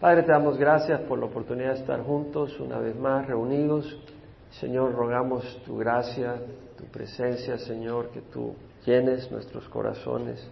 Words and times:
Padre, 0.00 0.22
te 0.22 0.30
damos 0.30 0.56
gracias 0.56 1.00
por 1.02 1.18
la 1.18 1.26
oportunidad 1.26 1.74
de 1.74 1.80
estar 1.80 2.00
juntos 2.04 2.58
una 2.60 2.78
vez 2.78 2.94
más, 2.94 3.26
reunidos. 3.26 3.98
Señor, 4.50 4.94
rogamos 4.94 5.60
tu 5.66 5.76
gracia, 5.76 6.36
tu 6.76 6.84
presencia, 6.84 7.58
Señor, 7.58 8.10
que 8.10 8.20
tú 8.20 8.54
llenes 8.86 9.28
nuestros 9.32 9.68
corazones, 9.68 10.48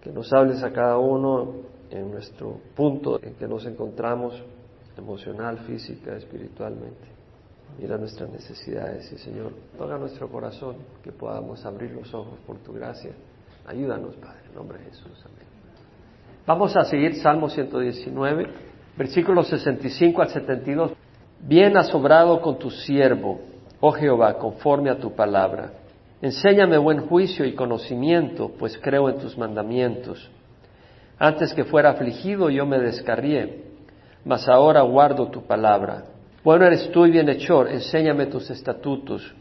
que 0.00 0.10
nos 0.10 0.32
hables 0.32 0.62
a 0.62 0.72
cada 0.72 0.96
uno 0.96 1.52
en 1.90 2.10
nuestro 2.10 2.60
punto 2.74 3.22
en 3.22 3.34
que 3.34 3.46
nos 3.46 3.66
encontramos, 3.66 4.42
emocional, 4.96 5.58
física, 5.66 6.16
espiritualmente. 6.16 7.08
Mira 7.78 7.98
nuestras 7.98 8.30
necesidades 8.30 9.12
y, 9.12 9.18
Señor, 9.18 9.52
toca 9.76 9.98
nuestro 9.98 10.30
corazón, 10.30 10.76
que 11.04 11.12
podamos 11.12 11.62
abrir 11.66 11.90
los 11.90 12.12
ojos 12.14 12.38
por 12.46 12.56
tu 12.60 12.72
gracia. 12.72 13.12
Ayúdanos, 13.66 14.16
Padre, 14.16 14.40
en 14.48 14.54
nombre 14.54 14.78
de 14.78 14.84
Jesús. 14.84 15.22
Amén. 15.26 15.46
Vamos 16.46 16.74
a 16.74 16.84
seguir 16.84 17.16
Salmo 17.16 17.50
119 17.50 18.67
versículos 18.98 19.46
65 19.48 20.20
al 20.20 20.28
72. 20.28 20.92
Bien 21.40 21.76
has 21.76 21.94
obrado 21.94 22.40
con 22.40 22.58
tu 22.58 22.68
siervo, 22.68 23.40
oh 23.80 23.92
Jehová, 23.92 24.34
conforme 24.34 24.90
a 24.90 24.98
tu 24.98 25.14
palabra. 25.14 25.70
Enséñame 26.20 26.76
buen 26.78 27.06
juicio 27.06 27.46
y 27.46 27.54
conocimiento, 27.54 28.50
pues 28.58 28.76
creo 28.76 29.08
en 29.08 29.18
tus 29.20 29.38
mandamientos. 29.38 30.28
Antes 31.16 31.54
que 31.54 31.64
fuera 31.64 31.90
afligido 31.90 32.50
yo 32.50 32.66
me 32.66 32.80
descarrié, 32.80 33.66
mas 34.24 34.48
ahora 34.48 34.82
guardo 34.82 35.28
tu 35.28 35.46
palabra. 35.46 36.02
Bueno 36.42 36.66
eres 36.66 36.90
tú 36.90 37.06
y 37.06 37.12
bienhechor, 37.12 37.70
enséñame 37.70 38.26
tus 38.26 38.50
estatutos. 38.50 39.32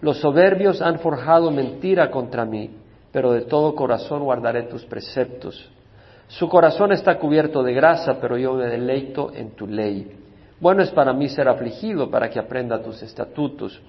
Los 0.00 0.18
soberbios 0.18 0.80
han 0.80 0.98
forjado 1.00 1.50
mentira 1.50 2.10
contra 2.10 2.46
mí, 2.46 2.70
pero 3.12 3.32
de 3.32 3.42
todo 3.42 3.74
corazón 3.74 4.24
guardaré 4.24 4.62
tus 4.62 4.84
preceptos. 4.86 5.70
Su 6.28 6.48
corazón 6.48 6.92
está 6.92 7.18
cubierto 7.18 7.62
de 7.62 7.72
grasa, 7.72 8.20
pero 8.20 8.36
yo 8.36 8.52
me 8.52 8.66
deleito 8.66 9.32
en 9.34 9.52
tu 9.52 9.66
ley. 9.66 10.14
Bueno 10.60 10.82
es 10.82 10.90
para 10.90 11.14
mí 11.14 11.28
ser 11.28 11.48
afligido 11.48 12.10
para 12.10 12.28
que 12.28 12.38
aprenda 12.38 12.82
tus 12.82 13.02
estatutos. 13.02 13.80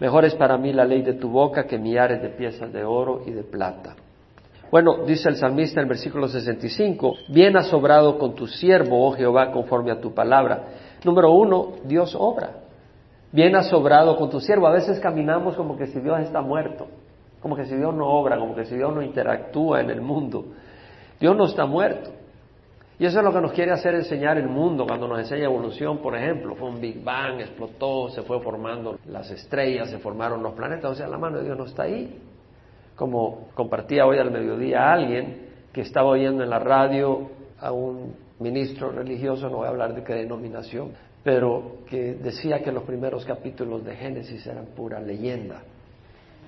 Mejor 0.00 0.24
es 0.24 0.34
para 0.34 0.56
mí 0.56 0.72
la 0.72 0.86
ley 0.86 1.02
de 1.02 1.12
tu 1.12 1.28
boca 1.28 1.66
que 1.66 1.78
millares 1.78 2.22
de 2.22 2.30
piezas 2.30 2.72
de 2.72 2.82
oro 2.82 3.22
y 3.26 3.30
de 3.30 3.42
plata. 3.42 3.94
Bueno, 4.70 5.04
dice 5.06 5.28
el 5.28 5.36
salmista 5.36 5.80
en 5.80 5.84
el 5.84 5.88
versículo 5.90 6.28
65, 6.28 7.14
bien 7.28 7.58
has 7.58 7.70
obrado 7.74 8.18
con 8.18 8.34
tu 8.34 8.46
siervo, 8.46 9.06
oh 9.06 9.12
Jehová, 9.12 9.52
conforme 9.52 9.90
a 9.90 10.00
tu 10.00 10.14
palabra. 10.14 10.62
Número 11.04 11.30
uno, 11.30 11.72
Dios 11.84 12.16
obra. 12.18 12.52
Bien 13.32 13.54
has 13.54 13.70
obrado 13.70 14.16
con 14.16 14.30
tu 14.30 14.40
siervo. 14.40 14.66
A 14.66 14.72
veces 14.72 14.98
caminamos 14.98 15.56
como 15.56 15.76
que 15.76 15.88
si 15.88 16.00
Dios 16.00 16.20
está 16.20 16.40
muerto, 16.40 16.86
como 17.40 17.54
que 17.54 17.66
si 17.66 17.76
Dios 17.76 17.94
no 17.94 18.06
obra, 18.06 18.38
como 18.38 18.54
que 18.54 18.64
si 18.64 18.76
Dios 18.76 18.94
no 18.94 19.02
interactúa 19.02 19.82
en 19.82 19.90
el 19.90 20.00
mundo. 20.00 20.46
Dios 21.20 21.36
no 21.36 21.44
está 21.46 21.66
muerto. 21.66 22.10
Y 22.98 23.06
eso 23.06 23.18
es 23.18 23.24
lo 23.24 23.32
que 23.32 23.40
nos 23.40 23.52
quiere 23.52 23.72
hacer 23.72 23.94
enseñar 23.94 24.38
el 24.38 24.48
mundo 24.48 24.86
cuando 24.86 25.08
nos 25.08 25.18
enseña 25.18 25.46
evolución, 25.46 25.98
por 25.98 26.16
ejemplo. 26.16 26.54
Fue 26.54 26.68
un 26.68 26.80
Big 26.80 27.02
Bang, 27.02 27.40
explotó, 27.40 28.08
se 28.10 28.22
fue 28.22 28.40
formando 28.40 28.98
las 29.06 29.30
estrellas, 29.30 29.90
se 29.90 29.98
formaron 29.98 30.42
los 30.42 30.52
planetas. 30.52 30.92
O 30.92 30.94
sea, 30.94 31.08
la 31.08 31.18
mano 31.18 31.38
de 31.38 31.44
Dios 31.44 31.58
no 31.58 31.64
está 31.64 31.84
ahí. 31.84 32.20
Como 32.94 33.48
compartía 33.54 34.06
hoy 34.06 34.18
al 34.18 34.30
mediodía 34.30 34.92
alguien 34.92 35.48
que 35.72 35.80
estaba 35.80 36.10
oyendo 36.10 36.44
en 36.44 36.50
la 36.50 36.58
radio 36.58 37.30
a 37.58 37.72
un 37.72 38.14
ministro 38.38 38.92
religioso, 38.92 39.48
no 39.48 39.56
voy 39.58 39.66
a 39.66 39.70
hablar 39.70 39.94
de 39.94 40.04
qué 40.04 40.14
denominación, 40.14 40.92
pero 41.24 41.78
que 41.88 42.14
decía 42.14 42.62
que 42.62 42.70
los 42.70 42.84
primeros 42.84 43.24
capítulos 43.24 43.84
de 43.84 43.96
Génesis 43.96 44.46
eran 44.46 44.66
pura 44.76 45.00
leyenda, 45.00 45.62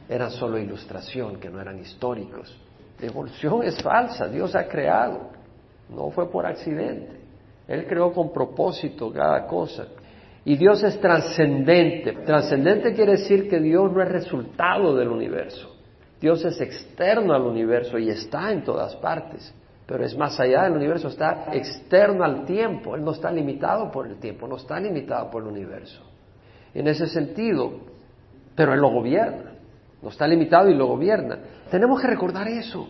eran 0.08 0.30
solo 0.30 0.58
ilustración, 0.58 1.40
que 1.40 1.48
no 1.48 1.60
eran 1.60 1.78
históricos. 1.78 2.56
Evolución 3.00 3.62
es 3.64 3.82
falsa, 3.82 4.28
Dios 4.28 4.54
ha 4.54 4.66
creado, 4.66 5.30
no 5.88 6.10
fue 6.10 6.30
por 6.30 6.46
accidente. 6.46 7.20
Él 7.66 7.86
creó 7.86 8.12
con 8.12 8.32
propósito 8.32 9.12
cada 9.12 9.46
cosa. 9.46 9.86
Y 10.44 10.56
Dios 10.56 10.82
es 10.82 11.00
trascendente. 11.00 12.12
Trascendente 12.24 12.92
quiere 12.92 13.12
decir 13.12 13.48
que 13.48 13.58
Dios 13.58 13.90
no 13.90 14.02
es 14.02 14.08
resultado 14.08 14.94
del 14.94 15.08
universo. 15.08 15.74
Dios 16.20 16.44
es 16.44 16.60
externo 16.60 17.34
al 17.34 17.42
universo 17.42 17.98
y 17.98 18.10
está 18.10 18.52
en 18.52 18.62
todas 18.62 18.94
partes. 18.96 19.54
Pero 19.86 20.04
es 20.04 20.16
más 20.16 20.38
allá 20.40 20.64
del 20.64 20.72
universo, 20.72 21.08
está 21.08 21.48
externo 21.52 22.24
al 22.24 22.44
tiempo. 22.44 22.94
Él 22.94 23.04
no 23.04 23.12
está 23.12 23.30
limitado 23.30 23.90
por 23.90 24.06
el 24.06 24.16
tiempo, 24.16 24.46
no 24.48 24.56
está 24.56 24.80
limitado 24.80 25.30
por 25.30 25.42
el 25.42 25.48
universo. 25.48 26.02
En 26.72 26.86
ese 26.88 27.06
sentido, 27.06 27.72
pero 28.54 28.72
Él 28.72 28.80
lo 28.80 28.90
gobierna. 28.90 29.52
No 30.02 30.08
está 30.10 30.26
limitado 30.26 30.68
y 30.68 30.74
lo 30.74 30.86
gobierna. 30.86 31.38
Tenemos 31.70 32.00
que 32.00 32.06
recordar 32.06 32.48
eso, 32.48 32.88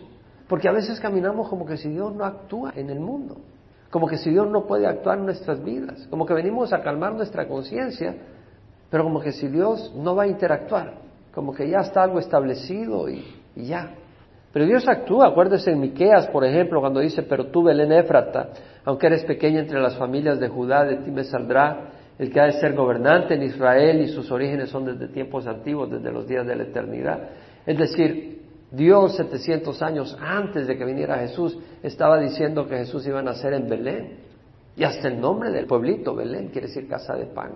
porque 0.49 0.69
a 0.69 0.73
veces 0.73 1.01
caminamos 1.01 1.49
como 1.49 1.67
que 1.67 1.77
si 1.77 1.89
Dios 1.89 2.15
no 2.15 2.25
actúa 2.25 2.73
en 2.77 2.91
el 2.91 3.01
mundo, 3.01 3.37
como 3.91 4.09
que 4.09 4.19
si 4.19 4.31
Dios 4.31 4.51
no 4.51 4.67
puede 4.67 4.87
actuar 4.87 5.19
en 5.19 5.27
nuestras 5.27 5.63
vidas, 5.63 6.07
como 6.11 6.27
que 6.27 6.35
venimos 6.35 6.73
a 6.73 6.83
calmar 6.83 7.15
nuestra 7.15 7.47
conciencia, 7.47 8.15
pero 8.91 9.05
como 9.05 9.21
que 9.21 9.33
si 9.33 9.49
Dios 9.49 9.95
no 9.97 10.15
va 10.15 10.25
a 10.25 10.27
interactuar, 10.27 10.95
como 11.33 11.53
que 11.55 11.69
ya 11.69 11.79
está 11.79 12.03
algo 12.03 12.19
establecido 12.19 13.09
y, 13.09 13.25
ya. 13.57 13.95
Pero 14.53 14.67
Dios 14.67 14.87
actúa, 14.89 15.29
acuérdese 15.29 15.73
en 15.73 15.81
Miqueas, 15.81 16.29
por 16.29 16.45
ejemplo, 16.45 16.81
cuando 16.81 17.01
dice, 17.01 17.23
pero 17.23 17.47
tú, 17.47 17.65
Belén 17.65 17.91
Éfrata, 17.91 18.51
aunque 18.85 19.07
eres 19.09 19.25
pequeña 19.25 19.61
entre 19.61 19.81
las 19.81 19.97
familias 19.97 20.39
de 20.39 20.49
Judá, 20.49 20.85
de 20.85 20.97
ti 20.99 21.11
me 21.11 21.25
saldrá 21.25 21.91
el 22.19 22.31
que 22.31 22.41
ha 22.41 22.45
de 22.45 22.53
ser 22.53 22.75
gobernante 22.75 23.35
en 23.35 23.43
Israel 23.43 24.01
y 24.01 24.09
sus 24.09 24.31
orígenes 24.31 24.71
son 24.71 24.85
desde 24.85 25.09
tiempos 25.09 25.47
antiguos, 25.47 25.91
desde 25.91 26.13
los 26.13 26.29
días 26.29 26.47
de 26.47 26.55
la 26.55 26.63
eternidad. 26.63 27.19
Es 27.67 27.77
decir, 27.77 28.44
Dios 28.75 29.17
700 29.17 29.83
años 29.83 30.17
antes 30.21 30.67
de 30.67 30.77
que 30.77 30.85
viniera 30.85 31.19
Jesús 31.19 31.57
estaba 31.83 32.19
diciendo 32.19 32.67
que 32.67 32.79
Jesús 32.79 33.07
iba 33.07 33.21
a 33.21 33.23
nacer 33.23 33.53
en 33.53 33.69
Belén. 33.69 34.19
Y 34.77 34.83
hasta 34.83 35.07
el 35.09 35.21
nombre 35.21 35.51
del 35.51 35.67
pueblito, 35.67 36.15
Belén, 36.15 36.49
quiere 36.49 36.67
decir 36.67 36.89
casa 36.89 37.15
de 37.15 37.27
pan. 37.27 37.53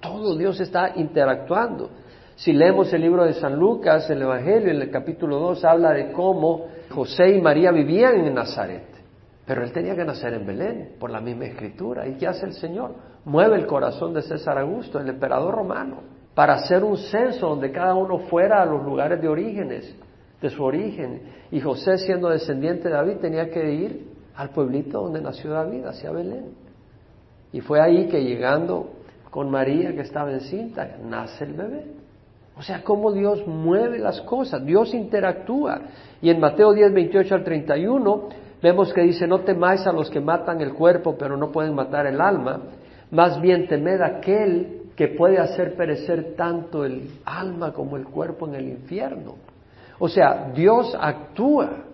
Todo 0.00 0.36
Dios 0.36 0.58
está 0.60 0.92
interactuando. 0.96 1.90
Si 2.36 2.52
leemos 2.52 2.92
el 2.92 3.02
libro 3.02 3.24
de 3.24 3.34
San 3.34 3.56
Lucas, 3.56 4.08
el 4.08 4.22
Evangelio, 4.22 4.70
en 4.70 4.80
el 4.80 4.90
capítulo 4.90 5.38
2 5.38 5.64
habla 5.64 5.92
de 5.92 6.12
cómo 6.12 6.66
José 6.90 7.36
y 7.36 7.40
María 7.40 7.70
vivían 7.70 8.24
en 8.24 8.34
Nazaret. 8.34 8.88
Pero 9.46 9.62
él 9.62 9.72
tenía 9.72 9.94
que 9.94 10.04
nacer 10.04 10.32
en 10.32 10.46
Belén, 10.46 10.96
por 10.98 11.10
la 11.10 11.20
misma 11.20 11.44
escritura. 11.44 12.08
¿Y 12.08 12.14
qué 12.14 12.26
hace 12.26 12.46
el 12.46 12.54
Señor? 12.54 12.94
Mueve 13.26 13.56
el 13.56 13.66
corazón 13.66 14.14
de 14.14 14.22
César 14.22 14.58
Augusto, 14.58 14.98
el 14.98 15.08
emperador 15.08 15.54
romano, 15.54 15.98
para 16.34 16.54
hacer 16.54 16.82
un 16.82 16.96
censo 16.96 17.50
donde 17.50 17.70
cada 17.70 17.94
uno 17.94 18.20
fuera 18.30 18.62
a 18.62 18.66
los 18.66 18.82
lugares 18.82 19.20
de 19.20 19.28
orígenes 19.28 19.94
de 20.44 20.50
su 20.50 20.62
origen. 20.62 21.22
Y 21.50 21.60
José, 21.60 21.96
siendo 21.96 22.28
descendiente 22.28 22.88
de 22.88 22.94
David, 22.94 23.16
tenía 23.16 23.48
que 23.48 23.72
ir 23.72 24.08
al 24.36 24.50
pueblito 24.50 25.00
donde 25.00 25.22
nació 25.22 25.50
David, 25.50 25.86
hacia 25.86 26.10
Belén. 26.10 26.52
Y 27.50 27.62
fue 27.62 27.80
ahí 27.80 28.08
que 28.08 28.22
llegando 28.22 28.90
con 29.30 29.50
María, 29.50 29.94
que 29.94 30.02
estaba 30.02 30.30
encinta, 30.30 30.98
nace 31.02 31.44
el 31.44 31.54
bebé. 31.54 31.86
O 32.58 32.62
sea, 32.62 32.82
cómo 32.84 33.10
Dios 33.10 33.46
mueve 33.46 33.98
las 33.98 34.20
cosas, 34.20 34.62
Dios 34.66 34.92
interactúa. 34.92 35.80
Y 36.20 36.28
en 36.28 36.38
Mateo 36.40 36.74
10, 36.74 36.92
28 36.92 37.34
al 37.36 37.44
31, 37.44 38.28
vemos 38.62 38.92
que 38.92 39.00
dice, 39.00 39.26
no 39.26 39.40
temáis 39.40 39.86
a 39.86 39.92
los 39.92 40.10
que 40.10 40.20
matan 40.20 40.60
el 40.60 40.74
cuerpo, 40.74 41.16
pero 41.18 41.38
no 41.38 41.50
pueden 41.50 41.74
matar 41.74 42.06
el 42.06 42.20
alma, 42.20 42.60
más 43.10 43.40
bien 43.40 43.66
temed 43.66 44.02
a 44.02 44.18
aquel 44.18 44.82
que 44.94 45.08
puede 45.08 45.38
hacer 45.38 45.74
perecer 45.74 46.34
tanto 46.36 46.84
el 46.84 47.08
alma 47.24 47.72
como 47.72 47.96
el 47.96 48.04
cuerpo 48.04 48.46
en 48.46 48.56
el 48.56 48.68
infierno. 48.68 49.36
O 49.98 50.08
sea, 50.08 50.50
Dios 50.54 50.96
actúa 50.98 51.84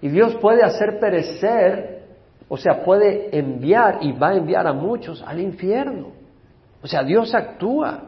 y 0.00 0.08
Dios 0.08 0.34
puede 0.36 0.62
hacer 0.62 0.98
perecer, 1.00 2.04
o 2.48 2.56
sea, 2.56 2.84
puede 2.84 3.36
enviar 3.36 3.98
y 4.02 4.12
va 4.12 4.30
a 4.30 4.36
enviar 4.36 4.66
a 4.66 4.72
muchos 4.72 5.22
al 5.22 5.40
infierno. 5.40 6.12
O 6.82 6.86
sea, 6.86 7.02
Dios 7.02 7.34
actúa. 7.34 8.04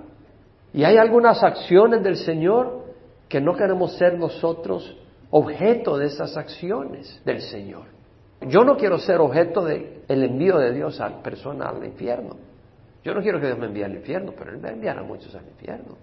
Y 0.72 0.84
hay 0.84 0.97
algunas 0.98 1.42
acciones 1.42 2.03
del 2.03 2.16
Señor 2.16 2.84
que 3.28 3.41
no 3.41 3.56
queremos 3.56 3.97
ser 3.97 4.19
nosotros 4.19 4.97
objeto 5.31 5.98
de 5.98 6.06
esas 6.06 6.36
acciones 6.36 7.20
del 7.25 7.41
Señor. 7.41 7.84
Yo 8.47 8.60
no 8.60 8.76
quiero 8.76 8.98
ser 8.98 9.20
objeto 9.20 9.65
del 9.65 10.03
envío 10.09 10.59
de 10.59 10.72
Dios 10.72 11.00
a 11.00 11.22
persona 11.22 11.69
al 11.69 11.84
infierno. 11.84 12.36
Yo 13.03 13.15
no 13.15 13.21
quiero 13.21 13.41
que 13.41 13.47
Dios 13.47 13.59
me 13.59 13.66
envíe 13.66 13.83
al 13.83 13.97
infierno, 13.97 14.33
pero 14.36 14.53
Él 14.53 14.65
va 14.65 14.68
a 14.68 14.72
enviar 14.72 14.98
a 14.98 15.03
muchos 15.03 15.34
al 15.34 15.47
infierno. 15.47 15.97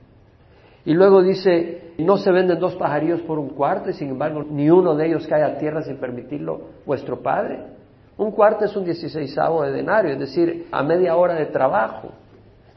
Y 0.85 0.93
luego 0.93 1.23
dice, 1.23 1.93
no 1.97 2.17
se 2.17 2.31
venden 2.31 2.59
dos 2.59 2.75
pajarillos 2.75 3.21
por 3.21 3.39
un 3.39 3.49
cuarto 3.49 3.89
y 3.89 3.93
sin 3.93 4.09
embargo 4.09 4.43
ni 4.43 4.69
uno 4.69 4.95
de 4.95 5.07
ellos 5.07 5.25
cae 5.27 5.43
a 5.43 5.57
tierra 5.57 5.81
sin 5.81 5.97
permitirlo 5.97 6.61
vuestro 6.85 7.21
Padre. 7.21 7.59
Un 8.17 8.31
cuarto 8.31 8.65
es 8.65 8.75
un 8.75 8.85
dieciséisavo 8.85 9.63
de 9.63 9.71
denario, 9.71 10.13
es 10.13 10.19
decir, 10.19 10.67
a 10.71 10.83
media 10.83 11.15
hora 11.15 11.33
de 11.33 11.47
trabajo. 11.47 12.09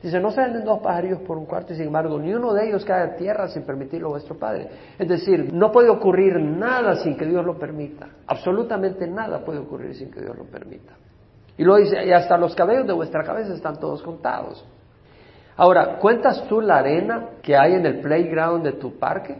Dice, 0.03 0.21
no 0.21 0.31
se 0.31 0.41
venden 0.41 0.65
dos 0.65 0.79
pajarillos 0.79 1.21
por 1.21 1.37
un 1.37 1.45
cuarto 1.45 1.73
y 1.73 1.77
sin 1.77 1.87
embargo 1.87 2.19
ni 2.19 2.33
uno 2.33 2.55
de 2.55 2.69
ellos 2.69 2.85
cae 2.85 3.03
a 3.03 3.17
tierra 3.17 3.49
sin 3.49 3.65
permitirlo 3.65 4.11
vuestro 4.11 4.37
Padre. 4.37 4.69
Es 4.99 5.09
decir, 5.09 5.53
no 5.53 5.71
puede 5.71 5.91
ocurrir 5.91 6.41
nada 6.41 6.95
sin 6.97 7.17
que 7.17 7.27
Dios 7.27 7.45
lo 7.45 7.59
permita. 7.59 8.09
Absolutamente 8.27 9.07
nada 9.07 9.45
puede 9.45 9.59
ocurrir 9.59 9.95
sin 9.95 10.11
que 10.11 10.21
Dios 10.21 10.37
lo 10.37 10.45
permita. 10.45 10.95
Y 11.57 11.65
luego 11.65 11.85
dice, 11.85 12.07
y 12.07 12.13
hasta 12.13 12.39
los 12.39 12.55
cabellos 12.55 12.87
de 12.87 12.93
vuestra 12.93 13.25
cabeza 13.25 13.53
están 13.53 13.79
todos 13.79 14.03
contados. 14.03 14.65
Ahora, 15.59 15.99
¿cuentas 15.99 16.47
tú 16.49 16.61
la 16.61 16.79
arena 16.79 17.31
que 17.43 17.57
hay 17.57 17.75
en 17.75 17.85
el 17.85 18.01
playground 18.01 18.65
de 18.65 18.75
tu 18.75 18.97
parque? 18.97 19.37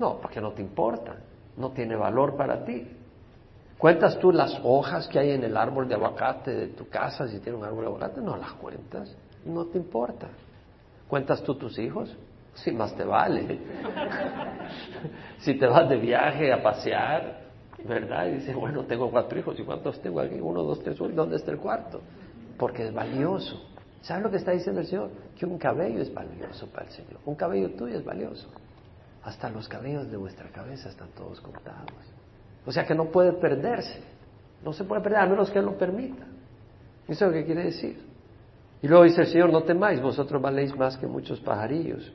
No, 0.00 0.18
porque 0.20 0.40
no 0.40 0.50
te 0.50 0.60
importa, 0.60 1.14
no 1.56 1.70
tiene 1.70 1.94
valor 1.94 2.36
para 2.36 2.64
ti. 2.64 2.84
¿Cuentas 3.78 4.18
tú 4.18 4.32
las 4.32 4.60
hojas 4.64 5.06
que 5.06 5.20
hay 5.20 5.30
en 5.30 5.44
el 5.44 5.56
árbol 5.56 5.88
de 5.88 5.94
aguacate 5.94 6.52
de 6.52 6.66
tu 6.68 6.88
casa 6.88 7.28
si 7.28 7.38
tiene 7.38 7.56
un 7.56 7.64
árbol 7.64 7.82
de 7.82 7.86
aguacate? 7.86 8.20
No 8.20 8.36
las 8.36 8.54
cuentas, 8.54 9.16
no 9.44 9.66
te 9.66 9.78
importa. 9.78 10.26
¿Cuentas 11.06 11.44
tú 11.44 11.54
tus 11.54 11.78
hijos? 11.78 12.12
Si 12.54 12.72
más 12.72 12.92
te 12.96 13.04
vale. 13.04 13.60
si 15.38 15.54
te 15.54 15.66
vas 15.68 15.88
de 15.88 15.96
viaje 15.96 16.52
a 16.52 16.60
pasear, 16.60 17.38
¿verdad? 17.84 18.26
Y 18.26 18.30
dices, 18.32 18.56
bueno, 18.56 18.82
tengo 18.82 19.08
cuatro 19.12 19.38
hijos, 19.38 19.60
¿y 19.60 19.62
cuántos 19.62 20.02
tengo 20.02 20.18
aquí? 20.18 20.40
Uno, 20.40 20.64
dos, 20.64 20.82
tres, 20.82 20.98
¿dónde 20.98 21.36
está 21.36 21.52
el 21.52 21.58
cuarto? 21.58 22.00
Porque 22.58 22.88
es 22.88 22.92
valioso. 22.92 23.73
¿Sabes 24.04 24.22
lo 24.22 24.30
que 24.30 24.36
está 24.36 24.52
diciendo 24.52 24.82
el 24.82 24.86
Señor? 24.86 25.08
Que 25.34 25.46
un 25.46 25.56
cabello 25.56 26.02
es 26.02 26.12
valioso 26.12 26.66
para 26.66 26.84
el 26.84 26.92
Señor. 26.92 27.20
Un 27.24 27.34
cabello 27.36 27.70
tuyo 27.70 27.96
es 27.96 28.04
valioso. 28.04 28.46
Hasta 29.22 29.48
los 29.48 29.66
cabellos 29.66 30.10
de 30.10 30.18
vuestra 30.18 30.50
cabeza 30.50 30.90
están 30.90 31.08
todos 31.16 31.40
contados. 31.40 31.88
O 32.66 32.70
sea 32.70 32.84
que 32.84 32.94
no 32.94 33.06
puede 33.06 33.32
perderse. 33.32 34.02
No 34.62 34.74
se 34.74 34.84
puede 34.84 35.00
perder 35.00 35.20
a 35.20 35.26
menos 35.26 35.50
que 35.50 35.58
Él 35.58 35.64
lo 35.64 35.78
permita. 35.78 36.22
Eso 37.08 37.24
es 37.24 37.30
lo 37.30 37.32
que 37.32 37.46
quiere 37.46 37.64
decir. 37.64 37.98
Y 38.82 38.88
luego 38.88 39.04
dice 39.04 39.22
el 39.22 39.26
Señor, 39.28 39.50
no 39.50 39.62
temáis, 39.62 40.02
vosotros 40.02 40.40
valéis 40.42 40.76
más 40.76 40.98
que 40.98 41.06
muchos 41.06 41.40
pajarillos. 41.40 42.12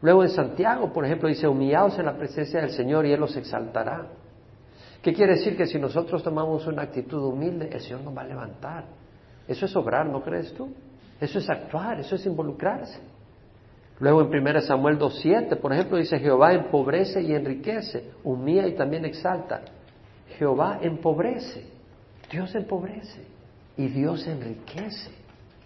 Luego 0.00 0.24
en 0.24 0.30
Santiago, 0.30 0.92
por 0.92 1.04
ejemplo, 1.04 1.28
dice, 1.28 1.46
humillaos 1.46 1.96
en 2.00 2.06
la 2.06 2.16
presencia 2.16 2.60
del 2.60 2.70
Señor 2.70 3.06
y 3.06 3.12
Él 3.12 3.20
los 3.20 3.36
exaltará. 3.36 4.08
¿Qué 5.00 5.12
quiere 5.12 5.34
decir? 5.34 5.56
Que 5.56 5.66
si 5.66 5.78
nosotros 5.78 6.20
tomamos 6.24 6.66
una 6.66 6.82
actitud 6.82 7.22
humilde, 7.22 7.70
el 7.72 7.80
Señor 7.80 8.00
nos 8.00 8.16
va 8.16 8.22
a 8.22 8.26
levantar. 8.26 8.86
Eso 9.46 9.66
es 9.66 9.76
obrar, 9.76 10.06
¿no 10.06 10.20
crees 10.20 10.52
tú? 10.54 10.72
Eso 11.22 11.38
es 11.38 11.48
actuar, 11.48 12.00
eso 12.00 12.16
es 12.16 12.26
involucrarse. 12.26 12.98
Luego 14.00 14.22
en 14.22 14.26
1 14.26 14.60
Samuel 14.62 14.98
2.7, 14.98 15.56
por 15.58 15.72
ejemplo, 15.72 15.96
dice, 15.96 16.18
Jehová 16.18 16.52
empobrece 16.52 17.22
y 17.22 17.32
enriquece, 17.32 18.10
humilla 18.24 18.66
y 18.66 18.74
también 18.74 19.04
exalta. 19.04 19.62
Jehová 20.36 20.80
empobrece, 20.82 21.64
Dios 22.28 22.52
empobrece 22.56 23.24
y 23.76 23.86
Dios 23.86 24.26
enriquece. 24.26 25.12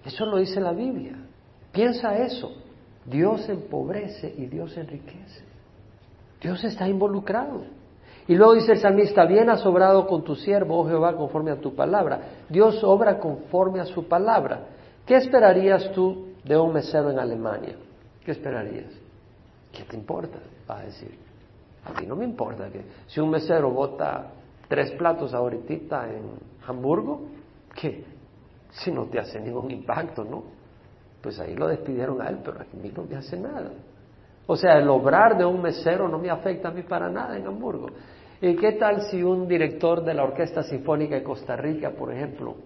Eso 0.05 0.27
lo 0.27 0.37
dice 0.37 0.61
la 0.61 0.73
Biblia. 0.73 1.17
Piensa 1.73 2.19
eso. 2.19 2.53
Dios 3.07 3.49
empobrece 3.49 4.35
y 4.37 4.45
Dios 4.47 4.77
enriquece. 4.77 5.43
Dios 6.39 6.63
está 6.65 6.87
involucrado. 6.87 7.65
Y 8.29 8.35
luego 8.35 8.53
dice 8.53 8.73
el 8.73 8.79
salmista, 8.79 9.25
bien 9.25 9.49
has 9.49 9.65
obrado 9.65 10.07
con 10.07 10.23
tu 10.23 10.37
siervo, 10.37 10.81
oh 10.81 10.87
Jehová, 10.87 11.17
conforme 11.17 11.53
a 11.53 11.61
tu 11.61 11.75
palabra. 11.75 12.21
Dios 12.51 12.85
obra 12.85 13.19
conforme 13.19 13.81
a 13.81 13.87
su 13.87 14.07
palabra. 14.07 14.76
¿Qué 15.07 15.17
esperarías 15.17 15.93
tú 15.93 16.33
de 16.43 16.57
un 16.57 16.73
mesero 16.73 17.11
en 17.11 17.19
Alemania? 17.21 17.77
¿Qué 18.25 18.33
esperarías? 18.33 18.93
¿Qué 19.73 19.85
te 19.85 19.97
importa? 19.97 20.39
Va 20.69 20.81
a 20.81 20.83
decir. 20.83 21.17
A 21.85 21.93
mí 21.99 22.07
no 22.07 22.17
me 22.17 22.25
importa 22.25 22.69
que 22.69 22.83
si 23.07 23.21
un 23.21 23.31
mesero 23.31 23.71
bota 23.71 24.33
tres 24.69 24.91
platos 24.93 25.33
ahorita 25.33 26.09
en 26.09 26.23
Hamburgo, 26.67 27.29
¿qué? 27.73 28.05
Si 28.71 28.91
no 28.91 29.05
te 29.05 29.21
hace 29.21 29.39
ningún 29.41 29.71
impacto, 29.71 30.25
¿no? 30.25 30.43
Pues 31.23 31.39
ahí 31.39 31.55
lo 31.55 31.69
despidieron 31.69 32.21
a 32.21 32.29
él, 32.29 32.39
pero 32.45 32.59
a 32.61 32.65
mí 32.77 32.93
no 32.95 33.05
me 33.05 33.15
hace 33.15 33.39
nada. 33.39 33.71
O 34.49 34.57
sea, 34.57 34.79
el 34.79 34.89
obrar 34.89 35.39
de 35.39 35.45
un 35.45 35.63
mesero 35.63 36.09
no 36.09 36.19
me 36.19 36.31
afecta 36.31 36.69
a 36.69 36.73
mí 36.73 36.83
para 36.83 37.09
nada 37.09 37.37
en 37.37 37.47
Hamburgo. 37.47 37.87
¿Y 38.41 38.57
qué 38.57 38.73
tal 38.73 39.03
si 39.03 39.23
un 39.23 39.47
director 39.47 40.05
de 40.05 40.15
la 40.15 40.25
Orquesta 40.25 40.65
Sinfónica 40.65 41.15
de 41.15 41.23
Costa 41.23 41.55
Rica, 41.55 41.91
por 41.91 42.13
ejemplo, 42.13 42.57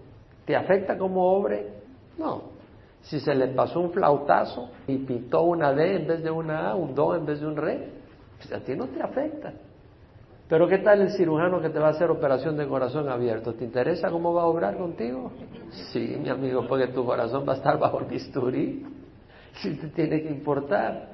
te 0.45 0.55
afecta 0.55 0.97
como 0.97 1.23
obre? 1.33 1.80
No, 2.17 2.43
si 3.01 3.19
se 3.19 3.33
le 3.33 3.47
pasó 3.49 3.79
un 3.79 3.91
flautazo 3.91 4.69
y 4.87 4.97
pitó 4.97 5.43
una 5.43 5.73
D 5.73 5.95
en 5.95 6.07
vez 6.07 6.23
de 6.23 6.31
una 6.31 6.69
A, 6.69 6.75
un 6.75 6.93
Do 6.93 7.15
en 7.15 7.25
vez 7.25 7.39
de 7.39 7.47
un 7.47 7.55
Re, 7.55 7.89
pues 8.37 8.53
a 8.53 8.59
ti 8.63 8.75
no 8.75 8.87
te 8.87 9.01
afecta. 9.01 9.53
Pero 10.47 10.67
¿qué 10.67 10.79
tal 10.79 11.01
el 11.01 11.11
cirujano 11.11 11.61
que 11.61 11.69
te 11.69 11.79
va 11.79 11.87
a 11.87 11.91
hacer 11.91 12.11
operación 12.11 12.57
de 12.57 12.67
corazón 12.67 13.07
abierto? 13.07 13.53
¿Te 13.53 13.63
interesa 13.63 14.09
cómo 14.09 14.33
va 14.33 14.41
a 14.41 14.47
obrar 14.47 14.77
contigo? 14.77 15.31
Sí, 15.93 16.17
mi 16.21 16.27
amigo, 16.27 16.67
porque 16.67 16.87
tu 16.87 17.05
corazón 17.05 17.45
va 17.47 17.53
a 17.53 17.55
estar 17.55 17.79
bajo 17.79 17.99
el 17.99 18.05
bisturí. 18.05 18.85
Si 19.53 19.75
te 19.77 19.87
tiene 19.87 20.21
que 20.21 20.29
importar. 20.29 21.09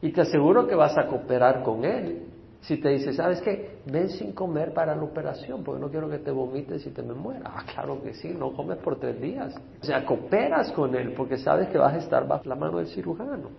Y 0.00 0.12
te 0.12 0.22
aseguro 0.22 0.66
que 0.66 0.74
vas 0.74 0.96
a 0.96 1.06
cooperar 1.06 1.62
con 1.62 1.84
él. 1.84 2.22
Si 2.64 2.78
te 2.78 2.88
dice, 2.88 3.12
¿sabes 3.12 3.42
qué? 3.42 3.78
Ven 3.84 4.08
sin 4.08 4.32
comer 4.32 4.72
para 4.72 4.96
la 4.96 5.02
operación, 5.02 5.62
porque 5.62 5.82
no 5.82 5.90
quiero 5.90 6.08
que 6.08 6.18
te 6.18 6.30
vomites 6.30 6.86
y 6.86 6.90
te 6.90 7.02
me 7.02 7.12
muera. 7.12 7.50
Ah, 7.54 7.62
claro 7.70 8.02
que 8.02 8.14
sí, 8.14 8.28
no 8.28 8.52
comes 8.52 8.78
por 8.78 8.98
tres 8.98 9.20
días. 9.20 9.54
O 9.82 9.84
sea, 9.84 10.04
cooperas 10.06 10.72
con 10.72 10.94
él 10.94 11.12
porque 11.14 11.36
sabes 11.36 11.68
que 11.68 11.76
vas 11.76 11.92
a 11.92 11.98
estar 11.98 12.26
bajo 12.26 12.48
la 12.48 12.54
mano 12.54 12.78
del 12.78 12.86
cirujano. 12.86 13.50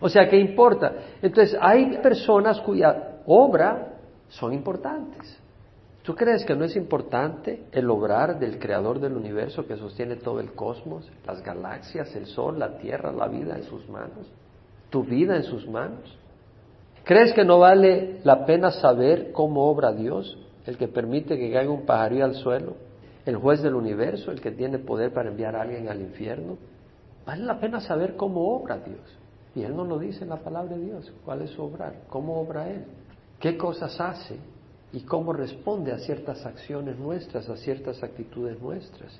O 0.00 0.08
sea, 0.08 0.28
¿qué 0.28 0.38
importa? 0.38 0.92
Entonces, 1.22 1.56
hay 1.60 1.98
personas 1.98 2.60
cuya 2.62 3.20
obra 3.26 3.94
son 4.28 4.52
importantes. 4.52 5.40
¿Tú 6.02 6.16
crees 6.16 6.44
que 6.44 6.56
no 6.56 6.64
es 6.64 6.74
importante 6.74 7.66
el 7.70 7.88
obrar 7.88 8.40
del 8.40 8.58
creador 8.58 8.98
del 8.98 9.14
universo 9.14 9.68
que 9.68 9.76
sostiene 9.76 10.16
todo 10.16 10.40
el 10.40 10.52
cosmos, 10.52 11.08
las 11.24 11.42
galaxias, 11.44 12.14
el 12.16 12.26
sol, 12.26 12.58
la 12.58 12.76
tierra, 12.78 13.12
la 13.12 13.28
vida 13.28 13.56
en 13.56 13.62
sus 13.62 13.88
manos? 13.88 14.32
¿Tu 14.90 15.04
vida 15.04 15.36
en 15.36 15.44
sus 15.44 15.68
manos? 15.68 16.18
¿Crees 17.06 17.32
que 17.34 17.44
no 17.44 17.60
vale 17.60 18.18
la 18.24 18.44
pena 18.46 18.72
saber 18.72 19.30
cómo 19.30 19.70
obra 19.70 19.92
Dios, 19.92 20.36
el 20.66 20.76
que 20.76 20.88
permite 20.88 21.38
que 21.38 21.52
caiga 21.52 21.70
un 21.70 21.86
pajarillo 21.86 22.24
al 22.24 22.34
suelo, 22.34 22.74
el 23.24 23.36
juez 23.36 23.62
del 23.62 23.76
universo, 23.76 24.32
el 24.32 24.40
que 24.40 24.50
tiene 24.50 24.80
poder 24.80 25.12
para 25.12 25.28
enviar 25.28 25.54
a 25.54 25.62
alguien 25.62 25.88
al 25.88 26.00
infierno? 26.00 26.58
Vale 27.24 27.44
la 27.44 27.60
pena 27.60 27.80
saber 27.80 28.16
cómo 28.16 28.56
obra 28.56 28.78
Dios. 28.78 28.98
Y 29.54 29.62
Él 29.62 29.76
nos 29.76 29.86
lo 29.86 30.00
dice 30.00 30.24
en 30.24 30.30
la 30.30 30.38
palabra 30.38 30.74
de 30.74 30.82
Dios. 30.82 31.12
¿Cuál 31.24 31.42
es 31.42 31.50
su 31.50 31.62
obrar? 31.62 31.94
¿Cómo 32.08 32.40
obra 32.40 32.68
Él? 32.68 32.84
¿Qué 33.38 33.56
cosas 33.56 34.00
hace? 34.00 34.36
¿Y 34.92 35.02
cómo 35.02 35.32
responde 35.32 35.92
a 35.92 35.98
ciertas 35.98 36.44
acciones 36.44 36.98
nuestras, 36.98 37.48
a 37.48 37.56
ciertas 37.56 38.02
actitudes 38.02 38.60
nuestras? 38.60 39.16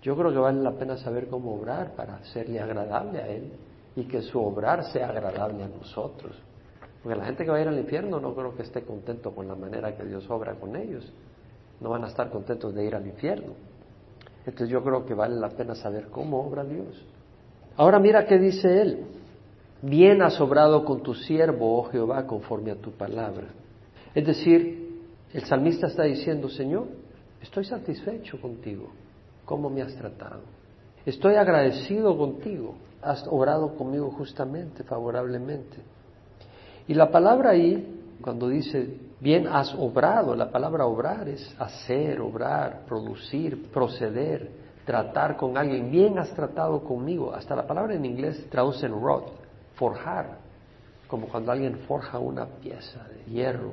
Yo 0.00 0.14
creo 0.14 0.30
que 0.30 0.38
vale 0.38 0.62
la 0.62 0.78
pena 0.78 0.96
saber 0.96 1.26
cómo 1.26 1.56
obrar 1.56 1.96
para 1.96 2.22
serle 2.26 2.60
agradable 2.60 3.20
a 3.20 3.26
Él 3.26 3.50
y 3.96 4.04
que 4.04 4.22
su 4.22 4.40
obrar 4.40 4.84
sea 4.92 5.08
agradable 5.08 5.64
a 5.64 5.68
nosotros. 5.68 6.36
Porque 7.04 7.18
la 7.18 7.26
gente 7.26 7.44
que 7.44 7.50
va 7.50 7.58
a 7.58 7.60
ir 7.60 7.68
al 7.68 7.78
infierno 7.78 8.18
no 8.18 8.34
creo 8.34 8.56
que 8.56 8.62
esté 8.62 8.80
contento 8.82 9.34
con 9.34 9.46
la 9.46 9.54
manera 9.54 9.94
que 9.94 10.04
Dios 10.06 10.28
obra 10.30 10.54
con 10.54 10.74
ellos. 10.74 11.12
No 11.78 11.90
van 11.90 12.02
a 12.02 12.06
estar 12.06 12.30
contentos 12.30 12.74
de 12.74 12.82
ir 12.82 12.94
al 12.94 13.06
infierno. 13.06 13.52
Entonces 14.46 14.70
yo 14.70 14.82
creo 14.82 15.04
que 15.04 15.12
vale 15.12 15.34
la 15.36 15.50
pena 15.50 15.74
saber 15.74 16.08
cómo 16.08 16.40
obra 16.40 16.64
Dios. 16.64 17.04
Ahora 17.76 17.98
mira 17.98 18.24
qué 18.24 18.38
dice 18.38 18.80
él. 18.80 19.04
Bien 19.82 20.22
has 20.22 20.40
obrado 20.40 20.82
con 20.82 21.02
tu 21.02 21.12
siervo, 21.12 21.78
oh 21.78 21.84
Jehová, 21.90 22.26
conforme 22.26 22.70
a 22.70 22.76
tu 22.76 22.92
palabra. 22.92 23.48
Es 24.14 24.26
decir, 24.26 25.02
el 25.34 25.44
salmista 25.44 25.88
está 25.88 26.04
diciendo, 26.04 26.48
Señor, 26.48 26.86
estoy 27.42 27.64
satisfecho 27.64 28.40
contigo, 28.40 28.88
cómo 29.44 29.68
me 29.68 29.82
has 29.82 29.94
tratado. 29.94 30.40
Estoy 31.04 31.34
agradecido 31.34 32.16
contigo, 32.16 32.76
has 33.02 33.26
obrado 33.28 33.76
conmigo 33.76 34.10
justamente, 34.12 34.84
favorablemente. 34.84 35.93
Y 36.86 36.94
la 36.94 37.10
palabra 37.10 37.50
ahí, 37.50 38.16
cuando 38.20 38.48
dice, 38.48 38.98
bien 39.20 39.46
has 39.46 39.74
obrado, 39.74 40.34
la 40.34 40.50
palabra 40.50 40.86
obrar 40.86 41.28
es 41.28 41.54
hacer, 41.58 42.20
obrar, 42.20 42.84
producir, 42.86 43.70
proceder, 43.70 44.50
tratar 44.84 45.36
con 45.36 45.56
alguien, 45.56 45.90
bien 45.90 46.18
has 46.18 46.30
tratado 46.34 46.84
conmigo. 46.84 47.32
Hasta 47.34 47.56
la 47.56 47.66
palabra 47.66 47.94
en 47.94 48.04
inglés 48.04 48.46
traduce 48.50 48.86
en 48.86 48.92
rod, 48.92 49.24
forjar, 49.76 50.38
como 51.08 51.28
cuando 51.28 51.52
alguien 51.52 51.78
forja 51.86 52.18
una 52.18 52.46
pieza 52.46 53.06
de 53.08 53.32
hierro 53.32 53.72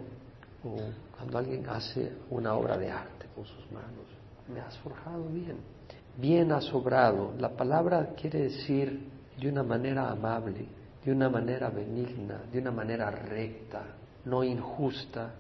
o 0.63 0.77
cuando 1.18 1.38
alguien 1.38 1.68
hace 1.68 2.13
una 2.30 2.53
obra 2.53 2.77
de 2.77 2.91
arte 2.91 3.25
con 3.36 3.46
sus 3.46 3.72
manos. 3.72 4.06
Me 4.53 4.60
has 4.60 4.77
forjado 4.80 5.25
bien, 5.25 5.58
bien 6.18 6.51
has 6.51 6.74
obrado. 6.74 7.34
La 7.39 7.50
palabra 7.50 8.13
quiere 8.15 8.44
decir 8.44 9.10
de 9.39 9.50
una 9.50 9.63
manera 9.63 10.10
amable, 10.12 10.68
de 11.03 11.12
una 11.12 11.29
manera 11.29 11.70
benigna, 11.70 12.43
de 12.51 12.60
una 12.60 12.72
manera 12.72 13.10
recta, 13.10 13.84
no 14.25 14.43
injusta, 14.43 15.34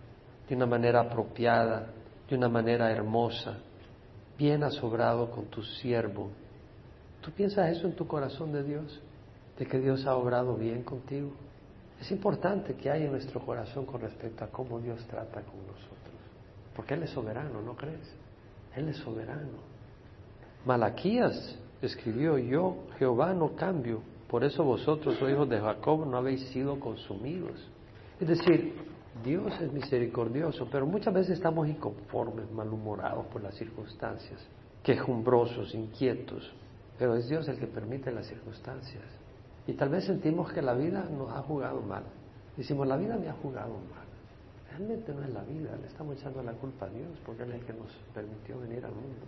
de 0.47 0.55
una 0.55 0.65
manera 0.65 1.01
apropiada, 1.01 1.87
de 2.27 2.35
una 2.35 2.49
manera 2.49 2.91
hermosa. 2.91 3.57
Bien 4.37 4.63
has 4.63 4.81
obrado 4.83 5.29
con 5.29 5.45
tu 5.45 5.61
siervo. 5.61 6.31
¿Tú 7.21 7.31
piensas 7.31 7.69
eso 7.69 7.87
en 7.87 7.95
tu 7.95 8.07
corazón 8.07 8.51
de 8.51 8.63
Dios? 8.63 9.01
¿De 9.57 9.67
que 9.67 9.79
Dios 9.79 10.05
ha 10.07 10.15
obrado 10.15 10.55
bien 10.55 10.83
contigo? 10.83 11.31
Es 11.99 12.09
importante 12.09 12.73
que 12.73 12.89
haya 12.89 13.05
en 13.05 13.11
nuestro 13.11 13.39
corazón 13.45 13.85
con 13.85 14.01
respecto 14.01 14.43
a 14.43 14.47
cómo 14.47 14.79
Dios 14.79 15.05
trata 15.05 15.41
con 15.41 15.59
nosotros. 15.67 15.99
Porque 16.75 16.95
Él 16.95 17.03
es 17.03 17.11
soberano, 17.11 17.61
¿no 17.61 17.75
crees? 17.75 18.11
Él 18.75 18.89
es 18.89 18.97
soberano. 18.97 19.59
Malaquías 20.65 21.59
escribió, 21.81 22.39
yo 22.39 22.87
Jehová 22.97 23.33
no 23.33 23.55
cambio, 23.55 24.01
por 24.31 24.45
eso 24.45 24.63
vosotros, 24.63 25.21
oh 25.21 25.29
hijos 25.29 25.49
de 25.49 25.59
Jacob, 25.59 26.07
no 26.07 26.15
habéis 26.15 26.47
sido 26.51 26.79
consumidos. 26.79 27.69
Es 28.17 28.29
decir, 28.29 28.75
Dios 29.25 29.51
es 29.59 29.73
misericordioso, 29.73 30.69
pero 30.71 30.85
muchas 30.85 31.13
veces 31.13 31.31
estamos 31.31 31.67
inconformes, 31.67 32.49
malhumorados 32.49 33.25
por 33.25 33.43
las 33.43 33.53
circunstancias, 33.55 34.39
quejumbrosos, 34.83 35.75
inquietos. 35.75 36.49
Pero 36.97 37.15
es 37.15 37.27
Dios 37.27 37.45
el 37.49 37.59
que 37.59 37.67
permite 37.67 38.09
las 38.09 38.25
circunstancias. 38.25 39.03
Y 39.67 39.73
tal 39.73 39.89
vez 39.89 40.05
sentimos 40.05 40.53
que 40.53 40.61
la 40.61 40.75
vida 40.75 41.03
nos 41.11 41.29
ha 41.33 41.41
jugado 41.41 41.81
mal. 41.81 42.03
Decimos, 42.55 42.87
la 42.87 42.95
vida 42.95 43.17
me 43.17 43.27
ha 43.27 43.33
jugado 43.33 43.73
mal. 43.73 44.05
realmente 44.69 45.13
no 45.13 45.23
es 45.23 45.29
la 45.31 45.43
vida, 45.43 45.75
le 45.75 45.87
estamos 45.87 46.17
echando 46.17 46.41
la 46.41 46.53
culpa 46.53 46.85
a 46.85 46.89
Dios 46.89 47.09
porque 47.25 47.43
Él 47.43 47.49
es 47.49 47.59
el 47.59 47.65
que 47.65 47.73
nos 47.73 47.91
permitió 48.13 48.57
venir 48.61 48.85
al 48.85 48.93
mundo. 48.93 49.25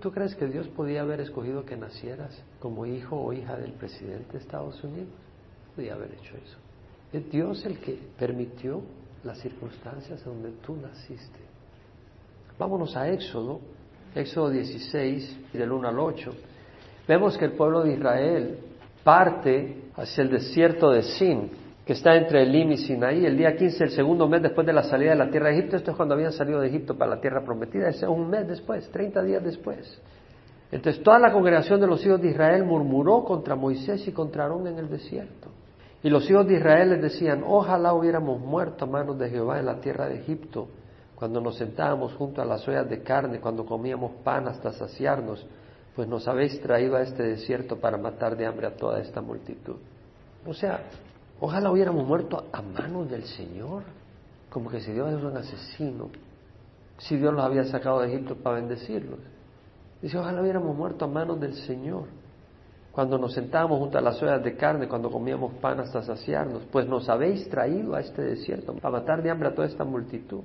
¿Tú 0.00 0.10
crees 0.10 0.34
que 0.34 0.46
Dios 0.46 0.66
podía 0.68 1.02
haber 1.02 1.20
escogido 1.20 1.64
que 1.64 1.76
nacieras 1.76 2.42
como 2.58 2.86
hijo 2.86 3.16
o 3.16 3.32
hija 3.32 3.56
del 3.56 3.72
presidente 3.72 4.32
de 4.32 4.38
Estados 4.38 4.82
Unidos? 4.82 5.10
Podía 5.76 5.94
haber 5.94 6.12
hecho 6.12 6.36
eso. 6.36 6.58
Es 7.12 7.30
Dios 7.30 7.64
el 7.66 7.78
que 7.78 7.98
permitió 8.18 8.82
las 9.24 9.38
circunstancias 9.38 10.24
donde 10.24 10.50
tú 10.64 10.76
naciste. 10.76 11.38
Vámonos 12.58 12.96
a 12.96 13.08
Éxodo, 13.08 13.60
Éxodo 14.14 14.50
16, 14.50 15.52
del 15.52 15.72
1 15.72 15.88
al 15.88 15.98
8. 15.98 16.32
Vemos 17.06 17.36
que 17.38 17.44
el 17.44 17.52
pueblo 17.52 17.82
de 17.82 17.94
Israel 17.94 18.58
parte 19.04 19.84
hacia 19.96 20.22
el 20.22 20.30
desierto 20.30 20.90
de 20.90 21.02
Sin, 21.02 21.50
que 21.84 21.94
está 21.94 22.14
entre 22.14 22.42
Elim 22.42 22.72
y 22.72 22.76
Sinaí, 22.76 23.26
el 23.26 23.36
día 23.36 23.56
15, 23.56 23.84
el 23.84 23.90
segundo 23.90 24.28
mes 24.28 24.42
después 24.42 24.66
de 24.66 24.72
la 24.72 24.84
salida 24.84 25.10
de 25.10 25.16
la 25.16 25.30
tierra 25.30 25.48
de 25.48 25.58
Egipto. 25.58 25.76
Esto 25.76 25.90
es 25.90 25.96
cuando 25.96 26.14
habían 26.14 26.32
salido 26.32 26.60
de 26.60 26.68
Egipto 26.68 26.96
para 26.96 27.16
la 27.16 27.20
tierra 27.20 27.44
prometida, 27.44 27.88
es 27.88 28.02
un 28.02 28.30
mes 28.30 28.46
después, 28.46 28.88
30 28.90 29.22
días 29.22 29.42
después. 29.42 30.00
Entonces 30.70 31.02
toda 31.02 31.18
la 31.18 31.32
congregación 31.32 31.80
de 31.80 31.86
los 31.86 32.04
hijos 32.06 32.22
de 32.22 32.30
Israel 32.30 32.64
murmuró 32.64 33.24
contra 33.24 33.56
Moisés 33.56 34.06
y 34.06 34.12
contra 34.12 34.44
Aarón 34.44 34.66
en 34.68 34.78
el 34.78 34.88
desierto. 34.88 35.48
Y 36.04 36.08
los 36.08 36.28
hijos 36.30 36.46
de 36.46 36.54
Israel 36.54 36.90
les 36.90 37.02
decían, 37.02 37.44
ojalá 37.46 37.92
hubiéramos 37.92 38.40
muerto 38.40 38.84
a 38.84 38.88
manos 38.88 39.18
de 39.18 39.28
Jehová 39.28 39.58
en 39.58 39.66
la 39.66 39.80
tierra 39.80 40.08
de 40.08 40.20
Egipto, 40.20 40.68
cuando 41.14 41.40
nos 41.40 41.56
sentábamos 41.56 42.14
junto 42.14 42.42
a 42.42 42.44
las 42.44 42.66
ollas 42.66 42.88
de 42.88 43.02
carne, 43.02 43.38
cuando 43.38 43.64
comíamos 43.64 44.12
pan 44.24 44.48
hasta 44.48 44.72
saciarnos, 44.72 45.46
pues 45.94 46.08
nos 46.08 46.26
habéis 46.26 46.60
traído 46.60 46.96
a 46.96 47.02
este 47.02 47.22
desierto 47.22 47.76
para 47.76 47.98
matar 47.98 48.36
de 48.36 48.46
hambre 48.46 48.66
a 48.66 48.74
toda 48.74 49.00
esta 49.00 49.20
multitud. 49.20 49.76
O 50.46 50.54
sea, 50.54 50.80
ojalá 51.42 51.70
hubiéramos 51.70 52.06
muerto 52.06 52.46
a 52.52 52.62
manos 52.62 53.10
del 53.10 53.24
Señor, 53.24 53.82
como 54.48 54.70
que 54.70 54.80
si 54.80 54.92
Dios 54.92 55.12
es 55.12 55.22
un 55.22 55.36
asesino, 55.36 56.08
si 56.98 57.16
Dios 57.16 57.34
los 57.34 57.44
había 57.44 57.64
sacado 57.64 58.00
de 58.00 58.08
Egipto 58.08 58.36
para 58.36 58.56
bendecirlos. 58.56 59.18
Dice, 60.00 60.18
ojalá 60.18 60.40
hubiéramos 60.40 60.74
muerto 60.76 61.04
a 61.04 61.08
manos 61.08 61.38
del 61.40 61.54
Señor 61.54 62.04
cuando 62.92 63.16
nos 63.16 63.32
sentábamos 63.32 63.78
junto 63.78 63.96
a 63.96 64.02
las 64.02 64.22
ollas 64.22 64.44
de 64.44 64.54
carne, 64.54 64.86
cuando 64.86 65.10
comíamos 65.10 65.54
pan 65.54 65.80
hasta 65.80 66.02
saciarnos, 66.02 66.62
pues 66.70 66.86
nos 66.86 67.08
habéis 67.08 67.48
traído 67.48 67.94
a 67.94 68.00
este 68.00 68.20
desierto 68.20 68.74
para 68.74 68.98
matar 68.98 69.22
de 69.22 69.30
hambre 69.30 69.48
a 69.48 69.54
toda 69.54 69.66
esta 69.66 69.82
multitud. 69.82 70.42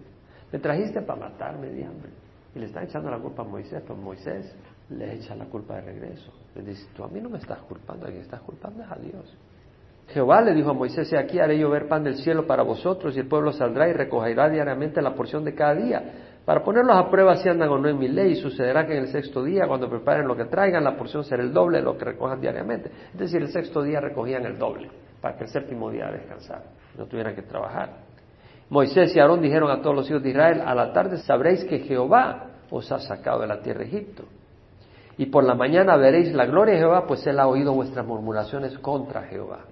Me 0.51 0.59
trajiste 0.59 1.01
para 1.01 1.19
matarme 1.29 1.67
de 1.67 1.83
hambre. 1.83 2.09
Y 2.55 2.59
le 2.59 2.67
está 2.67 2.81
echando 2.83 3.11
la 3.11 3.19
culpa 3.19 3.41
a 3.41 3.45
Moisés, 3.45 3.83
pero 3.85 3.97
Moisés 3.97 4.55
le 4.89 5.15
echa 5.15 5.35
la 5.35 5.45
culpa 5.45 5.75
de 5.75 5.81
regreso. 5.81 6.31
Le 6.55 6.63
dice, 6.63 6.87
tú 6.95 7.03
a 7.03 7.09
mí 7.09 7.19
no 7.19 7.29
me 7.29 7.37
estás 7.37 7.59
culpando, 7.59 8.07
a 8.07 8.09
quien 8.09 8.21
estás 8.21 8.41
culpando 8.41 8.81
es 8.81 8.89
a 8.89 8.95
Dios. 8.95 9.37
Jehová 10.07 10.41
le 10.41 10.53
dijo 10.53 10.69
a 10.69 10.73
Moisés, 10.73 11.13
aquí 11.13 11.39
haré 11.39 11.57
llover 11.57 11.87
pan 11.87 12.03
del 12.03 12.15
cielo 12.15 12.47
para 12.47 12.63
vosotros 12.63 13.15
y 13.15 13.19
el 13.19 13.27
pueblo 13.27 13.51
saldrá 13.51 13.89
y 13.89 13.93
recogerá 13.93 14.49
diariamente 14.49 15.01
la 15.01 15.13
porción 15.13 15.43
de 15.43 15.53
cada 15.53 15.75
día 15.75 16.03
para 16.47 16.63
ponerlos 16.63 16.95
a 16.95 17.09
prueba 17.09 17.35
si 17.35 17.49
andan 17.49 17.67
o 17.67 17.77
no 17.77 17.89
en 17.89 17.99
mi 17.99 18.07
ley, 18.07 18.35
sucederá 18.35 18.87
que 18.87 18.95
en 18.95 19.03
el 19.03 19.09
sexto 19.09 19.43
día, 19.43 19.67
cuando 19.67 19.89
preparen 19.89 20.25
lo 20.25 20.33
que 20.33 20.45
traigan, 20.45 20.81
la 20.81 20.95
porción 20.95 21.25
será 21.25 21.43
el 21.43 21.51
doble 21.51 21.79
de 21.79 21.83
lo 21.83 21.97
que 21.97 22.05
recojan 22.05 22.39
diariamente. 22.39 22.89
Es 23.11 23.19
decir, 23.19 23.41
el 23.41 23.49
sexto 23.49 23.83
día 23.83 23.99
recogían 23.99 24.45
el 24.45 24.57
doble, 24.57 24.89
para 25.19 25.35
que 25.35 25.43
el 25.43 25.49
séptimo 25.49 25.91
día 25.91 26.09
descansara, 26.09 26.63
no 26.97 27.05
tuvieran 27.05 27.35
que 27.35 27.41
trabajar. 27.41 27.97
Moisés 28.69 29.13
y 29.13 29.19
Aarón 29.19 29.41
dijeron 29.41 29.69
a 29.69 29.81
todos 29.81 29.93
los 29.93 30.09
hijos 30.09 30.23
de 30.23 30.29
Israel, 30.29 30.61
a 30.65 30.73
la 30.73 30.93
tarde 30.93 31.17
sabréis 31.17 31.65
que 31.65 31.79
Jehová 31.79 32.45
os 32.71 32.89
ha 32.93 32.99
sacado 32.99 33.41
de 33.41 33.47
la 33.47 33.59
tierra 33.59 33.81
de 33.81 33.87
Egipto. 33.87 34.23
Y 35.17 35.25
por 35.25 35.43
la 35.43 35.53
mañana 35.53 35.97
veréis 35.97 36.33
la 36.33 36.45
gloria 36.45 36.75
de 36.75 36.79
Jehová, 36.79 37.05
pues 37.05 37.27
él 37.27 37.41
ha 37.41 37.47
oído 37.47 37.73
vuestras 37.73 38.05
murmuraciones 38.05 38.79
contra 38.79 39.23
Jehová. 39.23 39.65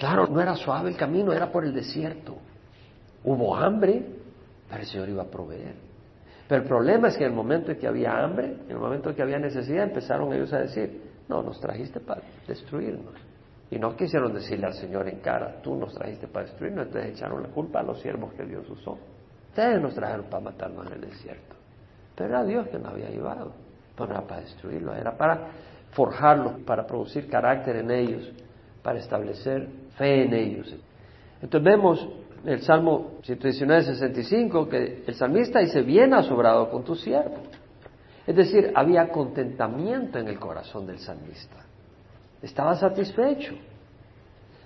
Claro, 0.00 0.26
no 0.28 0.40
era 0.40 0.56
suave 0.56 0.88
el 0.88 0.96
camino, 0.96 1.30
era 1.30 1.52
por 1.52 1.62
el 1.62 1.74
desierto. 1.74 2.38
Hubo 3.22 3.54
hambre, 3.54 4.02
pero 4.66 4.80
el 4.80 4.86
Señor 4.86 5.10
iba 5.10 5.24
a 5.24 5.26
proveer. 5.26 5.74
Pero 6.48 6.62
el 6.62 6.66
problema 6.66 7.08
es 7.08 7.18
que 7.18 7.24
en 7.24 7.32
el 7.32 7.36
momento 7.36 7.70
en 7.70 7.78
que 7.78 7.86
había 7.86 8.18
hambre, 8.18 8.46
en 8.64 8.70
el 8.70 8.78
momento 8.78 9.10
en 9.10 9.16
que 9.16 9.20
había 9.20 9.38
necesidad, 9.38 9.84
empezaron 9.84 10.32
ellos 10.32 10.50
a 10.54 10.60
decir, 10.60 11.02
no, 11.28 11.42
nos 11.42 11.60
trajiste 11.60 12.00
para 12.00 12.22
destruirnos. 12.48 13.12
Y 13.70 13.78
no 13.78 13.94
quisieron 13.94 14.32
decirle 14.32 14.68
al 14.68 14.72
Señor 14.72 15.06
en 15.06 15.18
cara, 15.18 15.60
tú 15.62 15.76
nos 15.76 15.92
trajiste 15.92 16.28
para 16.28 16.46
destruirnos, 16.46 16.86
entonces 16.86 17.12
echaron 17.12 17.42
la 17.42 17.50
culpa 17.50 17.80
a 17.80 17.82
los 17.82 18.00
siervos 18.00 18.32
que 18.32 18.46
Dios 18.46 18.66
usó. 18.70 18.98
Ustedes 19.50 19.82
nos 19.82 19.94
trajeron 19.94 20.24
para 20.30 20.42
matarnos 20.42 20.86
en 20.86 20.94
el 20.94 21.00
desierto. 21.02 21.56
Pero 22.16 22.30
era 22.30 22.44
Dios 22.44 22.68
que 22.68 22.78
nos 22.78 22.90
había 22.90 23.10
llevado. 23.10 23.52
No 23.98 24.06
era 24.06 24.22
para 24.22 24.40
destruirlos, 24.40 24.96
era 24.96 25.14
para 25.14 25.48
forjarlos, 25.90 26.62
para 26.62 26.86
producir 26.86 27.28
carácter 27.28 27.76
en 27.76 27.90
ellos, 27.90 28.32
para 28.82 28.98
establecer 28.98 29.68
fe 30.00 30.24
en 30.24 30.32
ellos. 30.32 30.74
Entonces 31.42 31.62
vemos 31.62 32.08
el 32.46 32.62
Salmo 32.62 33.18
119, 33.22 33.82
65, 33.82 34.68
que 34.68 35.04
el 35.06 35.14
salmista 35.14 35.60
dice, 35.60 35.82
bien 35.82 36.14
ha 36.14 36.22
sobrado 36.22 36.70
con 36.70 36.84
tu 36.84 36.94
siervo. 36.94 37.36
Es 38.26 38.34
decir, 38.34 38.72
había 38.74 39.10
contentamiento 39.10 40.18
en 40.18 40.28
el 40.28 40.38
corazón 40.38 40.86
del 40.86 40.98
salmista. 40.98 41.56
Estaba 42.40 42.74
satisfecho. 42.76 43.54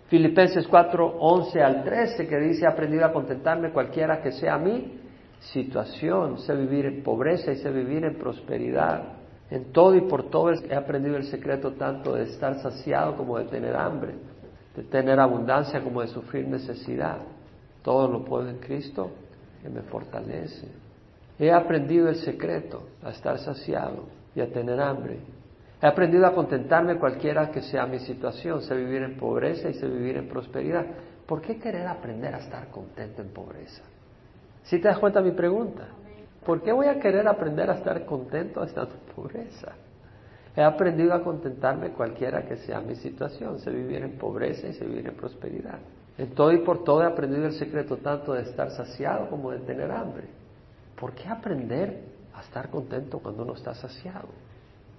Filipenses 0.09 0.69
4, 0.69 1.17
11 1.19 1.63
al 1.63 1.83
13, 1.83 2.29
que 2.29 2.39
dice, 2.39 2.65
he 2.65 2.69
aprendido 2.69 3.05
a 3.05 3.13
contentarme 3.13 3.73
cualquiera 3.73 4.23
que 4.23 4.31
sea 4.31 4.57
mi 4.57 5.01
situación, 5.41 6.39
sé 6.39 6.55
vivir 6.55 6.87
en 6.87 7.03
pobreza 7.03 7.51
y 7.51 7.57
sé 7.57 7.73
vivir 7.73 8.05
en 8.05 8.17
prosperidad. 8.17 9.17
En 9.51 9.73
todo 9.73 9.97
y 9.97 10.03
por 10.03 10.31
todo 10.31 10.53
he 10.53 10.75
aprendido 10.75 11.17
el 11.17 11.25
secreto 11.25 11.73
tanto 11.73 12.15
de 12.15 12.25
estar 12.25 12.61
saciado 12.61 13.17
como 13.17 13.39
de 13.39 13.47
tener 13.47 13.75
hambre, 13.75 14.15
de 14.77 14.83
tener 14.85 15.21
abundancia 15.21 15.83
como 15.83 16.01
de 16.01 16.09
sufrir 16.09 16.49
necesidad. 16.49 17.19
Todo 17.83 18.09
lo 18.09 18.25
puedo 18.25 18.49
en 18.49 18.59
Cristo 18.59 19.11
que 19.63 19.69
me 19.69 19.83
fortalece. 19.83 20.69
He 21.39 21.53
aprendido 21.53 22.09
el 22.09 22.17
secreto 22.17 22.89
a 23.03 23.11
estar 23.11 23.39
saciado 23.39 24.07
y 24.35 24.41
a 24.41 24.53
tener 24.53 24.81
hambre. 24.81 25.19
He 25.83 25.87
aprendido 25.87 26.27
a 26.27 26.35
contentarme 26.35 26.99
cualquiera 26.99 27.51
que 27.51 27.63
sea 27.63 27.87
mi 27.87 27.99
situación. 28.01 28.63
Sé 28.63 28.75
vivir 28.75 29.03
en 29.03 29.17
pobreza 29.17 29.69
y 29.69 29.75
sé 29.75 29.87
vivir 29.87 30.17
en 30.17 30.29
prosperidad. 30.29 30.87
¿Por 31.27 31.41
qué 31.41 31.59
querer 31.59 31.87
aprender 31.87 32.35
a 32.35 32.39
estar 32.39 32.69
contento 32.69 33.23
en 33.23 33.29
pobreza? 33.29 33.83
Si 34.65 34.79
te 34.79 34.89
das 34.89 34.99
cuenta 34.99 35.21
mi 35.21 35.33
pregunta, 35.33 35.89
¿por 36.45 36.63
qué 36.63 36.73
voy 36.73 36.87
a 36.87 36.99
querer 36.99 37.27
aprender 37.29 37.71
a 37.71 37.75
estar 37.75 38.05
contento 38.07 38.63
estando 38.63 38.95
en 38.95 39.15
pobreza? 39.15 39.73
He 40.57 40.63
aprendido 40.63 41.15
a 41.15 41.23
contentarme 41.23 41.91
cualquiera 41.91 42.47
que 42.47 42.57
sea 42.59 42.81
mi 42.81 42.95
situación. 42.95 43.59
Sé 43.59 43.71
vivir 43.71 44.03
en 44.03 44.17
pobreza 44.17 44.69
y 44.69 44.75
sé 44.75 44.85
vivir 44.85 45.09
en 45.09 45.17
prosperidad. 45.17 45.79
En 46.17 46.31
todo 46.31 46.53
y 46.53 46.59
por 46.59 46.85
todo 46.85 47.03
he 47.03 47.07
aprendido 47.07 47.47
el 47.47 47.55
secreto 47.55 47.97
tanto 47.97 48.35
de 48.35 48.43
estar 48.43 48.71
saciado 48.71 49.29
como 49.29 49.51
de 49.51 49.59
tener 49.61 49.91
hambre. 49.91 50.29
¿Por 50.99 51.13
qué 51.13 51.29
aprender 51.29 52.05
a 52.35 52.41
estar 52.43 52.71
contento 52.71 53.19
cuando 53.19 53.43
uno 53.43 53.55
está 53.55 53.75
saciado? 53.75 54.29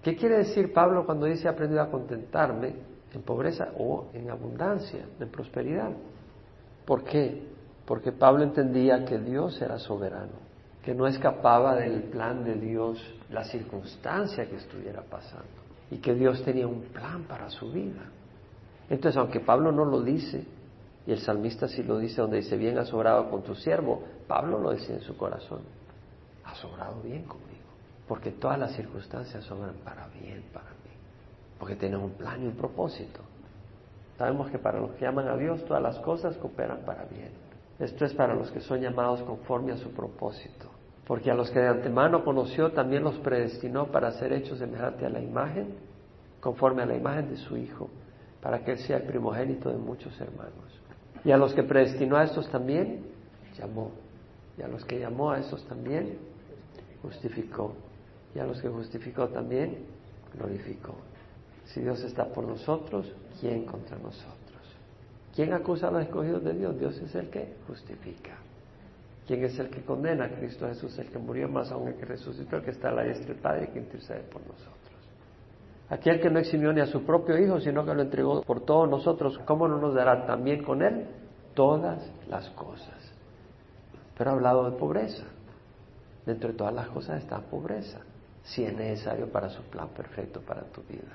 ¿Qué 0.04 0.16
quiere 0.16 0.40
decir 0.40 0.74
Pablo 0.74 1.06
cuando 1.06 1.26
dice 1.26 1.48
he 1.48 1.50
aprendido 1.50 1.82
a 1.82 1.90
contentarme 1.90 2.76
en 3.14 3.22
pobreza 3.22 3.70
o 3.80 4.08
en 4.14 4.30
abundancia, 4.30 5.06
en 5.20 5.30
prosperidad? 5.30 5.90
¿Por 6.86 7.04
qué? 7.04 7.48
Porque 7.86 8.12
Pablo 8.12 8.44
entendía 8.44 9.06
que 9.06 9.18
Dios 9.18 9.60
era 9.62 9.80
soberano, 9.80 10.34
que 10.86 10.94
no 10.94 11.08
escapaba 11.08 11.76
del 11.76 12.04
plan 12.04 12.44
de 12.44 12.54
Dios 12.54 13.04
la 13.32 13.44
circunstancia 13.44 14.48
que 14.48 14.58
estuviera 14.58 15.02
pasando 15.02 15.50
y 15.90 15.98
que 15.98 16.14
Dios 16.14 16.44
tenía 16.44 16.68
un 16.68 16.84
plan 16.84 17.24
para 17.24 17.50
su 17.50 17.72
vida. 17.72 18.04
Entonces, 18.88 19.18
aunque 19.18 19.40
Pablo 19.40 19.72
no 19.72 19.84
lo 19.84 20.02
dice, 20.02 20.46
y 21.08 21.12
el 21.12 21.20
salmista 21.20 21.68
sí 21.68 21.82
lo 21.82 21.98
dice 21.98 22.22
donde 22.22 22.38
dice, 22.38 22.56
bien 22.56 22.78
ha 22.78 22.86
sobrado 22.86 23.32
con 23.32 23.42
tu 23.42 23.56
siervo. 23.56 24.04
Pablo 24.28 24.60
lo 24.60 24.72
decía 24.72 24.96
en 24.96 25.02
su 25.02 25.18
corazón, 25.18 25.62
ha 26.44 26.54
sobrado 26.54 27.02
bien 27.02 27.24
conmigo, 27.24 27.66
porque 28.08 28.32
todas 28.32 28.60
las 28.60 28.76
circunstancias 28.76 29.44
sobran 29.44 29.74
para 29.84 30.08
bien 30.10 30.44
para 30.54 30.70
mí, 30.70 30.92
porque 31.58 31.76
tienen 31.76 32.00
un 32.00 32.12
plan 32.12 32.44
y 32.44 32.46
un 32.46 32.56
propósito. 32.56 33.22
Sabemos 34.20 34.52
que 34.52 34.60
para 34.60 34.80
los 34.80 34.92
que 34.92 35.08
aman 35.08 35.28
a 35.30 35.36
Dios 35.36 35.66
todas 35.66 35.82
las 35.82 35.98
cosas 36.00 36.38
cooperan 36.38 36.82
para 36.86 37.06
bien. 37.06 37.32
Esto 37.80 38.06
es 38.06 38.14
para 38.14 38.36
los 38.36 38.52
que 38.52 38.62
son 38.62 38.80
llamados 38.82 39.22
conforme 39.24 39.74
a 39.74 39.78
su 39.78 39.90
propósito. 39.90 40.75
Porque 41.08 41.30
a 41.30 41.36
los 41.36 41.52
que 41.52 41.60
de 41.60 41.68
antemano 41.68 42.24
conoció 42.24 42.72
también 42.72 43.04
los 43.04 43.16
predestinó 43.20 43.92
para 43.92 44.12
ser 44.14 44.34
hechos 44.34 44.58
semejante 44.58 45.06
a 45.06 45.10
la 45.10 45.22
imagen, 45.22 45.76
conforme 46.40 46.82
a 46.82 46.86
la 46.86 46.96
imagen 46.96 47.30
de 47.30 47.38
su 47.38 47.58
Hijo, 47.58 47.90
para 48.42 48.64
que 48.64 48.72
Él 48.72 48.80
sea 48.80 48.98
el 48.98 49.04
primogénito 49.04 49.70
de 49.70 49.78
muchos 49.78 50.20
hermanos. 50.20 50.82
Y 51.24 51.32
a 51.32 51.38
los 51.38 51.54
que 51.54 51.64
predestinó 51.64 52.18
a 52.18 52.24
estos 52.24 52.50
también, 52.50 53.04
llamó. 53.58 53.92
Y 54.58 54.62
a 54.62 54.68
los 54.68 54.84
que 54.86 55.00
llamó 55.00 55.32
a 55.32 55.40
estos 55.40 55.64
también, 55.66 56.18
justificó. 57.02 57.74
Y 58.34 58.40
a 58.40 58.46
los 58.46 58.62
que 58.62 58.70
justificó 58.70 59.28
también, 59.30 59.86
glorificó. 60.34 60.96
Si 61.66 61.82
Dios 61.82 62.02
está 62.04 62.26
por 62.26 62.46
nosotros, 62.46 63.12
¿quién 63.40 63.66
contra 63.66 63.98
nosotros? 63.98 64.36
¿Quién 65.36 65.54
acusa 65.54 65.88
a 65.88 65.92
los 65.92 66.04
escogidos 66.04 66.44
de 66.44 66.54
Dios? 66.54 66.80
Dios 66.80 66.98
es 66.98 67.14
el 67.16 67.30
que 67.30 67.56
justifica. 67.68 68.45
¿Quién 69.26 69.44
es 69.44 69.58
el 69.58 69.70
que 69.70 69.82
condena? 69.82 70.30
Cristo 70.30 70.68
Jesús, 70.68 70.98
el 71.00 71.10
que 71.10 71.18
murió, 71.18 71.50
más 71.50 71.72
aún 71.72 71.88
el 71.88 71.96
que 71.96 72.06
resucitó, 72.06 72.58
el 72.58 72.64
que 72.64 72.72
está 72.72 72.90
a 72.90 72.92
la 72.92 73.04
diestra 73.04 73.34
del 73.34 73.42
Padre 73.42 73.66
y 73.70 73.74
que 73.74 73.80
intercede 73.80 74.22
por 74.22 74.42
nosotros. 74.42 74.76
Aquel 75.90 76.20
que 76.20 76.30
no 76.30 76.40
eximió 76.40 76.72
ni 76.74 76.82
a 76.82 76.86
su 76.86 77.04
propio 77.04 77.38
Hijo, 77.38 77.60
sino 77.60 77.86
que 77.86 77.94
lo 77.94 78.02
entregó 78.02 78.42
por 78.42 78.62
todos 78.66 78.90
nosotros, 78.90 79.40
¿cómo 79.46 79.68
no 79.68 79.78
nos 79.80 79.96
dará 79.96 80.26
también 80.26 80.64
con 80.64 80.82
Él 80.82 81.08
todas 81.56 82.12
las 82.28 82.50
cosas? 82.52 82.96
Pero 84.18 84.30
ha 84.30 84.34
hablado 84.34 84.70
de 84.70 84.78
pobreza. 84.78 85.24
Dentro 86.26 86.52
de 86.52 86.58
todas 86.58 86.74
las 86.74 86.88
cosas 86.90 87.22
está 87.22 87.40
pobreza, 87.40 88.00
si 88.44 88.64
es 88.64 88.76
necesario 88.76 89.32
para 89.32 89.50
su 89.50 89.62
plan 89.64 89.90
perfecto 89.90 90.42
para 90.42 90.64
tu 90.64 90.82
vida. 90.84 91.14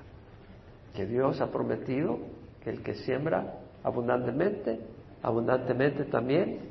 Que 0.93 1.05
Dios 1.05 1.41
ha 1.41 1.51
prometido 1.51 2.17
que 2.63 2.69
el 2.69 2.81
que 2.81 2.95
siembra 2.95 3.59
abundantemente, 3.83 4.79
abundantemente 5.21 6.05
también 6.05 6.70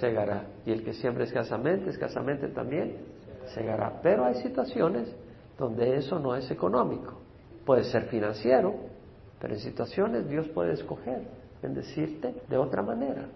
segará. 0.00 0.46
Y 0.66 0.72
el 0.72 0.84
que 0.84 0.92
siembra 0.94 1.24
escasamente, 1.24 1.90
escasamente 1.90 2.48
también 2.48 2.96
segará. 3.54 4.00
Pero 4.02 4.24
hay 4.24 4.34
situaciones 4.36 5.14
donde 5.58 5.96
eso 5.96 6.18
no 6.18 6.34
es 6.34 6.50
económico. 6.50 7.20
Puede 7.64 7.84
ser 7.84 8.04
financiero, 8.04 8.74
pero 9.40 9.54
en 9.54 9.60
situaciones 9.60 10.28
Dios 10.28 10.48
puede 10.48 10.72
escoger 10.74 11.22
bendecirte 11.62 12.34
de 12.48 12.56
otra 12.56 12.82
manera. 12.82 13.26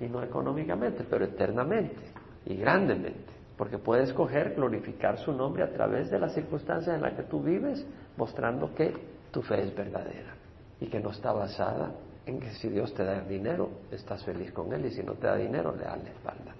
Y 0.00 0.06
no 0.06 0.22
económicamente, 0.22 1.04
pero 1.08 1.24
eternamente 1.24 1.96
y 2.44 2.56
grandemente. 2.56 3.32
Porque 3.56 3.78
puede 3.78 4.02
escoger 4.02 4.54
glorificar 4.54 5.18
su 5.18 5.32
nombre 5.32 5.62
a 5.62 5.72
través 5.72 6.10
de 6.10 6.18
las 6.18 6.34
circunstancias 6.34 6.94
en 6.94 7.02
las 7.02 7.14
que 7.14 7.22
tú 7.22 7.42
vives, 7.42 7.86
mostrando 8.16 8.74
que 8.74 8.92
tu 9.30 9.42
fe 9.42 9.62
es 9.62 9.74
verdadera 9.74 10.34
y 10.80 10.86
que 10.86 11.00
no 11.00 11.10
está 11.10 11.32
basada 11.32 11.90
en 12.26 12.40
que 12.40 12.50
si 12.50 12.68
Dios 12.68 12.92
te 12.92 13.04
da 13.04 13.20
dinero, 13.20 13.70
estás 13.90 14.24
feliz 14.24 14.52
con 14.52 14.72
Él 14.72 14.84
y 14.84 14.90
si 14.90 15.02
no 15.02 15.14
te 15.14 15.28
da 15.28 15.36
dinero, 15.36 15.74
le 15.74 15.84
das 15.84 16.02
la 16.02 16.10
espalda. 16.10 16.54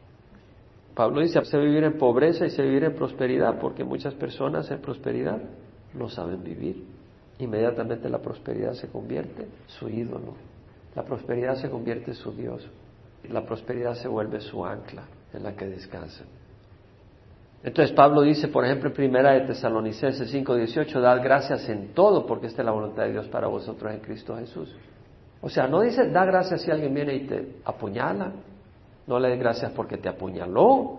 Pablo 0.94 1.20
dice, 1.20 1.44
se 1.44 1.58
vivir 1.58 1.84
en 1.84 1.98
pobreza 1.98 2.46
y 2.46 2.50
se 2.50 2.62
vivir 2.62 2.84
en 2.84 2.94
prosperidad, 2.94 3.58
porque 3.60 3.84
muchas 3.84 4.14
personas 4.14 4.70
en 4.70 4.80
prosperidad 4.80 5.42
no 5.92 6.08
saben 6.08 6.42
vivir. 6.42 6.86
Inmediatamente 7.38 8.08
la 8.08 8.18
prosperidad 8.18 8.72
se 8.72 8.88
convierte 8.88 9.46
su 9.66 9.88
ídolo, 9.88 10.34
la 10.94 11.04
prosperidad 11.04 11.56
se 11.56 11.68
convierte 11.68 12.12
en 12.12 12.16
su 12.16 12.32
Dios, 12.32 12.66
la 13.28 13.44
prosperidad 13.44 13.94
se 13.94 14.08
vuelve 14.08 14.40
su 14.40 14.64
ancla 14.64 15.02
en 15.34 15.42
la 15.42 15.54
que 15.54 15.66
descansan. 15.66 16.28
Entonces 17.62 17.94
Pablo 17.94 18.22
dice, 18.22 18.48
por 18.48 18.64
ejemplo, 18.64 18.88
en 18.88 18.94
primera 18.94 19.32
de 19.32 19.40
Tesalonicenses 19.40 20.32
5:18, 20.32 21.00
dad 21.00 21.22
gracias 21.22 21.68
en 21.68 21.92
todo, 21.92 22.24
porque 22.24 22.46
esta 22.46 22.62
es 22.62 22.66
la 22.66 22.72
voluntad 22.72 23.02
de 23.02 23.12
Dios 23.12 23.26
para 23.28 23.48
vosotros 23.48 23.92
en 23.92 24.00
Cristo 24.00 24.36
Jesús. 24.36 24.74
O 25.46 25.48
sea, 25.48 25.68
no 25.68 25.80
dice, 25.80 26.10
da 26.10 26.24
gracias 26.24 26.62
si 26.62 26.72
alguien 26.72 26.92
viene 26.92 27.14
y 27.14 27.20
te 27.20 27.58
apuñala, 27.64 28.32
no 29.06 29.20
le 29.20 29.28
des 29.28 29.38
gracias 29.38 29.70
porque 29.70 29.96
te 29.96 30.08
apuñaló, 30.08 30.98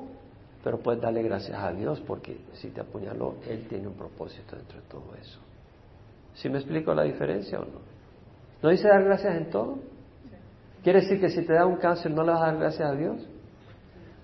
pero 0.63 0.79
puedes 0.79 1.01
darle 1.01 1.21
gracias 1.21 1.59
a 1.61 1.73
Dios 1.73 2.01
porque 2.07 2.37
si 2.53 2.69
te 2.69 2.79
apuñaló, 2.79 3.35
Él 3.45 3.67
tiene 3.67 3.89
un 3.89 3.95
propósito 3.95 4.55
dentro 4.55 4.79
de 4.79 4.87
todo 4.87 5.13
eso. 5.19 5.37
¿Sí 6.35 6.47
me 6.47 6.59
explico 6.59 6.93
la 6.93 7.03
diferencia 7.03 7.59
o 7.59 7.65
no? 7.65 7.81
¿No 8.63 8.69
dice 8.69 8.87
dar 8.87 9.03
gracias 9.03 9.35
en 9.35 9.49
todo? 9.49 9.79
¿Quiere 10.81 11.01
decir 11.01 11.19
que 11.19 11.27
si 11.27 11.45
te 11.45 11.51
da 11.51 11.65
un 11.65 11.75
cáncer 11.75 12.11
no 12.11 12.23
le 12.23 12.31
vas 12.31 12.43
a 12.43 12.45
dar 12.45 12.57
gracias 12.57 12.89
a 12.89 12.95
Dios? 12.95 13.17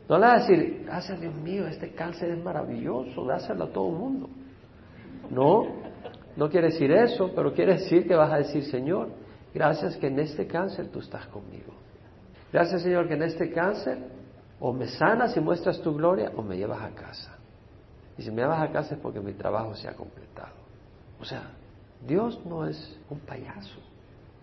No 0.08 0.18
le 0.18 0.26
vas 0.26 0.36
a 0.36 0.48
decir, 0.48 0.84
gracias 0.86 1.20
Dios 1.20 1.36
mío, 1.36 1.68
este 1.68 1.92
cáncer 1.92 2.30
es 2.30 2.42
maravilloso, 2.42 3.26
dáselo 3.26 3.66
a 3.66 3.74
todo 3.74 3.90
el 3.90 3.96
mundo. 3.98 4.30
No, 5.30 5.66
no 6.38 6.50
quiere 6.50 6.68
decir 6.68 6.94
eso, 6.94 7.30
pero 7.36 7.52
quiere 7.52 7.74
decir 7.74 8.08
que 8.08 8.16
vas 8.16 8.32
a 8.32 8.38
decir, 8.38 8.64
Señor, 8.64 9.22
gracias 9.54 9.98
que 9.98 10.08
en 10.08 10.20
este 10.20 10.48
cáncer 10.48 10.90
tú 10.90 11.00
estás 11.00 11.28
conmigo. 11.28 11.74
Gracias 12.52 12.82
Señor 12.82 13.08
que 13.08 13.16
en 13.16 13.24
este 13.24 13.52
cáncer 13.52 13.98
o 14.60 14.72
me 14.72 14.88
sanas 14.88 15.36
y 15.36 15.40
muestras 15.40 15.82
tu 15.82 15.94
gloria 15.94 16.32
o 16.36 16.42
me 16.42 16.58
llevas 16.58 16.82
a 16.82 16.90
casa. 16.96 17.38
Y 18.18 18.22
si 18.22 18.32
me 18.32 18.42
llevas 18.42 18.62
a 18.62 18.72
casa 18.72 18.96
es 18.96 19.02
porque 19.02 19.20
mi 19.20 19.34
trabajo 19.34 19.76
se 19.76 19.88
ha 19.88 19.94
completado. 19.94 20.54
O 21.20 21.26
sea, 21.26 21.52
Dios 22.06 22.40
no 22.46 22.66
es 22.66 23.00
un 23.10 23.20
payaso, 23.20 23.80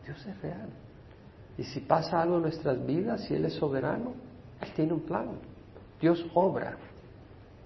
Dios 0.04 0.24
es 0.26 0.42
real. 0.42 0.68
Y 1.58 1.64
si 1.64 1.80
pasa 1.80 2.22
algo 2.22 2.36
en 2.36 2.42
nuestras 2.42 2.84
vidas, 2.86 3.22
si 3.24 3.34
Él 3.34 3.44
es 3.44 3.54
soberano, 3.54 4.14
Él 4.60 4.72
tiene 4.74 4.94
un 4.94 5.00
plan. 5.00 5.28
Dios 6.00 6.24
obra. 6.34 6.76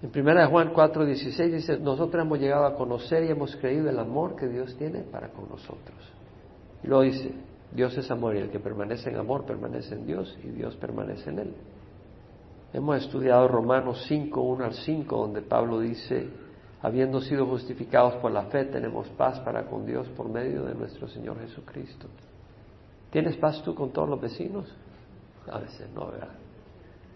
En 0.01 0.11
1 0.13 0.49
Juan 0.49 0.73
4:16 0.73 1.51
dice, 1.51 1.79
nosotros 1.79 2.23
hemos 2.23 2.39
llegado 2.39 2.65
a 2.65 2.75
conocer 2.75 3.23
y 3.23 3.31
hemos 3.31 3.55
creído 3.55 3.89
el 3.89 3.97
amor 3.97 4.35
que 4.35 4.47
Dios 4.47 4.75
tiene 4.77 5.01
para 5.01 5.29
con 5.29 5.47
nosotros. 5.49 5.95
Y 6.83 6.87
luego 6.87 7.03
dice, 7.03 7.31
Dios 7.71 7.97
es 7.97 8.09
amor 8.09 8.35
y 8.35 8.39
el 8.39 8.49
que 8.49 8.59
permanece 8.59 9.09
en 9.09 9.17
amor 9.17 9.45
permanece 9.45 9.95
en 9.95 10.05
Dios 10.05 10.37
y 10.43 10.49
Dios 10.49 10.75
permanece 10.77 11.29
en 11.29 11.39
él. 11.39 11.53
Hemos 12.73 12.97
estudiado 13.03 13.47
Romanos 13.47 14.03
5, 14.07 14.41
1 14.41 14.65
al 14.65 14.73
5, 14.73 15.17
donde 15.17 15.41
Pablo 15.41 15.79
dice, 15.79 16.27
habiendo 16.81 17.21
sido 17.21 17.45
justificados 17.45 18.15
por 18.15 18.31
la 18.31 18.43
fe, 18.43 18.65
tenemos 18.65 19.07
paz 19.09 19.39
para 19.39 19.65
con 19.65 19.85
Dios 19.85 20.07
por 20.09 20.29
medio 20.29 20.63
de 20.65 20.75
nuestro 20.75 21.07
Señor 21.07 21.39
Jesucristo. 21.39 22.07
¿Tienes 23.11 23.37
paz 23.37 23.61
tú 23.63 23.73
con 23.73 23.91
todos 23.91 24.09
los 24.09 24.19
vecinos? 24.19 24.73
A 25.49 25.59
veces 25.59 25.89
no, 25.95 26.07
¿verdad? 26.07 26.35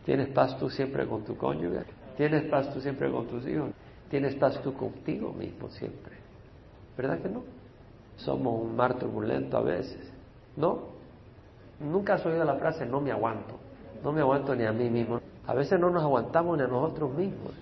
¿Tienes 0.06 0.30
paz 0.30 0.58
tú 0.58 0.69
siempre 0.69 1.06
con 1.08 1.24
tu 1.24 1.36
cónyuge? 1.36 1.84
¿Tienes 2.15 2.50
paz 2.50 2.74
tú 2.74 2.80
siempre 2.80 3.12
con 3.12 3.28
tus 3.28 3.45
hijos? 3.48 3.72
¿Tienes 4.10 4.36
paz 4.36 4.62
tú 4.62 4.74
contigo 4.74 5.34
mismo 5.34 5.69
siempre? 5.69 6.15
¿Verdad 6.98 7.22
que 7.22 7.30
no? 7.30 7.43
Somos 8.19 8.62
un 8.62 8.75
mar 8.75 8.97
turbulento 8.97 9.58
a 9.58 9.62
veces. 9.62 10.12
¿No? 10.55 10.89
Nunca 11.79 12.15
has 12.15 12.25
oído 12.25 12.43
la 12.43 12.55
frase 12.55 12.86
no 12.86 12.99
me 12.99 13.12
aguanto. 13.12 13.55
No 14.03 14.12
me 14.12 14.21
aguanto 14.21 14.55
ni 14.55 14.65
a 14.65 14.71
mí 14.71 14.89
mismo. 14.89 15.19
A 15.45 15.53
veces 15.53 15.79
no 15.79 15.89
nos 15.89 16.03
aguantamos 16.03 16.58
ni 16.58 16.63
a 16.63 16.67
nosotros 16.67 17.13
mismos. 17.13 17.53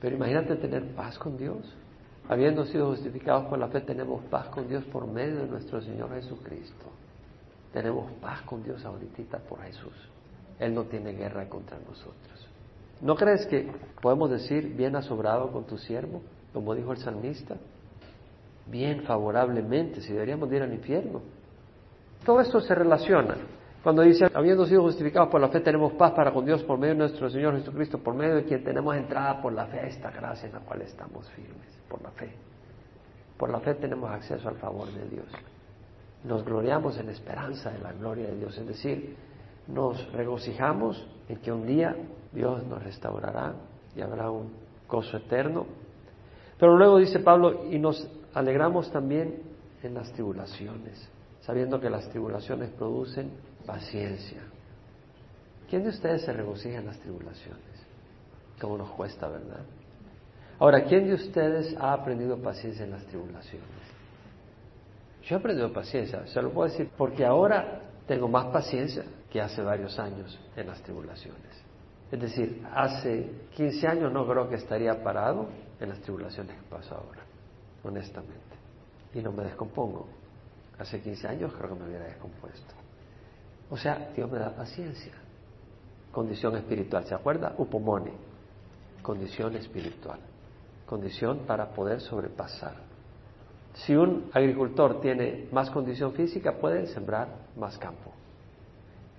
Pero 0.00 0.16
imagínate 0.16 0.56
tener 0.56 0.94
paz 0.94 1.18
con 1.18 1.36
Dios. 1.36 1.58
Habiendo 2.28 2.64
sido 2.64 2.88
justificados 2.88 3.46
por 3.46 3.58
la 3.58 3.68
fe, 3.68 3.80
tenemos 3.80 4.22
paz 4.24 4.48
con 4.48 4.68
Dios 4.68 4.84
por 4.84 5.06
medio 5.06 5.38
de 5.38 5.46
nuestro 5.46 5.80
Señor 5.80 6.10
Jesucristo. 6.14 6.86
Tenemos 7.72 8.10
paz 8.20 8.42
con 8.42 8.62
Dios 8.62 8.84
ahorita 8.84 9.38
por 9.38 9.60
Jesús. 9.62 9.92
Él 10.58 10.74
no 10.74 10.84
tiene 10.84 11.12
guerra 11.12 11.48
contra 11.48 11.78
nosotros. 11.78 12.48
¿No 13.00 13.16
crees 13.16 13.46
que 13.46 13.68
podemos 14.00 14.30
decir 14.30 14.76
bien 14.76 14.94
asobrado 14.94 15.50
con 15.50 15.64
tu 15.64 15.76
siervo, 15.76 16.22
como 16.52 16.74
dijo 16.74 16.92
el 16.92 16.98
salmista? 16.98 17.56
Bien 18.66 19.02
favorablemente, 19.02 20.00
si 20.00 20.12
deberíamos 20.12 20.50
ir 20.52 20.62
al 20.62 20.72
infierno. 20.72 21.20
Todo 22.24 22.40
esto 22.40 22.60
se 22.60 22.74
relaciona. 22.74 23.36
Cuando 23.82 24.02
dice, 24.02 24.26
habiendo 24.32 24.64
sido 24.64 24.82
justificados 24.82 25.28
por 25.28 25.40
la 25.40 25.48
fe, 25.48 25.60
tenemos 25.60 25.92
paz 25.94 26.12
para 26.12 26.32
con 26.32 26.44
Dios 26.44 26.62
por 26.62 26.78
medio 26.78 26.94
de 26.94 27.00
nuestro 27.00 27.28
Señor 27.28 27.56
Jesucristo, 27.56 27.98
por 27.98 28.14
medio 28.14 28.36
de 28.36 28.44
quien 28.44 28.62
tenemos 28.62 28.94
entrada 28.94 29.42
por 29.42 29.52
la 29.52 29.66
fe 29.66 29.80
a 29.80 29.86
esta 29.86 30.10
gracia 30.12 30.46
en 30.46 30.54
la 30.54 30.60
cual 30.60 30.82
estamos 30.82 31.28
firmes, 31.30 31.66
por 31.88 32.00
la 32.00 32.10
fe. 32.10 32.32
Por 33.36 33.50
la 33.50 33.58
fe 33.58 33.74
tenemos 33.74 34.08
acceso 34.08 34.48
al 34.48 34.56
favor 34.56 34.86
de 34.92 35.08
Dios. 35.08 35.26
Nos 36.22 36.44
gloriamos 36.44 36.96
en 36.98 37.08
esperanza 37.08 37.72
de 37.72 37.80
la 37.80 37.92
gloria 37.92 38.28
de 38.28 38.36
Dios, 38.36 38.56
es 38.56 38.68
decir, 38.68 39.16
nos 39.66 40.12
regocijamos 40.12 41.04
en 41.28 41.38
que 41.38 41.50
un 41.50 41.66
día 41.66 41.96
Dios 42.32 42.64
nos 42.64 42.80
restaurará 42.84 43.54
y 43.96 44.00
habrá 44.00 44.30
un 44.30 44.52
gozo 44.88 45.16
eterno. 45.16 45.66
Pero 46.56 46.76
luego 46.76 46.98
dice 46.98 47.18
Pablo, 47.18 47.64
y 47.68 47.80
nos 47.80 48.08
alegramos 48.34 48.90
también 48.90 49.42
en 49.82 49.94
las 49.94 50.12
tribulaciones 50.12 51.10
sabiendo 51.42 51.80
que 51.80 51.90
las 51.90 52.08
tribulaciones 52.08 52.70
producen 52.70 53.32
paciencia. 53.66 54.42
¿Quién 55.68 55.82
de 55.82 55.90
ustedes 55.90 56.22
se 56.22 56.32
regocija 56.32 56.78
en 56.78 56.86
las 56.86 56.98
tribulaciones? 57.00 57.62
Como 58.60 58.78
nos 58.78 58.90
cuesta, 58.90 59.28
¿verdad? 59.28 59.64
Ahora, 60.58 60.84
¿quién 60.84 61.08
de 61.08 61.14
ustedes 61.14 61.74
ha 61.78 61.92
aprendido 61.92 62.36
paciencia 62.40 62.84
en 62.84 62.92
las 62.92 63.04
tribulaciones? 63.06 63.68
Yo 65.24 65.36
he 65.36 65.38
aprendido 65.38 65.72
paciencia, 65.72 66.26
se 66.26 66.42
lo 66.42 66.52
puedo 66.52 66.70
decir, 66.70 66.90
porque 66.96 67.24
ahora 67.24 67.80
tengo 68.06 68.28
más 68.28 68.46
paciencia 68.46 69.04
que 69.30 69.40
hace 69.40 69.62
varios 69.62 69.98
años 69.98 70.38
en 70.56 70.66
las 70.66 70.80
tribulaciones. 70.82 71.64
Es 72.10 72.20
decir, 72.20 72.62
hace 72.72 73.30
15 73.56 73.88
años 73.88 74.12
no 74.12 74.26
creo 74.28 74.48
que 74.48 74.56
estaría 74.56 75.02
parado 75.02 75.48
en 75.80 75.88
las 75.88 75.98
tribulaciones 76.00 76.54
que 76.54 76.62
paso 76.68 76.94
ahora, 76.94 77.22
honestamente. 77.84 78.56
Y 79.14 79.20
no 79.20 79.32
me 79.32 79.44
descompongo. 79.44 80.06
Hace 80.78 81.00
15 81.00 81.28
años 81.28 81.52
creo 81.52 81.70
que 81.70 81.80
me 81.80 81.88
hubiera 81.88 82.04
descompuesto. 82.06 82.74
O 83.70 83.76
sea, 83.76 84.10
Dios 84.14 84.30
me 84.30 84.38
da 84.38 84.54
paciencia. 84.54 85.12
Condición 86.10 86.56
espiritual, 86.56 87.04
¿se 87.04 87.14
acuerda? 87.14 87.54
Upomone. 87.58 88.12
Condición 89.02 89.56
espiritual. 89.56 90.20
Condición 90.86 91.40
para 91.46 91.70
poder 91.70 92.00
sobrepasar. 92.00 92.74
Si 93.74 93.94
un 93.94 94.30
agricultor 94.32 95.00
tiene 95.00 95.48
más 95.52 95.70
condición 95.70 96.12
física, 96.12 96.58
puede 96.58 96.86
sembrar 96.88 97.28
más 97.56 97.78
campo. 97.78 98.12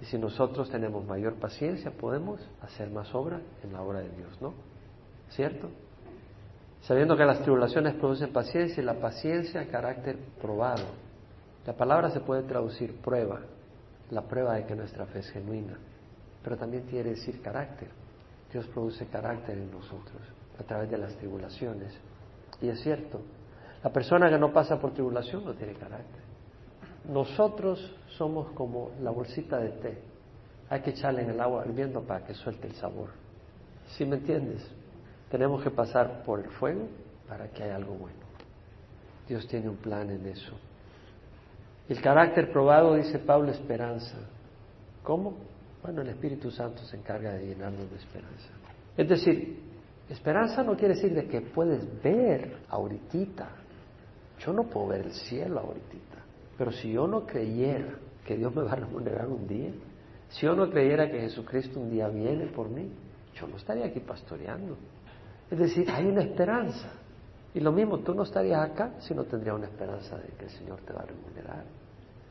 Y 0.02 0.06
si 0.06 0.17
nosotros 0.17 0.69
tenemos 0.69 1.06
mayor 1.06 1.36
paciencia, 1.36 1.91
podemos 1.91 2.39
hacer 2.62 2.89
más 2.91 3.13
obra 3.15 3.41
en 3.63 3.73
la 3.73 3.82
obra 3.82 3.99
de 3.99 4.10
Dios, 4.10 4.39
¿no? 4.41 4.54
¿Cierto? 5.30 5.69
Sabiendo 6.84 7.15
que 7.15 7.24
las 7.24 7.39
tribulaciones 7.39 7.96
producen 7.96 8.34
paciencia 8.34 8.84
y 8.84 8.86
la 8.86 8.96
paciencia 8.96 9.65
carácter 9.69 10.17
probado. 10.41 10.84
La 11.65 11.74
palabra 11.74 12.10
se 12.10 12.19
puede 12.19 12.43
traducir 12.43 12.98
prueba, 12.98 13.39
la 14.12 14.22
prueba 14.24 14.56
de 14.56 14.65
que 14.65 14.76
nuestra 14.76 15.06
fe 15.06 15.19
es 15.19 15.30
genuina, 15.30 15.78
pero 16.43 16.58
también 16.58 16.84
quiere 16.84 17.12
decir 17.12 17.41
carácter. 17.41 17.88
Dios 18.52 18.67
produce 18.67 19.06
carácter 19.08 19.58
en 19.58 19.72
nosotros 19.72 20.22
a 20.60 20.63
través 20.63 20.91
de 20.91 20.98
las 20.98 21.15
tribulaciones. 21.15 21.93
Y 22.62 22.67
es 22.67 22.82
cierto, 22.82 23.22
la 23.82 23.91
persona 23.91 24.30
que 24.30 24.38
no 24.38 24.52
pasa 24.52 24.78
por 24.78 24.93
tribulación 24.93 25.46
no 25.46 25.54
tiene 25.54 25.74
carácter. 25.74 26.22
Nosotros 27.08 27.96
somos 28.17 28.52
como 28.52 28.91
la 29.02 29.12
bolsita 29.12 29.58
de 29.58 29.69
té. 29.69 29.98
hay 30.69 30.82
que 30.82 30.89
echarle 30.89 31.22
en 31.22 31.30
el 31.30 31.39
agua 31.39 31.63
hirviendo 31.65 32.02
para 32.02 32.26
que 32.26 32.34
suelte 32.34 32.67
el 32.67 32.76
sabor. 32.76 33.10
¿Sí 33.88 34.06
me 34.06 34.17
entiendes? 34.17 34.69
Tenemos 35.34 35.63
que 35.63 35.72
pasar 35.72 36.22
por 36.22 36.41
el 36.41 36.50
fuego 36.52 36.88
para 37.28 37.48
que 37.48 37.63
haya 37.63 37.78
algo 37.78 37.96
bueno. 37.96 38.19
Dios 39.28 39.48
tiene 39.48 39.67
un 39.67 39.78
plan 39.78 40.08
en 40.12 40.28
eso. 40.28 40.54
El 41.89 42.00
carácter 42.02 42.52
probado, 42.52 42.93
dice 42.93 43.17
Pablo, 43.17 43.50
esperanza. 43.50 44.15
¿Cómo? 45.02 45.34
Bueno, 45.82 46.04
el 46.04 46.10
Espíritu 46.10 46.52
Santo 46.52 46.84
se 46.84 46.98
encarga 46.98 47.34
de 47.34 47.48
llenarnos 47.48 47.89
de 47.89 47.98
esperanza. 47.98 48.50
Es 48.96 49.10
decir, 49.10 49.60
esperanza 50.08 50.62
no 50.62 50.78
quiere 50.78 50.93
decir 50.93 51.15
de 51.15 51.26
que 51.26 51.41
puedes 51.41 51.84
ver 52.04 52.58
ahorita. 52.69 53.50
Yo 54.38 54.54
no 54.54 54.65
puedo 54.65 54.89
ver 54.89 55.08
el 55.08 55.13
cielo 55.13 55.62
ahorita. 55.62 56.19
Pero 56.60 56.72
si 56.72 56.91
yo 56.91 57.08
no 57.08 57.26
creyera 57.26 57.96
que 58.24 58.38
Dios 58.38 58.54
me 58.54 58.62
va 58.62 58.74
a 58.74 58.76
remunerar 58.76 59.30
un 59.30 59.48
día, 59.48 59.72
si 60.30 60.46
yo 60.46 60.54
no 60.54 60.69
creyera 60.69 61.10
que 61.10 61.22
Jesucristo 61.22 61.80
un 61.80 61.89
día 61.89 62.08
viene 62.08 62.46
por 62.46 62.69
mí, 62.69 62.88
yo 63.34 63.48
no 63.48 63.58
estaría 63.58 63.88
aquí 63.88 64.00
pastoreando. 64.00 64.78
Es 65.54 65.60
decir, 65.60 65.88
hay 65.92 66.08
una 66.08 66.24
esperanza. 66.24 66.88
Y 67.54 67.60
lo 67.60 67.72
mismo, 67.72 68.00
tú 68.00 68.16
no 68.16 68.24
estarías 68.24 68.72
acá 68.72 68.94
si 68.98 69.13
no 69.13 69.24
tendrías 69.26 69.56
una 69.56 69.68
esperanza 69.68 70.18
de 70.18 70.30
que 70.30 70.46
el 70.46 70.50
Señor 70.50 70.80
te 70.82 70.92
va 70.92 71.02
a 71.02 71.06
remunerar, 71.06 71.63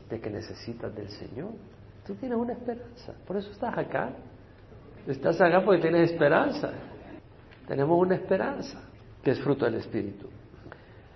de 0.09 0.19
que 0.19 0.29
necesitas 0.29 0.93
del 0.93 1.07
Señor. 1.07 1.51
Tú 2.05 2.15
tienes 2.15 2.37
una 2.37 2.51
esperanza, 2.51 3.13
por 3.25 3.37
eso 3.37 3.49
estás 3.49 3.77
acá. 3.77 4.09
Estás 5.07 5.39
acá 5.39 5.63
porque 5.63 5.83
tienes 5.83 6.11
esperanza. 6.11 6.71
Tenemos 7.65 7.97
una 7.97 8.15
esperanza 8.15 8.81
que 9.23 9.31
es 9.31 9.39
fruto 9.39 9.63
del 9.63 9.75
Espíritu. 9.75 10.27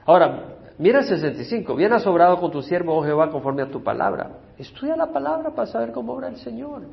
Ahora, 0.06 0.60
mira 0.78 1.00
el 1.00 1.06
65. 1.06 1.76
Bien 1.76 1.92
has 1.92 2.04
sobrado 2.04 2.40
con 2.40 2.52
tu 2.52 2.62
siervo, 2.62 2.96
oh 2.96 3.04
Jehová, 3.04 3.30
conforme 3.30 3.64
a 3.64 3.70
tu 3.70 3.84
palabra. 3.84 4.32
Estudia 4.58 4.96
la 4.96 5.12
palabra 5.12 5.54
para 5.54 5.68
saber 5.68 5.92
cómo 5.92 6.14
obra 6.14 6.30
el 6.30 6.38
Señor. 6.38 6.84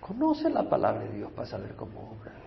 Conoce 0.00 0.48
la 0.48 0.62
palabra 0.70 1.00
de 1.02 1.12
Dios 1.12 1.32
para 1.32 1.48
saber 1.48 1.74
cómo 1.74 1.98
obra. 2.12 2.41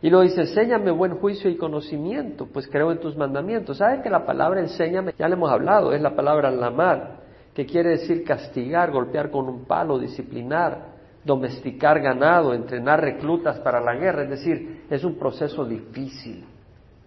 Y 0.00 0.10
luego 0.10 0.22
dice, 0.22 0.42
enséñame 0.42 0.92
buen 0.92 1.16
juicio 1.16 1.50
y 1.50 1.56
conocimiento, 1.56 2.46
pues 2.46 2.68
creo 2.68 2.92
en 2.92 3.00
tus 3.00 3.16
mandamientos. 3.16 3.78
¿Sabe 3.78 4.00
que 4.00 4.10
la 4.10 4.24
palabra 4.24 4.60
enséñame? 4.60 5.14
Ya 5.18 5.28
le 5.28 5.34
hemos 5.34 5.50
hablado, 5.50 5.92
es 5.92 6.00
la 6.00 6.14
palabra 6.14 6.50
lamar, 6.50 7.16
que 7.52 7.66
quiere 7.66 7.90
decir 7.90 8.22
castigar, 8.22 8.92
golpear 8.92 9.30
con 9.30 9.48
un 9.48 9.64
palo, 9.64 9.98
disciplinar, 9.98 10.98
domesticar 11.24 12.00
ganado, 12.00 12.54
entrenar 12.54 13.00
reclutas 13.00 13.58
para 13.58 13.80
la 13.80 13.94
guerra. 13.94 14.22
Es 14.22 14.30
decir, 14.30 14.84
es 14.88 15.02
un 15.02 15.18
proceso 15.18 15.64
difícil. 15.64 16.44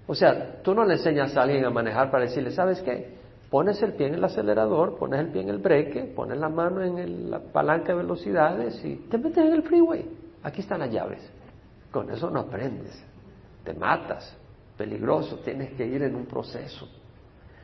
O 0.05 0.13
sea, 0.13 0.61
tú 0.61 0.75
no 0.75 0.83
le 0.83 0.95
enseñas 0.95 1.37
a 1.37 1.43
alguien 1.43 1.63
a 1.63 1.69
manejar 1.69 2.11
para 2.11 2.25
decirle, 2.25 2.51
¿sabes 2.51 2.81
qué? 2.81 3.21
Pones 3.49 3.81
el 3.81 3.93
pie 3.93 4.07
en 4.07 4.15
el 4.15 4.23
acelerador, 4.23 4.97
pones 4.97 5.21
el 5.21 5.27
pie 5.27 5.41
en 5.41 5.49
el 5.49 5.59
breque, 5.59 6.03
pones 6.03 6.37
la 6.37 6.49
mano 6.49 6.81
en 6.81 7.31
la 7.31 7.39
palanca 7.39 7.93
de 7.93 7.99
velocidades 7.99 8.83
y 8.83 8.95
te 9.09 9.17
metes 9.17 9.45
en 9.45 9.53
el 9.53 9.63
freeway. 9.63 10.05
Aquí 10.43 10.61
están 10.61 10.79
las 10.79 10.91
llaves. 10.91 11.21
Con 11.91 12.09
eso 12.09 12.29
no 12.29 12.39
aprendes, 12.41 13.03
te 13.63 13.73
matas, 13.73 14.37
peligroso, 14.77 15.39
tienes 15.39 15.73
que 15.73 15.85
ir 15.85 16.03
en 16.03 16.15
un 16.15 16.25
proceso. 16.25 16.87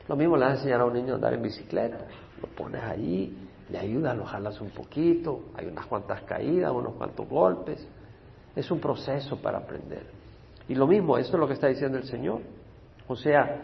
Lo 0.08 0.16
mismo 0.16 0.38
le 0.38 0.46
vas 0.46 0.54
a 0.54 0.58
enseñar 0.58 0.82
a 0.82 0.86
un 0.86 0.94
niño 0.94 1.14
a 1.14 1.16
andar 1.16 1.34
en 1.34 1.42
bicicleta, 1.42 2.06
lo 2.42 2.48
pones 2.50 2.84
ahí, 2.84 3.48
le 3.70 3.78
ayudas, 3.78 4.18
lo 4.18 4.26
jalas 4.26 4.60
un 4.62 4.70
poquito, 4.70 5.46
hay 5.56 5.68
unas 5.68 5.86
cuantas 5.86 6.22
caídas, 6.22 6.72
unos 6.72 6.94
cuantos 6.94 7.28
golpes. 7.28 7.86
Es 8.56 8.72
un 8.72 8.80
proceso 8.80 9.38
para 9.38 9.60
aprender. 9.60 10.06
Y 10.68 10.76
lo 10.76 10.88
mismo, 10.88 11.18
esto 11.18 11.38
es 11.38 11.40
lo 11.40 11.48
que 11.48 11.54
está 11.54 11.68
diciendo 11.68 11.98
el 11.98 12.06
Señor. 12.06 12.42
O 13.08 13.16
sea, 13.16 13.62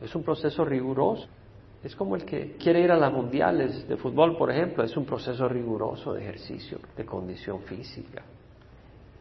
es 0.00 0.14
un 0.14 0.22
proceso 0.22 0.64
riguroso. 0.64 1.26
Es 1.82 1.94
como 1.94 2.16
el 2.16 2.24
que 2.24 2.56
quiere 2.56 2.80
ir 2.80 2.90
a 2.90 2.96
las 2.96 3.12
mundiales 3.12 3.86
de 3.86 3.96
fútbol, 3.96 4.36
por 4.36 4.50
ejemplo, 4.50 4.82
es 4.84 4.96
un 4.96 5.04
proceso 5.04 5.48
riguroso 5.48 6.14
de 6.14 6.22
ejercicio, 6.22 6.78
de 6.96 7.04
condición 7.04 7.60
física. 7.60 8.22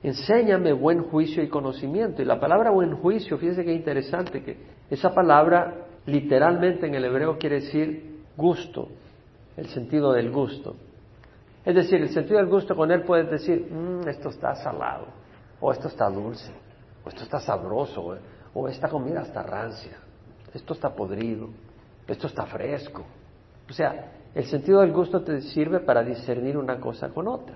Enséñame 0.03 0.73
buen 0.73 1.03
juicio 1.03 1.41
y 1.41 1.47
conocimiento. 1.47 2.21
Y 2.21 2.25
la 2.25 2.39
palabra 2.39 2.71
buen 2.71 2.97
juicio, 2.97 3.37
fíjese 3.37 3.63
qué 3.63 3.73
interesante, 3.73 4.43
que 4.43 4.57
esa 4.89 5.13
palabra 5.13 5.87
literalmente 6.05 6.85
en 6.85 6.95
el 6.95 7.05
hebreo 7.05 7.37
quiere 7.37 7.61
decir 7.61 8.21
gusto, 8.35 8.89
el 9.55 9.67
sentido 9.67 10.11
del 10.11 10.29
gusto. 10.29 10.75
Es 11.63 11.73
decir, 11.73 12.01
el 12.01 12.09
sentido 12.09 12.37
del 12.39 12.47
gusto 12.47 12.75
con 12.75 12.91
él 12.91 13.03
puedes 13.03 13.31
decir, 13.31 13.65
mm, 13.71 14.07
esto 14.09 14.27
está 14.27 14.53
salado, 14.55 15.07
o 15.61 15.71
esto 15.71 15.87
está 15.87 16.09
dulce, 16.09 16.51
o 17.05 17.09
esto 17.09 17.23
está 17.23 17.39
sabroso, 17.39 18.17
o 18.53 18.67
esta 18.67 18.89
comida 18.89 19.21
está 19.21 19.41
rancia, 19.43 19.97
esto 20.53 20.73
está 20.73 20.93
podrido, 20.93 21.47
esto 22.05 22.27
está 22.27 22.45
fresco. 22.45 23.05
O 23.69 23.71
sea, 23.71 24.11
el 24.35 24.43
sentido 24.45 24.81
del 24.81 24.91
gusto 24.91 25.21
te 25.23 25.39
sirve 25.39 25.79
para 25.79 26.03
discernir 26.03 26.57
una 26.57 26.81
cosa 26.81 27.07
con 27.09 27.29
otra. 27.29 27.55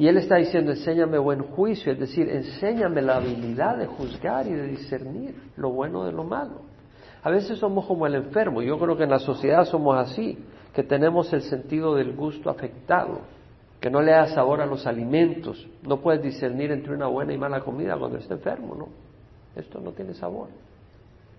Y 0.00 0.08
él 0.08 0.16
está 0.16 0.36
diciendo, 0.36 0.70
enséñame 0.70 1.18
buen 1.18 1.42
juicio, 1.42 1.92
es 1.92 1.98
decir, 1.98 2.26
enséñame 2.26 3.02
la 3.02 3.16
habilidad 3.16 3.76
de 3.76 3.84
juzgar 3.84 4.46
y 4.46 4.54
de 4.54 4.66
discernir 4.68 5.34
lo 5.58 5.72
bueno 5.72 6.06
de 6.06 6.12
lo 6.12 6.24
malo. 6.24 6.62
A 7.22 7.28
veces 7.28 7.58
somos 7.58 7.84
como 7.84 8.06
el 8.06 8.14
enfermo, 8.14 8.62
yo 8.62 8.78
creo 8.78 8.96
que 8.96 9.02
en 9.04 9.10
la 9.10 9.18
sociedad 9.18 9.66
somos 9.66 9.98
así, 9.98 10.38
que 10.72 10.84
tenemos 10.84 11.30
el 11.34 11.42
sentido 11.42 11.94
del 11.96 12.16
gusto 12.16 12.48
afectado, 12.48 13.20
que 13.78 13.90
no 13.90 14.00
le 14.00 14.12
da 14.12 14.28
sabor 14.28 14.62
a 14.62 14.66
los 14.66 14.86
alimentos, 14.86 15.68
no 15.86 16.00
puedes 16.00 16.22
discernir 16.22 16.72
entre 16.72 16.94
una 16.94 17.08
buena 17.08 17.34
y 17.34 17.36
mala 17.36 17.60
comida 17.60 17.98
cuando 17.98 18.16
está 18.16 18.32
enfermo, 18.32 18.74
¿no? 18.74 18.88
Esto 19.54 19.82
no 19.82 19.92
tiene 19.92 20.14
sabor. 20.14 20.48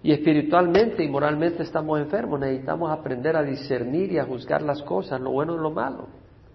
Y 0.04 0.12
espiritualmente 0.12 1.04
y 1.04 1.10
moralmente 1.10 1.64
estamos 1.64 2.00
enfermos, 2.00 2.40
necesitamos 2.40 2.92
aprender 2.92 3.36
a 3.36 3.42
discernir 3.42 4.12
y 4.12 4.20
a 4.20 4.26
juzgar 4.26 4.62
las 4.62 4.84
cosas, 4.84 5.20
lo 5.20 5.32
bueno 5.32 5.56
y 5.56 5.58
lo 5.58 5.72
malo. 5.72 6.10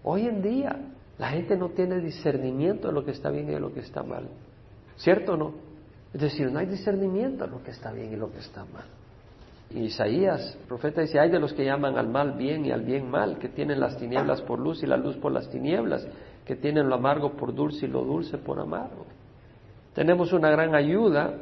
Hoy 0.04 0.28
en 0.28 0.40
día 0.40 0.76
la 1.18 1.28
gente 1.30 1.56
no 1.56 1.70
tiene 1.70 2.00
discernimiento 2.00 2.88
de 2.88 2.94
lo 2.94 3.04
que 3.04 3.12
está 3.12 3.30
bien 3.30 3.48
y 3.48 3.52
de 3.52 3.60
lo 3.60 3.72
que 3.72 3.80
está 3.80 4.02
mal. 4.02 4.28
¿Cierto 4.96 5.32
o 5.32 5.36
no? 5.36 5.54
Es 6.12 6.20
decir, 6.20 6.50
no 6.50 6.58
hay 6.58 6.66
discernimiento 6.66 7.44
de 7.44 7.50
lo 7.50 7.62
que 7.62 7.70
está 7.70 7.92
bien 7.92 8.12
y 8.12 8.16
lo 8.16 8.30
que 8.30 8.38
está 8.38 8.64
mal. 8.64 8.84
Isaías, 9.74 10.56
el 10.60 10.66
profeta 10.66 11.00
dice, 11.00 11.18
hay 11.18 11.30
de 11.30 11.40
los 11.40 11.52
que 11.52 11.64
llaman 11.64 11.98
al 11.98 12.08
mal 12.08 12.32
bien 12.32 12.64
y 12.64 12.70
al 12.70 12.82
bien 12.82 13.10
mal, 13.10 13.38
que 13.38 13.48
tienen 13.48 13.80
las 13.80 13.96
tinieblas 13.96 14.40
por 14.42 14.60
luz 14.60 14.82
y 14.82 14.86
la 14.86 14.96
luz 14.96 15.16
por 15.16 15.32
las 15.32 15.50
tinieblas, 15.50 16.06
que 16.44 16.54
tienen 16.54 16.88
lo 16.88 16.94
amargo 16.94 17.32
por 17.32 17.54
dulce 17.54 17.86
y 17.86 17.88
lo 17.88 18.04
dulce 18.04 18.38
por 18.38 18.60
amargo. 18.60 19.06
Tenemos 19.94 20.32
una 20.32 20.50
gran 20.50 20.74
ayuda. 20.74 21.34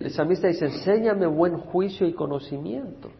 El 0.00 0.10
samista 0.10 0.48
dice, 0.48 0.66
enséñame 0.66 1.26
buen 1.26 1.58
juicio 1.58 2.06
y 2.06 2.14
conocimiento. 2.14 3.10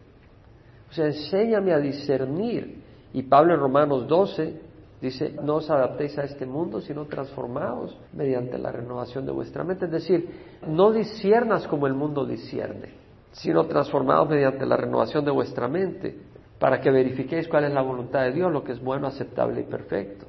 O 0.89 0.93
sea, 0.93 1.05
enséñame 1.05 1.71
a 1.71 1.77
discernir. 1.77 2.83
Y 3.13 3.23
Pablo 3.23 3.53
en 3.53 3.59
Romanos 3.59 4.07
12 4.07 4.68
Dice, 5.01 5.33
no 5.41 5.55
os 5.55 5.69
adaptéis 5.69 6.17
a 6.19 6.23
este 6.23 6.45
mundo, 6.45 6.81
sino 6.81 7.05
transformaos 7.05 7.97
mediante 8.11 8.57
la 8.57 8.71
renovación 8.71 9.25
de 9.25 9.31
vuestra 9.31 9.63
mente. 9.63 9.85
Es 9.85 9.91
decir, 9.91 10.29
no 10.67 10.91
disiernas 10.91 11.67
como 11.67 11.87
el 11.87 11.93
mundo 11.93 12.25
discierne, 12.25 12.89
sino 13.31 13.65
transformaos 13.65 14.27
mediante 14.27 14.65
la 14.65 14.75
renovación 14.75 15.23
de 15.23 15.31
vuestra 15.31 15.69
mente, 15.69 16.19
para 16.59 16.81
que 16.81 16.91
verifiquéis 16.91 17.47
cuál 17.47 17.63
es 17.63 17.73
la 17.73 17.81
voluntad 17.81 18.23
de 18.23 18.33
Dios, 18.33 18.51
lo 18.51 18.61
que 18.65 18.73
es 18.73 18.83
bueno, 18.83 19.07
aceptable 19.07 19.61
y 19.61 19.63
perfecto. 19.63 20.25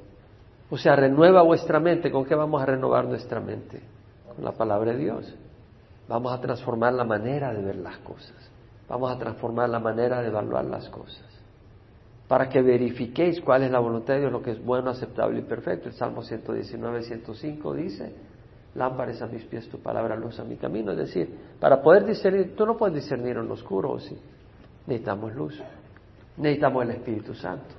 O 0.69 0.77
sea, 0.77 0.95
renueva 0.95 1.41
vuestra 1.41 1.81
mente. 1.81 2.09
¿Con 2.09 2.23
qué 2.23 2.33
vamos 2.33 2.61
a 2.61 2.65
renovar 2.65 3.03
nuestra 3.03 3.41
mente? 3.41 3.81
Con 4.33 4.45
la 4.45 4.53
palabra 4.53 4.93
de 4.93 4.97
Dios. 4.99 5.35
Vamos 6.07 6.31
a 6.31 6.39
transformar 6.39 6.93
la 6.93 7.03
manera 7.03 7.53
de 7.53 7.61
ver 7.61 7.75
las 7.75 7.97
cosas. 7.97 8.49
Vamos 8.87 9.11
a 9.11 9.17
transformar 9.19 9.67
la 9.67 9.79
manera 9.79 10.21
de 10.21 10.29
evaluar 10.29 10.63
las 10.63 10.87
cosas 10.87 11.30
para 12.31 12.47
que 12.47 12.61
verifiquéis 12.61 13.41
cuál 13.41 13.63
es 13.63 13.71
la 13.71 13.79
voluntad 13.79 14.13
de 14.13 14.21
Dios, 14.21 14.31
lo 14.31 14.41
que 14.41 14.51
es 14.51 14.63
bueno, 14.63 14.89
aceptable 14.89 15.39
y 15.39 15.41
perfecto. 15.41 15.89
El 15.89 15.95
Salmo 15.95 16.23
119, 16.23 17.01
105 17.01 17.73
dice, 17.73 18.13
lámparas 18.73 19.21
a 19.21 19.27
mis 19.27 19.43
pies, 19.43 19.67
tu 19.67 19.79
palabra 19.79 20.15
luz 20.15 20.39
a 20.39 20.45
mi 20.45 20.55
camino. 20.55 20.93
Es 20.93 20.97
decir, 20.97 21.29
para 21.59 21.81
poder 21.81 22.05
discernir, 22.05 22.55
tú 22.55 22.65
no 22.65 22.77
puedes 22.77 22.95
discernir 22.95 23.35
en 23.35 23.49
lo 23.49 23.55
oscuro, 23.55 23.91
¿o 23.91 23.99
sí? 23.99 24.17
Necesitamos 24.87 25.35
luz, 25.35 25.61
necesitamos 26.37 26.85
el 26.85 26.91
Espíritu 26.91 27.33
Santo. 27.33 27.75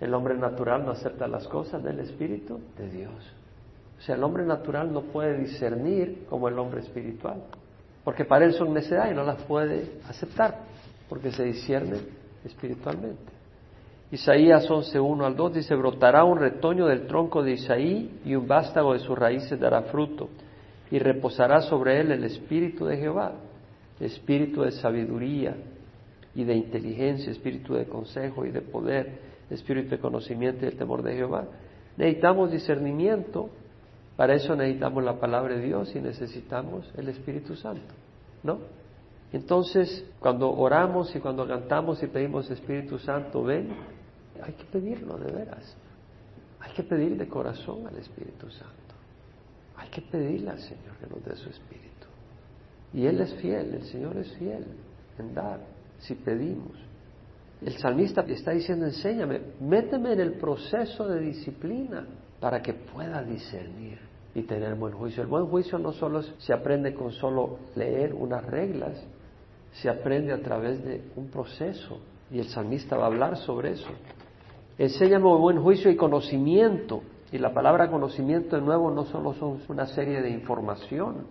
El 0.00 0.14
hombre 0.14 0.36
natural 0.36 0.84
no 0.84 0.90
acepta 0.90 1.28
las 1.28 1.46
cosas 1.46 1.80
del 1.80 2.00
Espíritu 2.00 2.58
de 2.76 2.90
Dios. 2.90 3.34
O 4.00 4.02
sea, 4.02 4.16
el 4.16 4.24
hombre 4.24 4.44
natural 4.44 4.92
no 4.92 5.02
puede 5.02 5.38
discernir 5.38 6.26
como 6.28 6.48
el 6.48 6.58
hombre 6.58 6.80
espiritual, 6.80 7.40
porque 8.02 8.24
para 8.24 8.46
él 8.46 8.52
son 8.52 8.74
necedad 8.74 9.08
y 9.12 9.14
no 9.14 9.22
las 9.22 9.40
puede 9.44 10.00
aceptar, 10.08 10.58
porque 11.08 11.30
se 11.30 11.44
discierne 11.44 11.98
espiritualmente. 12.44 13.38
Isaías 14.12 14.68
11, 14.68 14.98
1 14.98 15.24
al 15.24 15.36
2 15.36 15.54
dice, 15.54 15.74
brotará 15.76 16.24
un 16.24 16.38
retoño 16.38 16.86
del 16.86 17.06
tronco 17.06 17.44
de 17.44 17.52
Isaí 17.52 18.20
y 18.24 18.34
un 18.34 18.48
vástago 18.48 18.92
de 18.92 18.98
sus 18.98 19.16
raíces 19.16 19.58
dará 19.58 19.82
fruto 19.82 20.28
y 20.90 20.98
reposará 20.98 21.62
sobre 21.62 22.00
él 22.00 22.10
el 22.10 22.24
espíritu 22.24 22.86
de 22.86 22.96
Jehová, 22.96 23.34
espíritu 24.00 24.62
de 24.62 24.72
sabiduría 24.72 25.54
y 26.34 26.42
de 26.42 26.56
inteligencia, 26.56 27.30
espíritu 27.30 27.74
de 27.74 27.86
consejo 27.86 28.44
y 28.44 28.50
de 28.50 28.62
poder, 28.62 29.20
espíritu 29.48 29.90
de 29.90 29.98
conocimiento 29.98 30.66
y 30.66 30.70
de 30.70 30.76
temor 30.76 31.04
de 31.04 31.14
Jehová. 31.14 31.44
Necesitamos 31.96 32.50
discernimiento, 32.50 33.50
para 34.16 34.34
eso 34.34 34.56
necesitamos 34.56 35.04
la 35.04 35.20
palabra 35.20 35.54
de 35.54 35.62
Dios 35.62 35.94
y 35.94 36.00
necesitamos 36.00 36.92
el 36.96 37.08
Espíritu 37.08 37.54
Santo, 37.54 37.94
¿no? 38.42 38.58
Entonces, 39.32 40.04
cuando 40.18 40.50
oramos 40.50 41.14
y 41.14 41.20
cuando 41.20 41.46
cantamos 41.46 42.02
y 42.02 42.08
pedimos 42.08 42.50
Espíritu 42.50 42.98
Santo, 42.98 43.44
ven, 43.44 43.68
hay 44.42 44.52
que 44.54 44.64
pedirlo 44.64 45.18
de 45.18 45.32
veras. 45.32 45.76
Hay 46.60 46.72
que 46.72 46.82
pedir 46.82 47.16
de 47.16 47.26
corazón 47.28 47.86
al 47.86 47.96
Espíritu 47.96 48.50
Santo. 48.50 48.94
Hay 49.76 49.88
que 49.88 50.02
pedirle 50.02 50.50
al 50.50 50.60
Señor 50.60 50.96
que 51.00 51.06
nos 51.06 51.24
dé 51.24 51.34
su 51.36 51.48
Espíritu. 51.48 52.06
Y 52.92 53.06
Él 53.06 53.20
es 53.20 53.34
fiel, 53.34 53.74
el 53.74 53.84
Señor 53.84 54.16
es 54.16 54.32
fiel 54.36 54.66
en 55.18 55.34
dar, 55.34 55.60
si 55.98 56.14
pedimos. 56.14 56.76
El 57.62 57.76
salmista 57.76 58.22
está 58.22 58.52
diciendo, 58.52 58.86
enséñame, 58.86 59.40
méteme 59.60 60.12
en 60.12 60.20
el 60.20 60.32
proceso 60.34 61.06
de 61.06 61.20
disciplina 61.20 62.06
para 62.40 62.62
que 62.62 62.72
pueda 62.72 63.22
discernir 63.22 63.98
y 64.34 64.42
tener 64.42 64.74
buen 64.76 64.94
juicio. 64.94 65.22
El 65.22 65.28
buen 65.28 65.46
juicio 65.46 65.78
no 65.78 65.92
solo 65.92 66.22
se 66.22 66.52
aprende 66.52 66.94
con 66.94 67.12
solo 67.12 67.58
leer 67.74 68.14
unas 68.14 68.44
reglas, 68.44 69.02
se 69.72 69.88
aprende 69.88 70.32
a 70.32 70.40
través 70.40 70.82
de 70.84 71.02
un 71.16 71.28
proceso. 71.28 72.00
Y 72.30 72.38
el 72.38 72.48
salmista 72.48 72.96
va 72.96 73.04
a 73.04 73.06
hablar 73.08 73.36
sobre 73.36 73.72
eso. 73.72 73.90
Enséñame 74.80 75.26
buen 75.26 75.60
juicio 75.60 75.90
y 75.90 75.96
conocimiento. 75.96 77.02
Y 77.30 77.36
la 77.36 77.52
palabra 77.52 77.90
conocimiento 77.90 78.56
de 78.56 78.62
nuevo 78.62 78.90
no 78.90 79.04
solo 79.04 79.34
son 79.34 79.60
una 79.68 79.84
serie 79.84 80.22
de 80.22 80.30
información. 80.30 81.26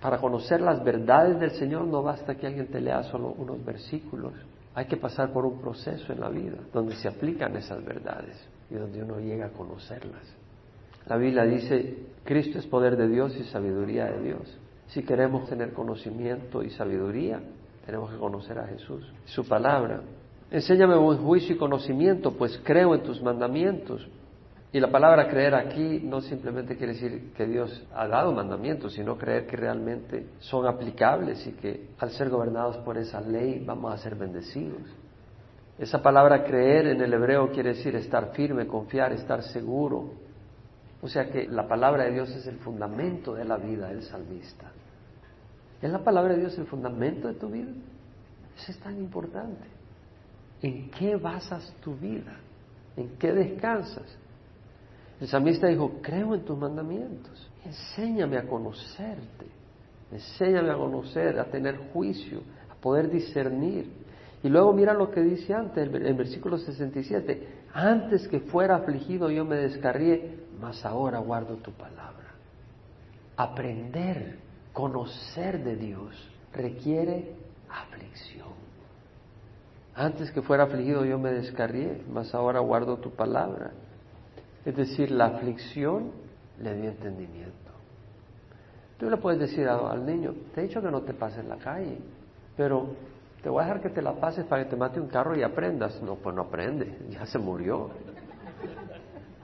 Para 0.00 0.18
conocer 0.18 0.60
las 0.60 0.84
verdades 0.84 1.40
del 1.40 1.50
Señor 1.50 1.84
no 1.88 2.04
basta 2.04 2.36
que 2.36 2.46
alguien 2.46 2.68
te 2.68 2.80
lea 2.80 3.02
solo 3.02 3.34
unos 3.36 3.64
versículos. 3.64 4.34
Hay 4.72 4.84
que 4.86 4.96
pasar 4.96 5.32
por 5.32 5.44
un 5.44 5.60
proceso 5.60 6.12
en 6.12 6.20
la 6.20 6.28
vida 6.28 6.58
donde 6.72 6.94
se 6.94 7.08
aplican 7.08 7.56
esas 7.56 7.84
verdades 7.84 8.36
y 8.70 8.74
donde 8.74 9.02
uno 9.02 9.18
llega 9.18 9.46
a 9.46 9.50
conocerlas. 9.50 10.22
La 11.06 11.16
Biblia 11.16 11.42
dice, 11.42 12.06
Cristo 12.22 12.60
es 12.60 12.66
poder 12.68 12.96
de 12.96 13.08
Dios 13.08 13.36
y 13.36 13.42
sabiduría 13.46 14.04
de 14.04 14.22
Dios. 14.22 14.58
Si 14.86 15.02
queremos 15.02 15.48
tener 15.48 15.72
conocimiento 15.72 16.62
y 16.62 16.70
sabiduría, 16.70 17.40
tenemos 17.84 18.12
que 18.12 18.18
conocer 18.18 18.60
a 18.60 18.68
Jesús, 18.68 19.12
su 19.24 19.44
palabra. 19.44 20.02
Enséñame 20.56 20.96
buen 20.96 21.18
juicio 21.18 21.54
y 21.54 21.58
conocimiento, 21.58 22.32
pues 22.32 22.58
creo 22.64 22.94
en 22.94 23.02
tus 23.02 23.20
mandamientos. 23.20 24.08
Y 24.72 24.80
la 24.80 24.90
palabra 24.90 25.28
creer 25.28 25.54
aquí 25.54 26.00
no 26.02 26.22
simplemente 26.22 26.78
quiere 26.78 26.94
decir 26.94 27.34
que 27.36 27.44
Dios 27.44 27.84
ha 27.94 28.08
dado 28.08 28.32
mandamientos, 28.32 28.94
sino 28.94 29.18
creer 29.18 29.46
que 29.46 29.54
realmente 29.54 30.28
son 30.38 30.66
aplicables 30.66 31.46
y 31.46 31.52
que 31.52 31.90
al 31.98 32.10
ser 32.12 32.30
gobernados 32.30 32.78
por 32.78 32.96
esa 32.96 33.20
ley 33.20 33.62
vamos 33.66 33.92
a 33.92 33.98
ser 33.98 34.14
bendecidos. 34.14 34.80
Esa 35.78 36.00
palabra 36.00 36.42
creer 36.42 36.86
en 36.86 37.02
el 37.02 37.12
hebreo 37.12 37.52
quiere 37.52 37.74
decir 37.74 37.94
estar 37.94 38.32
firme, 38.32 38.66
confiar, 38.66 39.12
estar 39.12 39.42
seguro. 39.42 40.14
O 41.02 41.08
sea 41.08 41.28
que 41.28 41.46
la 41.48 41.68
palabra 41.68 42.04
de 42.04 42.12
Dios 42.12 42.30
es 42.30 42.46
el 42.46 42.56
fundamento 42.60 43.34
de 43.34 43.44
la 43.44 43.58
vida 43.58 43.88
del 43.88 44.04
salmista. 44.04 44.72
¿Es 45.82 45.90
la 45.90 46.02
palabra 46.02 46.32
de 46.32 46.40
Dios 46.40 46.56
el 46.56 46.64
fundamento 46.64 47.28
de 47.28 47.34
tu 47.34 47.50
vida? 47.50 47.72
Eso 48.56 48.72
es 48.72 48.78
tan 48.78 48.96
importante. 48.96 49.75
¿En 50.62 50.90
qué 50.90 51.16
basas 51.16 51.74
tu 51.80 51.94
vida? 51.96 52.36
¿En 52.96 53.16
qué 53.18 53.32
descansas? 53.32 54.16
El 55.20 55.28
salmista 55.28 55.66
dijo, 55.66 56.00
creo 56.02 56.34
en 56.34 56.44
tus 56.44 56.58
mandamientos, 56.58 57.50
enséñame 57.64 58.36
a 58.36 58.46
conocerte, 58.46 59.46
enséñame 60.12 60.70
a 60.70 60.76
conocer, 60.76 61.38
a 61.38 61.44
tener 61.44 61.76
juicio, 61.92 62.40
a 62.70 62.74
poder 62.74 63.10
discernir. 63.10 63.90
Y 64.42 64.48
luego 64.48 64.72
mira 64.72 64.92
lo 64.92 65.10
que 65.10 65.22
dice 65.22 65.54
antes, 65.54 65.88
en 65.92 66.16
versículo 66.16 66.58
67, 66.58 67.48
antes 67.72 68.28
que 68.28 68.40
fuera 68.40 68.76
afligido 68.76 69.30
yo 69.30 69.44
me 69.44 69.56
descarrié, 69.56 70.38
mas 70.60 70.84
ahora 70.84 71.18
guardo 71.18 71.56
tu 71.56 71.72
palabra. 71.72 72.34
Aprender, 73.36 74.38
conocer 74.72 75.64
de 75.64 75.76
Dios 75.76 76.14
requiere 76.52 77.34
aflicción. 77.68 78.65
Antes 79.96 80.30
que 80.30 80.42
fuera 80.42 80.64
afligido 80.64 81.06
yo 81.06 81.18
me 81.18 81.32
descarrié, 81.32 82.02
mas 82.12 82.34
ahora 82.34 82.60
guardo 82.60 82.98
tu 82.98 83.12
palabra. 83.12 83.70
Es 84.66 84.76
decir, 84.76 85.10
la 85.10 85.24
aflicción 85.24 86.12
le 86.60 86.74
dio 86.74 86.90
entendimiento. 86.90 87.54
Tú 88.98 89.08
le 89.08 89.16
puedes 89.16 89.40
decir 89.40 89.66
al 89.66 90.04
niño, 90.04 90.34
te 90.54 90.60
he 90.60 90.64
dicho 90.64 90.82
que 90.82 90.90
no 90.90 91.00
te 91.00 91.14
pases 91.14 91.38
en 91.38 91.48
la 91.48 91.56
calle, 91.56 91.98
pero 92.58 92.88
te 93.42 93.48
voy 93.48 93.62
a 93.62 93.66
dejar 93.66 93.80
que 93.80 93.88
te 93.88 94.02
la 94.02 94.12
pases 94.12 94.44
para 94.44 94.64
que 94.64 94.70
te 94.70 94.76
mate 94.76 95.00
un 95.00 95.08
carro 95.08 95.34
y 95.34 95.42
aprendas. 95.42 96.02
No, 96.02 96.16
pues 96.16 96.36
no 96.36 96.42
aprende, 96.42 96.98
ya 97.10 97.24
se 97.26 97.38
murió. 97.38 97.90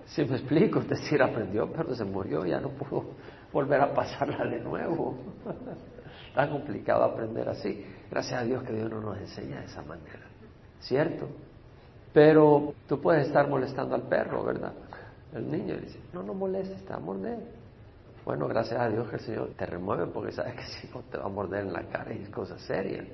Si 0.04 0.22
me 0.26 0.36
explico, 0.36 0.80
es 0.80 0.88
decir, 0.88 1.22
aprendió, 1.22 1.72
pero 1.72 1.94
se 1.94 2.04
murió, 2.04 2.44
ya 2.44 2.60
no 2.60 2.68
pudo 2.68 3.14
volver 3.50 3.80
a 3.80 3.94
pasarla 3.94 4.44
de 4.44 4.60
nuevo. 4.60 5.16
Está 6.28 6.50
complicado 6.50 7.04
aprender 7.04 7.48
así. 7.48 7.82
Gracias 8.10 8.42
a 8.42 8.44
Dios 8.44 8.62
que 8.62 8.74
Dios 8.74 8.90
no 8.90 9.00
nos 9.00 9.16
enseña 9.16 9.60
de 9.60 9.64
esa 9.64 9.80
manera. 9.80 10.21
¿Cierto? 10.82 11.28
Pero 12.12 12.74
tú 12.86 13.00
puedes 13.00 13.26
estar 13.26 13.48
molestando 13.48 13.94
al 13.94 14.02
perro, 14.02 14.44
¿verdad? 14.44 14.72
El 15.34 15.50
niño 15.50 15.76
dice, 15.76 15.98
no, 16.12 16.22
no 16.22 16.34
molestes, 16.34 16.84
te 16.84 16.90
va 16.90 16.96
a 16.96 17.00
morder. 17.00 17.38
Bueno, 18.24 18.46
gracias 18.46 18.80
a 18.80 18.88
Dios 18.88 19.08
que 19.08 19.16
el 19.16 19.22
Señor 19.22 19.50
te 19.56 19.66
remueve 19.66 20.06
porque 20.06 20.32
sabes 20.32 20.54
que 20.54 20.62
si 20.80 20.88
no 20.88 21.00
te 21.10 21.18
va 21.18 21.24
a 21.24 21.28
morder 21.28 21.66
en 21.66 21.72
la 21.72 21.82
cara 21.84 22.12
y 22.12 22.22
es 22.22 22.28
cosa 22.28 22.58
seria. 22.58 23.04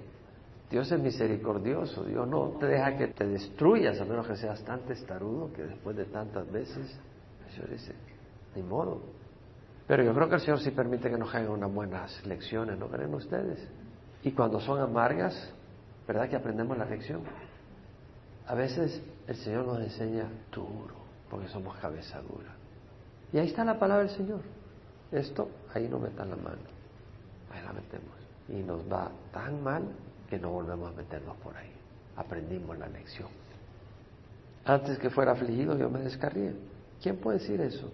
Dios 0.70 0.90
es 0.92 1.00
misericordioso, 1.00 2.04
Dios 2.04 2.28
no 2.28 2.56
te 2.60 2.66
deja 2.66 2.94
que 2.96 3.08
te 3.08 3.26
destruyas 3.26 3.98
a 4.00 4.04
menos 4.04 4.26
que 4.26 4.36
seas 4.36 4.62
tan 4.64 4.80
testarudo 4.80 5.50
que 5.54 5.62
después 5.62 5.96
de 5.96 6.04
tantas 6.06 6.50
veces 6.52 7.00
el 7.46 7.54
Señor 7.54 7.70
dice, 7.70 7.94
ni 8.54 8.62
modo. 8.62 9.00
Pero 9.86 10.02
yo 10.02 10.12
creo 10.12 10.28
que 10.28 10.34
el 10.34 10.40
Señor 10.42 10.60
sí 10.60 10.70
permite 10.70 11.08
que 11.08 11.16
nos 11.16 11.30
caigan 11.30 11.52
unas 11.52 11.72
buenas 11.72 12.26
lecciones, 12.26 12.78
¿no 12.78 12.88
creen 12.88 13.14
ustedes? 13.14 13.66
Y 14.22 14.32
cuando 14.32 14.60
son 14.60 14.78
amargas, 14.80 15.54
¿verdad 16.06 16.28
que 16.28 16.36
aprendemos 16.36 16.76
la 16.76 16.84
lección? 16.84 17.22
A 18.48 18.54
veces 18.54 19.02
el 19.26 19.36
Señor 19.36 19.66
nos 19.66 19.78
enseña 19.78 20.26
duro 20.50 20.94
porque 21.28 21.48
somos 21.48 21.76
cabeza 21.76 22.18
dura. 22.22 22.56
Y 23.30 23.38
ahí 23.38 23.46
está 23.46 23.62
la 23.62 23.78
palabra 23.78 24.04
del 24.04 24.16
Señor. 24.16 24.40
Esto, 25.12 25.50
ahí 25.74 25.86
no 25.86 25.98
metan 25.98 26.30
la 26.30 26.36
mano. 26.36 26.56
Ahí 27.52 27.62
la 27.62 27.74
metemos. 27.74 28.16
Y 28.48 28.62
nos 28.62 28.80
va 28.90 29.10
tan 29.32 29.62
mal 29.62 29.82
que 30.30 30.38
no 30.38 30.50
volvemos 30.50 30.90
a 30.90 30.96
meternos 30.96 31.36
por 31.36 31.54
ahí. 31.58 31.70
Aprendimos 32.16 32.78
la 32.78 32.88
lección. 32.88 33.28
Antes 34.64 34.98
que 34.98 35.10
fuera 35.10 35.32
afligido, 35.32 35.76
yo 35.76 35.90
me 35.90 36.00
descarrié. 36.00 36.54
¿Quién 37.02 37.18
puede 37.18 37.38
decir 37.40 37.60
eso? 37.60 37.92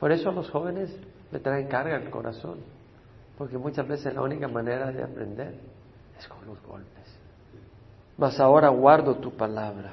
Por 0.00 0.10
eso 0.10 0.32
los 0.32 0.50
jóvenes 0.50 0.90
me 1.30 1.38
traen 1.38 1.68
carga 1.68 1.96
el 1.96 2.10
corazón. 2.10 2.58
Porque 3.38 3.56
muchas 3.56 3.86
veces 3.86 4.12
la 4.12 4.22
única 4.22 4.48
manera 4.48 4.90
de 4.90 5.04
aprender 5.04 5.54
es 6.18 6.26
con 6.26 6.44
los 6.44 6.60
golpes. 6.64 7.05
Mas 8.18 8.40
ahora 8.40 8.68
guardo 8.68 9.16
tu 9.16 9.36
palabra 9.36 9.92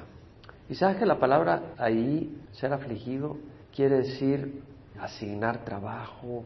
y 0.68 0.74
sabes 0.74 0.96
que 0.96 1.06
la 1.06 1.18
palabra 1.18 1.74
ahí, 1.76 2.42
ser 2.52 2.72
afligido, 2.72 3.36
quiere 3.74 3.98
decir 3.98 4.62
asignar 4.98 5.64
trabajo, 5.64 6.44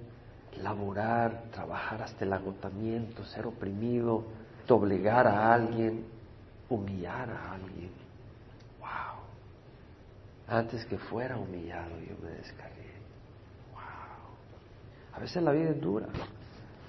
laborar, 0.62 1.44
trabajar 1.52 2.02
hasta 2.02 2.24
el 2.24 2.32
agotamiento, 2.32 3.24
ser 3.24 3.46
oprimido, 3.46 4.24
doblegar 4.66 5.26
a 5.28 5.54
alguien, 5.54 6.04
humillar 6.68 7.30
a 7.30 7.52
alguien. 7.52 7.92
¡Wow! 8.80 9.20
Antes 10.48 10.84
que 10.86 10.98
fuera 10.98 11.36
humillado 11.36 11.90
yo 12.00 12.16
me 12.22 12.30
descargué. 12.30 12.90
¡Wow! 13.72 15.14
A 15.14 15.20
veces 15.20 15.42
la 15.42 15.52
vida 15.52 15.70
es 15.70 15.80
dura, 15.80 16.08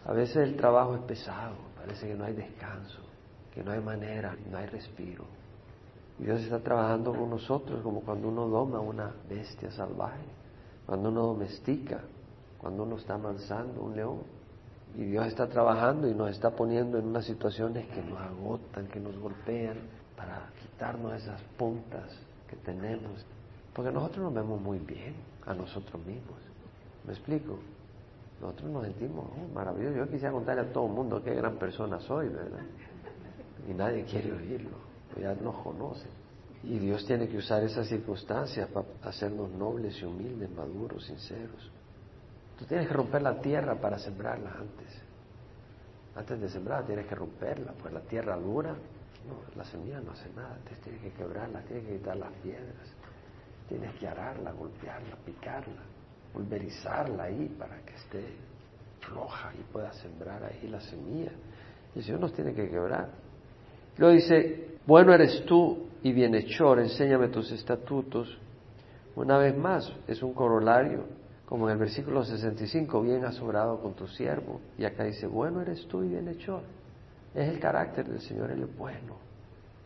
a 0.05 0.13
veces 0.13 0.37
el 0.37 0.55
trabajo 0.55 0.95
es 0.95 1.01
pesado, 1.01 1.57
parece 1.77 2.07
que 2.07 2.15
no 2.15 2.25
hay 2.25 2.33
descanso, 2.33 3.08
que 3.59 3.65
no 3.65 3.71
hay 3.73 3.81
manera, 3.81 4.37
no 4.49 4.57
hay 4.57 4.67
respiro. 4.67 5.25
Dios 6.17 6.39
está 6.41 6.59
trabajando 6.59 7.13
con 7.13 7.29
nosotros 7.29 7.81
como 7.83 7.99
cuando 7.99 8.29
uno 8.29 8.47
doma 8.47 8.79
una 8.79 9.11
bestia 9.29 9.69
salvaje, 9.71 10.23
cuando 10.85 11.09
uno 11.09 11.23
domestica, 11.23 11.99
cuando 12.57 12.83
uno 12.83 12.95
está 12.95 13.15
avanzando 13.15 13.81
un 13.81 13.97
león. 13.97 14.21
Y 14.95 15.03
Dios 15.03 15.27
está 15.27 15.47
trabajando 15.47 16.07
y 16.07 16.13
nos 16.13 16.31
está 16.31 16.51
poniendo 16.51 16.99
en 16.99 17.07
unas 17.07 17.25
situaciones 17.25 17.85
que 17.87 18.01
nos 18.01 18.17
agotan, 18.17 18.87
que 18.87 18.99
nos 19.01 19.17
golpean, 19.17 19.77
para 20.15 20.49
quitarnos 20.61 21.21
esas 21.21 21.41
puntas 21.57 22.17
que 22.49 22.55
tenemos. 22.55 23.25
Porque 23.73 23.91
nosotros 23.91 24.23
nos 24.23 24.33
vemos 24.33 24.61
muy 24.61 24.79
bien 24.79 25.15
a 25.45 25.53
nosotros 25.53 26.01
mismos. 26.05 26.37
¿Me 27.05 27.11
explico? 27.11 27.59
Nosotros 28.39 28.71
nos 28.71 28.83
sentimos 28.85 29.25
oh, 29.25 29.53
maravillosos. 29.53 29.97
Yo 29.97 30.09
quisiera 30.09 30.31
contarle 30.31 30.61
a 30.61 30.71
todo 30.71 30.85
el 30.85 30.93
mundo 30.93 31.21
qué 31.21 31.35
gran 31.35 31.57
persona 31.57 31.99
soy, 31.99 32.29
¿verdad? 32.29 32.63
Y 33.67 33.73
nadie 33.73 34.03
quiere 34.03 34.31
oírlo 34.31 34.89
ya 35.19 35.33
nos 35.35 35.55
conocen. 35.57 36.09
Y 36.63 36.77
Dios 36.77 37.05
tiene 37.05 37.27
que 37.27 37.37
usar 37.37 37.63
esas 37.63 37.87
circunstancias 37.87 38.69
para 38.69 38.85
hacernos 39.03 39.49
nobles 39.51 39.99
y 40.01 40.05
humildes, 40.05 40.49
maduros, 40.51 41.05
sinceros. 41.05 41.71
Tú 42.57 42.65
tienes 42.65 42.87
que 42.87 42.93
romper 42.93 43.21
la 43.21 43.39
tierra 43.39 43.75
para 43.75 43.97
sembrarla 43.97 44.51
antes. 44.51 45.01
Antes 46.15 46.41
de 46.41 46.49
sembrar 46.49 46.85
tienes 46.85 47.05
que 47.07 47.15
romperla, 47.15 47.71
pues 47.81 47.93
la 47.93 48.01
tierra 48.01 48.35
dura, 48.35 48.71
no, 48.71 49.55
la 49.55 49.63
semilla 49.63 50.01
no 50.01 50.11
hace 50.11 50.29
nada, 50.33 50.55
entonces 50.57 50.81
tienes 50.81 51.01
que 51.01 51.11
quebrarla, 51.11 51.61
tienes 51.61 51.85
que 51.85 51.97
quitar 51.97 52.17
las 52.17 52.33
piedras, 52.43 52.93
tienes 53.69 53.95
que 53.95 54.07
ararla, 54.07 54.51
golpearla, 54.51 55.15
picarla, 55.25 55.81
pulverizarla 56.33 57.23
ahí 57.23 57.55
para 57.57 57.77
que 57.85 57.93
esté 57.95 58.25
floja 58.99 59.53
y 59.57 59.63
pueda 59.71 59.93
sembrar 59.93 60.43
ahí 60.43 60.67
la 60.67 60.81
semilla. 60.81 61.31
Y 61.95 61.99
el 61.99 62.03
Señor 62.03 62.19
nos 62.19 62.33
tiene 62.33 62.53
que 62.53 62.69
quebrar. 62.69 63.28
Luego 63.99 64.15
dice, 64.15 64.77
bueno 64.87 65.13
eres 65.13 65.43
tú 65.45 65.89
y 66.03 66.13
bienhechor, 66.13 66.79
enséñame 66.79 67.27
tus 67.27 67.51
estatutos. 67.51 68.39
Una 69.17 69.37
vez 69.37 69.57
más, 69.57 69.91
es 70.07 70.23
un 70.23 70.33
corolario, 70.33 71.03
como 71.45 71.67
en 71.67 71.73
el 71.73 71.79
versículo 71.79 72.23
65, 72.23 73.01
bien 73.01 73.25
has 73.25 73.37
obrado 73.41 73.81
con 73.81 73.95
tu 73.95 74.07
siervo. 74.07 74.61
Y 74.77 74.85
acá 74.85 75.03
dice, 75.03 75.27
bueno 75.27 75.61
eres 75.61 75.85
tú 75.87 76.01
y 76.01 76.07
bienhechor. 76.07 76.61
Es 77.35 77.49
el 77.49 77.59
carácter 77.59 78.07
del 78.07 78.21
Señor, 78.21 78.51
Él 78.51 78.63
es 78.63 78.77
bueno. 78.77 79.17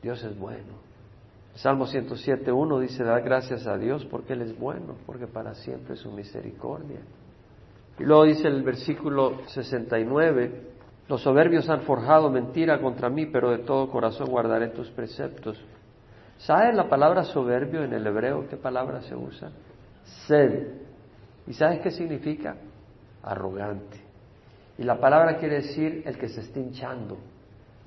Dios 0.04 0.24
es 0.24 0.38
bueno. 0.38 0.84
Salmo 1.56 1.88
107.1 1.88 2.82
dice, 2.82 3.04
da 3.04 3.20
gracias 3.20 3.66
a 3.66 3.80
Dios 3.80 4.06
porque 4.06 4.34
Él 4.34 4.44
es 4.44 4.56
bueno, 4.60 4.94
porque 5.08 5.26
para 5.26 5.56
siempre 5.56 5.96
es 5.96 6.02
su 6.02 6.12
misericordia. 6.12 7.00
Y 7.98 8.04
luego 8.04 8.26
dice 8.26 8.48
el 8.48 8.62
versículo 8.62 9.40
69, 9.48 10.74
los 11.08 11.22
soberbios 11.22 11.70
han 11.70 11.82
forjado 11.82 12.30
mentira 12.30 12.80
contra 12.80 13.10
mí, 13.10 13.26
pero 13.26 13.52
de 13.52 13.60
todo 13.60 13.90
corazón 13.90 14.30
guardaré 14.30 14.70
tus 14.70 14.90
preceptos. 14.92 15.64
¿Sabes 16.38 16.76
la 16.76 16.88
palabra 16.90 17.24
soberbio 17.24 17.84
en 17.84 17.94
el 17.94 18.08
hebreo? 18.08 18.48
¿Qué 18.50 18.58
palabra 18.58 19.02
se 19.02 19.16
usa? 19.16 19.52
Sed. 20.28 20.82
¿Y 21.46 21.54
sabes 21.54 21.82
qué 21.82 21.92
significa? 21.92 22.56
Arrogante. 23.22 24.02
Y 24.78 24.84
la 24.84 25.00
palabra 25.00 25.38
quiere 25.38 25.56
decir 25.56 26.04
el 26.06 26.18
que 26.18 26.30
se 26.30 26.42
está 26.42 26.60
hinchando. 26.60 27.18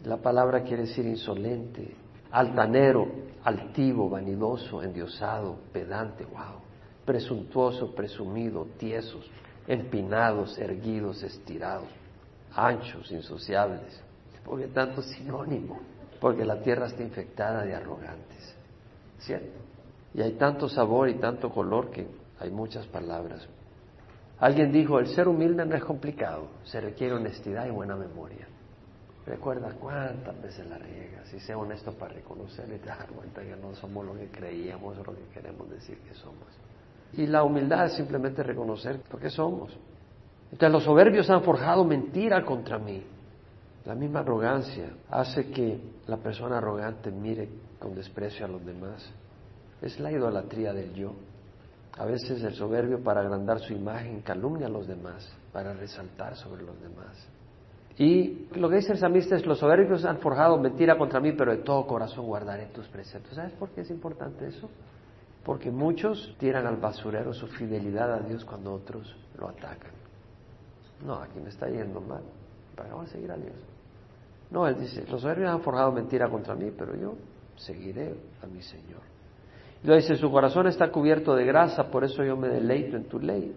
La 0.05 0.18
palabra 0.18 0.62
quiere 0.62 0.83
decir 0.83 1.07
insolente, 1.07 1.96
altanero, 2.31 3.09
altivo, 3.44 4.11
vanidoso, 4.11 4.83
endiosado, 4.83 5.57
pedante, 5.72 6.24
wow. 6.24 6.61
Presuntuoso, 7.05 7.94
presumido, 7.94 8.66
tiesos, 8.79 9.29
empinados, 9.66 10.59
erguidos, 10.59 11.22
estirados, 11.22 11.88
anchos, 12.57 13.11
insociables. 13.12 14.03
Porque 14.45 14.69
tanto 14.69 15.03
sinónimo, 15.03 15.81
porque 16.21 16.45
la 16.45 16.61
tierra 16.61 16.87
está 16.87 17.03
infectada 17.03 17.64
de 17.64 17.75
arrogantes, 17.75 18.57
¿cierto? 19.19 19.59
Y 20.14 20.23
hay 20.23 20.33
tanto 20.33 20.69
sabor 20.69 21.09
y 21.09 21.14
tanto 21.14 21.51
color 21.51 21.90
que 21.90 22.07
hay 22.40 22.51
muchas 22.51 22.87
palabras. 22.87 23.47
Alguien 24.38 24.71
dijo, 24.71 24.99
el 24.99 25.09
ser 25.09 25.29
humilde 25.29 25.64
no 25.64 25.75
es 25.77 25.85
complicado, 25.85 26.49
se 26.64 26.81
requiere 26.81 27.14
honestidad 27.14 27.66
y 27.66 27.71
buena 27.71 27.97
memoria. 27.97 28.47
Recuerda 29.27 29.73
cuántas 29.81 30.40
veces 30.40 30.66
la 30.69 30.79
riegas 30.79 31.33
y 31.35 31.40
sé 31.40 31.55
honesto 31.55 31.92
para 31.92 32.14
reconocer 32.14 32.66
y 32.73 32.79
te 32.79 32.87
das 32.87 33.07
cuenta 33.07 33.42
que 33.42 33.57
no 33.57 33.75
somos 33.75 34.07
lo 34.07 34.14
que 34.14 34.29
creíamos 34.29 34.97
o 34.99 35.05
lo 35.05 35.14
que 35.16 35.25
queremos 35.35 35.69
decir 35.69 35.99
que 35.99 36.14
somos. 36.14 36.47
Y 37.14 37.27
la 37.27 37.42
humildad 37.42 37.87
es 37.87 37.95
simplemente 37.95 38.42
reconocer 38.42 39.01
lo 39.11 39.19
que 39.19 39.31
somos. 39.31 39.77
Entonces 40.52 40.72
los 40.72 40.85
soberbios 40.85 41.28
han 41.30 41.42
forjado 41.42 41.85
mentira 41.85 42.44
contra 42.44 42.78
mí. 42.78 43.02
La 43.85 43.94
misma 43.94 44.20
arrogancia 44.20 44.90
hace 45.11 45.50
que 45.50 45.80
la 46.06 46.16
persona 46.16 46.59
arrogante 46.59 47.11
mire 47.11 47.48
con 47.78 47.94
desprecio 47.94 48.46
a 48.46 48.48
los 48.48 48.64
demás. 48.64 49.09
Es 49.80 50.00
la 50.00 50.11
idolatría 50.11 50.72
del 50.72 50.94
yo. 50.94 51.12
A 51.98 52.04
veces 52.04 52.42
el 52.42 52.54
soberbio 52.54 53.02
para 53.02 53.20
agrandar 53.20 53.61
su 53.61 53.72
imagen 53.72 54.20
calumnia 54.20 54.66
a 54.66 54.70
los 54.70 54.87
demás, 54.87 55.32
para 55.52 55.72
resaltar 55.72 56.37
sobre 56.37 56.62
los 56.62 56.80
demás. 56.80 57.28
Y 57.98 58.48
lo 58.56 58.68
que 58.68 58.76
dice 58.76 58.92
el 58.92 58.98
samista 58.98 59.37
es, 59.37 59.46
los 59.46 59.59
soberbios 59.59 60.04
han 60.04 60.18
forjado 60.18 60.59
mentira 60.59 60.98
contra 60.98 61.18
mí, 61.20 61.32
pero 61.32 61.52
de 61.52 61.59
todo 61.59 61.87
corazón 61.87 62.26
guardaré 62.26 62.66
tus 62.66 62.87
preceptos. 62.88 63.35
¿Sabes 63.35 63.52
por 63.52 63.70
qué 63.70 63.80
es 63.80 63.90
importante 63.90 64.46
eso? 64.46 64.68
Porque 65.44 65.70
muchos 65.70 66.35
tiran 66.38 66.66
al 66.66 66.76
basurero 66.76 67.32
su 67.32 67.46
fidelidad 67.46 68.12
a 68.12 68.20
Dios 68.20 68.44
cuando 68.44 68.74
otros 68.74 69.16
lo 69.38 69.48
atacan. 69.48 69.95
No, 71.04 71.14
aquí 71.14 71.38
me 71.40 71.50
está 71.50 71.68
yendo 71.68 72.00
mal. 72.00 72.22
Vamos 72.76 73.09
a 73.09 73.12
seguir 73.12 73.30
a 73.30 73.37
Dios. 73.37 73.54
No, 74.50 74.66
él 74.66 74.78
dice, 74.78 75.04
los 75.11 75.22
soberbios 75.22 75.50
han 75.50 75.61
forjado 75.61 75.92
mentira 75.92 76.28
contra 76.28 76.54
mí, 76.54 76.70
pero 76.76 76.94
yo 76.94 77.14
seguiré 77.56 78.14
a 78.42 78.46
mi 78.46 78.62
Señor. 78.62 79.00
Y 79.82 79.90
dice, 79.90 80.16
su 80.16 80.30
corazón 80.30 80.66
está 80.66 80.90
cubierto 80.90 81.35
de 81.35 81.44
grasa, 81.44 81.90
por 81.90 82.04
eso 82.04 82.24
yo 82.24 82.37
me 82.37 82.48
deleito 82.48 82.96
en 82.96 83.04
tu 83.04 83.18
ley. 83.18 83.54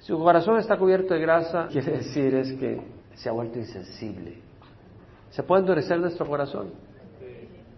Su 0.00 0.18
corazón 0.18 0.58
está 0.58 0.78
cubierto 0.78 1.14
de 1.14 1.20
grasa, 1.20 1.68
quiere 1.72 1.98
decir 1.98 2.34
es 2.34 2.52
que 2.54 2.80
se 3.14 3.28
ha 3.28 3.32
vuelto 3.32 3.58
insensible. 3.58 4.38
¿Se 5.30 5.42
puede 5.42 5.60
endurecer 5.60 5.98
nuestro 6.00 6.26
corazón? 6.26 6.70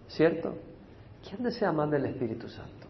¿Cierto? 0.07 0.55
¿Quién 1.27 1.43
desea 1.43 1.71
más 1.71 1.89
del 1.91 2.05
Espíritu 2.05 2.47
Santo? 2.47 2.87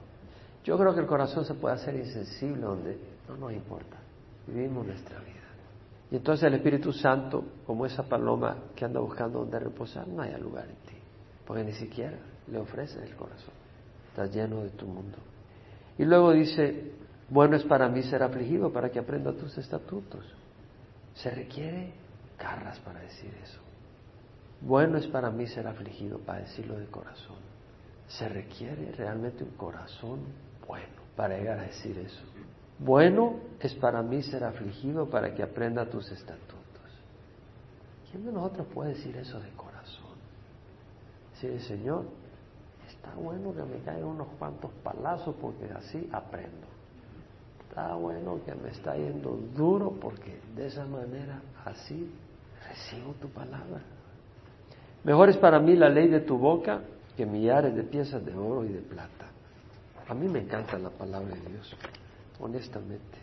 Yo 0.64 0.78
creo 0.78 0.94
que 0.94 1.02
el 1.02 1.08
corazón 1.08 1.46
se 1.46 1.54
puede 1.54 1.76
hacer 1.76 1.96
insensible 1.96 2.62
donde 2.62 2.98
no 3.28 3.36
nos 3.36 3.52
importa. 3.52 3.98
Vivimos 4.48 4.86
nuestra 4.86 5.20
vida. 5.20 5.43
Y 6.14 6.18
entonces 6.18 6.44
el 6.44 6.54
Espíritu 6.54 6.94
Santo, 6.94 7.44
como 7.66 7.88
esa 7.88 8.04
paloma 8.04 8.56
que 8.76 8.86
anda 8.86 9.00
buscando 9.00 9.40
donde 9.40 9.58
reposar, 9.58 10.08
no 10.08 10.22
haya 10.22 10.38
lugar 10.38 10.66
en 10.66 10.76
ti. 10.88 10.96
Porque 11.44 11.64
ni 11.64 11.74
siquiera 11.74 12.20
le 12.46 12.60
ofrece 12.60 13.04
el 13.04 13.16
corazón. 13.16 13.56
Estás 14.10 14.32
lleno 14.32 14.62
de 14.62 14.70
tu 14.70 14.86
mundo. 14.86 15.18
Y 15.98 16.06
luego 16.06 16.32
dice, 16.32 16.92
bueno 17.30 17.56
es 17.56 17.64
para 17.64 17.90
mí 17.90 18.04
ser 18.04 18.22
afligido 18.22 18.72
para 18.72 18.92
que 18.92 19.00
aprenda 19.00 19.34
tus 19.34 19.58
estatutos. 19.58 20.24
Se 21.16 21.32
requiere 21.32 21.94
garras 22.38 22.78
para 22.82 23.00
decir 23.00 23.34
eso. 23.42 23.60
Bueno 24.62 25.00
es 25.00 25.08
para 25.08 25.32
mí 25.32 25.48
ser 25.48 25.66
afligido 25.66 26.20
para 26.20 26.42
decirlo 26.42 26.78
de 26.78 26.86
corazón. 26.86 27.38
Se 28.08 28.30
requiere 28.30 28.92
realmente 28.92 29.44
un 29.44 29.58
corazón 29.58 30.20
bueno 30.68 30.94
para 31.16 31.40
llegar 31.40 31.58
a 31.58 31.64
decir 31.64 31.98
eso. 31.98 32.22
Bueno 32.80 33.36
es 33.60 33.74
para 33.76 34.02
mí 34.02 34.22
ser 34.24 34.44
afligido 34.44 35.10
para 35.10 35.34
que 35.34 35.44
aprenda 35.44 35.90
tus 35.90 36.12
estatutos. 36.12 36.60
¿Quién 38.12 38.26
de 38.26 38.32
nosotros 38.32 38.68
puede 38.74 38.94
decir 38.94 39.16
eso 39.18 39.40
de 39.40 39.50
corazón? 39.52 40.12
Decir, 41.34 41.62
Señor, 41.62 42.06
está 42.88 43.14
bueno 43.16 43.54
que 43.54 43.64
me 43.64 43.80
caigan 43.84 44.06
unos 44.06 44.28
cuantos 44.40 44.72
palazos 44.84 45.36
porque 45.40 45.66
así 45.74 46.10
aprendo. 46.12 46.68
Está 47.68 47.96
bueno 47.96 48.40
que 48.46 48.54
me 48.54 48.70
está 48.70 48.96
yendo 48.96 49.40
duro 49.56 49.92
porque 50.00 50.40
de 50.56 50.68
esa 50.68 50.86
manera 50.86 51.42
así 51.66 52.12
recibo 52.68 53.14
tu 53.14 53.30
palabra. 53.30 53.82
Mejor 55.04 55.30
es 55.30 55.38
para 55.38 55.60
mí 55.60 55.76
la 55.76 55.90
ley 55.90 56.08
de 56.08 56.20
tu 56.20 56.38
boca 56.38 56.82
que 57.18 57.26
millares 57.26 57.76
de 57.76 57.84
piezas 57.84 58.24
de 58.26 58.36
oro 58.36 58.66
y 58.66 58.70
de 58.70 58.82
plata. 58.82 59.28
A 60.08 60.14
mí 60.14 60.28
me 60.28 60.40
encanta 60.40 60.78
la 60.78 60.90
palabra 60.90 61.34
de 61.36 61.50
Dios 61.50 61.76
honestamente. 62.40 63.18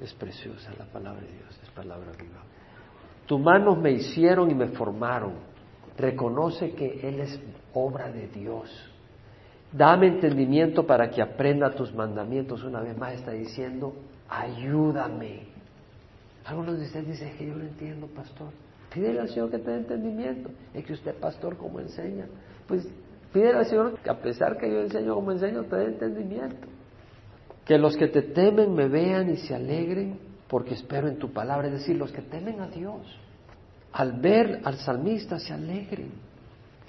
Es 0.00 0.14
preciosa 0.14 0.72
la 0.78 0.86
palabra 0.86 1.20
de 1.20 1.32
Dios, 1.32 1.60
es 1.62 1.70
palabra 1.70 2.12
viva. 2.18 2.42
Tus 3.26 3.38
manos 3.38 3.78
me 3.78 3.92
hicieron 3.92 4.50
y 4.50 4.54
me 4.54 4.68
formaron. 4.68 5.34
Reconoce 5.96 6.72
que 6.72 7.06
Él 7.06 7.20
es 7.20 7.38
obra 7.74 8.10
de 8.10 8.28
Dios. 8.28 8.70
Dame 9.72 10.08
entendimiento 10.08 10.86
para 10.86 11.10
que 11.10 11.22
aprenda 11.22 11.74
tus 11.74 11.94
mandamientos. 11.94 12.64
Una 12.64 12.80
vez 12.80 12.96
más 12.96 13.12
está 13.12 13.32
diciendo, 13.32 13.94
ayúdame. 14.28 15.42
Algunos 16.44 16.78
de 16.78 16.86
ustedes 16.86 17.06
dicen 17.06 17.36
que 17.36 17.46
yo 17.46 17.54
no 17.54 17.62
entiendo, 17.62 18.06
pastor. 18.08 18.48
Pídele 18.92 19.20
al 19.20 19.28
Señor 19.28 19.50
que 19.50 19.58
te 19.58 19.70
dé 19.70 19.76
entendimiento. 19.76 20.50
Es 20.74 20.84
que 20.84 20.94
usted, 20.94 21.14
pastor, 21.14 21.56
como 21.56 21.78
enseña. 21.78 22.26
Pues 22.66 22.88
pídele 23.32 23.58
al 23.58 23.66
Señor 23.66 23.98
que 24.00 24.10
a 24.10 24.18
pesar 24.18 24.56
que 24.56 24.68
yo 24.68 24.80
enseño 24.80 25.14
como 25.14 25.30
enseño, 25.30 25.62
te 25.64 25.76
dé 25.76 25.84
entendimiento. 25.84 26.66
Que 27.64 27.78
los 27.78 27.96
que 27.96 28.08
te 28.08 28.22
temen 28.22 28.74
me 28.74 28.88
vean 28.88 29.30
y 29.30 29.36
se 29.36 29.54
alegren 29.54 30.18
porque 30.48 30.74
espero 30.74 31.08
en 31.08 31.18
tu 31.18 31.32
palabra. 31.32 31.68
Es 31.68 31.74
decir, 31.74 31.96
los 31.96 32.10
que 32.10 32.22
temen 32.22 32.60
a 32.60 32.68
Dios, 32.68 33.00
al 33.92 34.20
ver 34.20 34.60
al 34.64 34.76
salmista 34.78 35.38
se 35.38 35.52
alegren. 35.52 36.10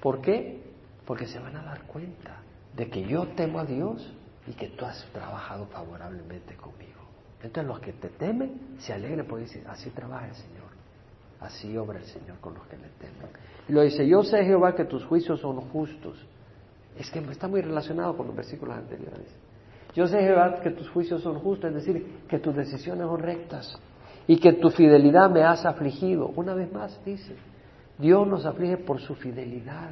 ¿Por 0.02 0.22
qué? 0.22 0.62
Porque 1.06 1.28
se 1.28 1.40
van 1.40 1.56
a 1.56 1.64
dar 1.64 1.84
cuenta 1.84 2.38
de 2.76 2.90
que 2.90 3.04
yo 3.04 3.28
temo 3.36 3.60
a 3.60 3.66
Dios 3.66 4.14
y 4.48 4.54
que 4.54 4.70
tú 4.70 4.86
has 4.86 5.06
trabajado 5.14 5.68
favorablemente 5.68 6.56
conmigo. 6.56 7.02
Entonces 7.44 7.66
los 7.66 7.80
que 7.80 7.94
te 7.94 8.10
temen 8.10 8.78
se 8.80 8.94
alegren 8.94 9.26
porque 9.26 9.46
dicen, 9.46 9.64
así 9.68 9.90
trabaja 9.92 10.28
el 10.28 10.36
Señor, 10.36 10.70
así 11.40 11.76
obra 11.78 12.00
el 12.00 12.06
Señor 12.06 12.40
con 12.40 12.54
los 12.54 12.66
que 12.68 12.78
le 12.78 12.88
temen. 13.00 13.30
Y 13.68 13.74
lo 13.74 13.82
dice, 13.82 14.08
yo 14.08 14.24
sé 14.24 14.44
Jehová 14.44 14.76
que 14.76 14.86
tus 14.86 15.06
juicios 15.06 15.40
son 15.40 15.60
justos. 15.70 16.18
Es 16.98 17.10
que 17.10 17.20
está 17.20 17.48
muy 17.48 17.62
relacionado 17.62 18.16
con 18.16 18.28
los 18.28 18.36
versículos 18.36 18.76
anteriores. 18.76 19.28
Yo 19.94 20.08
sé, 20.08 20.20
Jehová, 20.22 20.62
que 20.62 20.72
tus 20.72 20.90
juicios 20.90 21.22
son 21.22 21.40
justos, 21.40 21.70
es 21.70 21.86
decir, 21.86 22.22
que 22.30 22.40
tus 22.40 22.56
decisiones 22.56 23.06
son 23.06 23.20
rectas 23.20 23.78
y 24.28 24.38
que 24.38 24.54
tu 24.54 24.70
fidelidad 24.70 25.30
me 25.30 25.44
has 25.44 25.66
afligido. 25.66 26.32
Una 26.36 26.54
vez 26.54 26.72
más 26.72 27.00
dice, 27.04 27.36
Dios 27.98 28.26
nos 28.28 28.46
aflige 28.46 28.78
por 28.78 29.02
su 29.02 29.16
fidelidad. 29.16 29.92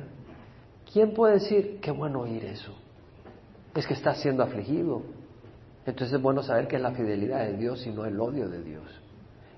¿Quién 0.91 1.13
puede 1.13 1.35
decir, 1.35 1.79
qué 1.81 1.91
bueno 1.91 2.21
oír 2.21 2.45
eso? 2.45 2.73
Es 3.75 3.85
que 3.85 3.93
está 3.93 4.13
siendo 4.15 4.43
afligido. 4.43 5.03
Entonces 5.85 6.15
es 6.15 6.21
bueno 6.21 6.43
saber 6.43 6.67
que 6.67 6.77
es 6.77 6.81
la 6.81 6.91
fidelidad 6.91 7.45
de 7.45 7.57
Dios 7.57 7.85
y 7.85 7.91
no 7.91 8.05
el 8.05 8.19
odio 8.19 8.47
de 8.47 8.63
Dios. 8.63 8.83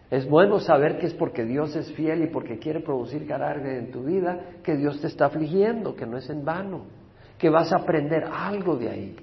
Es 0.10 0.28
bueno 0.28 0.60
saber 0.60 0.98
que 1.00 1.06
es 1.06 1.14
porque 1.14 1.46
Dios 1.46 1.76
es 1.76 1.92
fiel 1.94 2.24
y 2.24 2.28
porque 2.28 2.60
quiere 2.60 2.82
producir 2.82 3.26
carácter 3.26 3.78
en 3.78 3.92
tu 3.92 4.04
vida 4.04 4.40
que 4.64 4.76
Dios 4.76 5.00
te 5.00 5.08
está 5.08 5.28
afligiendo, 5.28 5.96
que 5.96 6.06
no 6.06 6.18
es 6.18 6.30
en 6.30 6.44
vano, 6.44 6.86
que 7.38 7.50
vas 7.50 7.72
a 7.72 7.78
aprender 7.78 8.26
algo 8.26 8.76
de 8.76 8.90
ahí. 8.90 9.16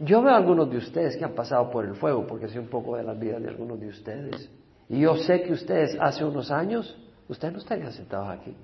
Yo 0.00 0.22
veo 0.22 0.32
a 0.32 0.36
algunos 0.36 0.70
de 0.70 0.76
ustedes 0.76 1.16
que 1.16 1.24
han 1.24 1.34
pasado 1.34 1.70
por 1.70 1.84
el 1.84 1.96
fuego, 1.96 2.26
porque 2.26 2.48
sé 2.48 2.58
un 2.58 2.68
poco 2.68 2.96
de 2.96 3.02
la 3.02 3.14
vida 3.14 3.40
de 3.40 3.48
algunos 3.48 3.80
de 3.80 3.88
ustedes. 3.88 4.48
Y 4.88 5.00
yo 5.00 5.16
sé 5.16 5.42
que 5.42 5.52
ustedes 5.52 5.96
hace 6.00 6.24
unos 6.24 6.50
años, 6.50 6.96
ustedes 7.28 7.52
no 7.52 7.58
estarían 7.58 7.92
sentados 7.92 8.28
aquí. 8.28 8.56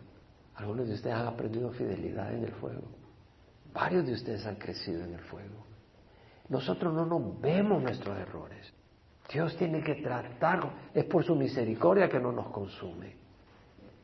Algunos 0.54 0.86
de 0.86 0.94
ustedes 0.94 1.16
han 1.16 1.26
aprendido 1.26 1.70
fidelidad 1.70 2.32
en 2.32 2.44
el 2.44 2.52
fuego. 2.52 2.82
Varios 3.72 4.06
de 4.06 4.12
ustedes 4.12 4.46
han 4.46 4.56
crecido 4.56 5.02
en 5.04 5.14
el 5.14 5.20
fuego. 5.20 5.66
nosotros 6.48 6.92
no 6.92 7.06
nos 7.06 7.40
vemos 7.40 7.82
nuestros 7.82 8.16
errores. 8.18 8.72
Dios 9.32 9.56
tiene 9.56 9.82
que 9.82 9.96
tratar, 9.96 10.70
es 10.92 11.04
por 11.06 11.24
su 11.24 11.34
misericordia 11.34 12.08
que 12.08 12.20
no 12.20 12.30
nos 12.30 12.48
consume. 12.48 13.16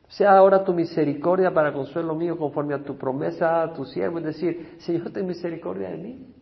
Sea 0.07 0.31
ahora 0.31 0.63
tu 0.63 0.73
misericordia 0.73 1.53
para 1.53 1.71
consuelo 1.71 2.15
mío 2.15 2.37
conforme 2.37 2.73
a 2.73 2.83
tu 2.83 2.97
promesa 2.97 3.61
a 3.61 3.71
tu 3.71 3.85
siervo, 3.85 4.17
es 4.17 4.25
decir, 4.25 4.75
Señor, 4.79 5.11
ten 5.11 5.25
misericordia 5.25 5.91
de 5.91 5.97
mí. 5.97 6.35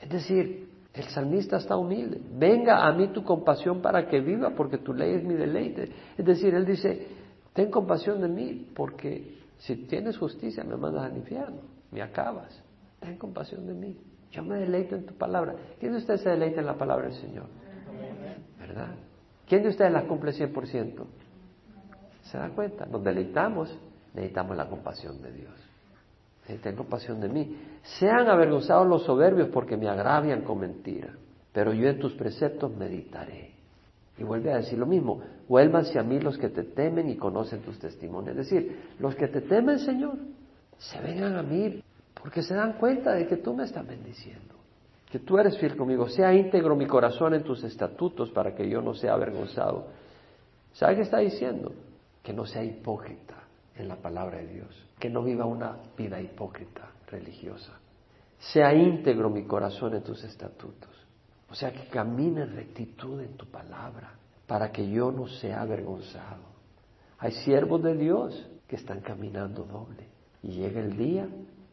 Es 0.00 0.08
decir, 0.08 0.68
el 0.92 1.04
salmista 1.04 1.58
está 1.58 1.76
humilde. 1.76 2.20
Venga 2.38 2.86
a 2.86 2.92
mí 2.92 3.08
tu 3.08 3.22
compasión 3.22 3.82
para 3.82 4.08
que 4.08 4.20
viva, 4.20 4.50
porque 4.50 4.78
tu 4.78 4.94
ley 4.94 5.14
es 5.14 5.24
mi 5.24 5.34
deleite. 5.34 5.90
Es 6.16 6.24
decir, 6.24 6.54
él 6.54 6.64
dice, 6.64 7.06
ten 7.52 7.70
compasión 7.70 8.20
de 8.20 8.28
mí, 8.28 8.70
porque 8.74 9.38
si 9.58 9.76
tienes 9.86 10.16
justicia 10.16 10.64
me 10.64 10.76
mandas 10.76 11.04
al 11.04 11.16
infierno, 11.16 11.60
me 11.90 12.02
acabas. 12.02 12.62
Ten 13.00 13.16
compasión 13.18 13.66
de 13.66 13.74
mí. 13.74 13.96
Yo 14.30 14.42
me 14.42 14.58
deleito 14.58 14.96
en 14.96 15.06
tu 15.06 15.14
palabra. 15.14 15.54
¿Quién 15.78 15.92
de 15.92 15.98
ustedes 15.98 16.22
se 16.22 16.30
deleita 16.30 16.60
en 16.60 16.66
la 16.66 16.76
palabra 16.76 17.08
del 17.08 17.14
Señor? 17.14 17.46
¿Verdad? 18.58 18.94
¿Quién 19.46 19.62
de 19.62 19.68
ustedes 19.68 19.92
la 19.92 20.06
cumple 20.06 20.32
100%? 20.32 21.04
¿Se 22.22 22.38
da 22.38 22.48
cuenta? 22.50 22.86
Nos 22.86 23.04
deleitamos, 23.04 23.78
necesitamos 24.14 24.56
la 24.56 24.68
compasión 24.68 25.22
de 25.22 25.32
Dios. 25.32 25.65
Ten 26.46 26.76
compasión 26.76 27.20
de 27.20 27.28
mí. 27.28 27.56
Sean 27.98 28.28
avergonzados 28.28 28.86
los 28.86 29.02
soberbios 29.04 29.48
porque 29.48 29.76
me 29.76 29.88
agravian 29.88 30.42
con 30.42 30.60
mentira, 30.60 31.12
pero 31.52 31.72
yo 31.72 31.88
en 31.88 31.98
tus 31.98 32.14
preceptos 32.14 32.74
meditaré. 32.76 33.52
Y 34.16 34.22
vuelve 34.22 34.52
a 34.52 34.58
decir 34.58 34.78
lo 34.78 34.86
mismo, 34.86 35.20
vuélvanse 35.48 35.98
a 35.98 36.02
mí 36.02 36.20
los 36.20 36.38
que 36.38 36.48
te 36.48 36.62
temen 36.62 37.10
y 37.10 37.16
conocen 37.16 37.60
tus 37.60 37.78
testimonios. 37.78 38.36
Es 38.36 38.48
decir, 38.48 38.80
los 39.00 39.14
que 39.16 39.28
te 39.28 39.42
temen, 39.42 39.78
Señor, 39.80 40.16
se 40.78 41.00
vengan 41.00 41.36
a 41.36 41.42
mí 41.42 41.82
porque 42.14 42.42
se 42.42 42.54
dan 42.54 42.74
cuenta 42.74 43.12
de 43.12 43.26
que 43.26 43.36
tú 43.36 43.52
me 43.52 43.64
estás 43.64 43.86
bendiciendo, 43.86 44.54
que 45.10 45.18
tú 45.18 45.38
eres 45.38 45.58
fiel 45.58 45.76
conmigo. 45.76 46.08
Sea 46.08 46.32
íntegro 46.32 46.76
mi 46.76 46.86
corazón 46.86 47.34
en 47.34 47.42
tus 47.42 47.62
estatutos 47.64 48.30
para 48.30 48.54
que 48.54 48.68
yo 48.68 48.80
no 48.80 48.94
sea 48.94 49.14
avergonzado. 49.14 49.88
¿Sabe 50.72 50.96
qué 50.96 51.02
está 51.02 51.18
diciendo? 51.18 51.72
Que 52.22 52.32
no 52.32 52.46
sea 52.46 52.62
hipócrita 52.62 53.45
en 53.76 53.88
la 53.88 53.96
palabra 53.96 54.38
de 54.38 54.46
Dios, 54.46 54.86
que 54.98 55.10
no 55.10 55.22
viva 55.22 55.44
una 55.44 55.76
vida 55.96 56.20
hipócrita 56.20 56.90
religiosa. 57.08 57.72
Sea 58.38 58.74
íntegro 58.74 59.30
mi 59.30 59.44
corazón 59.44 59.94
en 59.94 60.02
tus 60.02 60.22
estatutos. 60.24 60.90
O 61.48 61.54
sea, 61.54 61.72
que 61.72 61.88
camine 61.88 62.42
en 62.42 62.56
rectitud 62.56 63.20
en 63.20 63.36
tu 63.36 63.46
palabra 63.46 64.14
para 64.46 64.72
que 64.72 64.88
yo 64.88 65.12
no 65.12 65.26
sea 65.26 65.62
avergonzado. 65.62 66.42
Hay 67.18 67.32
siervos 67.32 67.82
de 67.82 67.96
Dios 67.96 68.48
que 68.66 68.76
están 68.76 69.00
caminando 69.00 69.64
doble 69.64 70.08
y 70.42 70.52
llega 70.52 70.80
el 70.80 70.96
día 70.96 71.28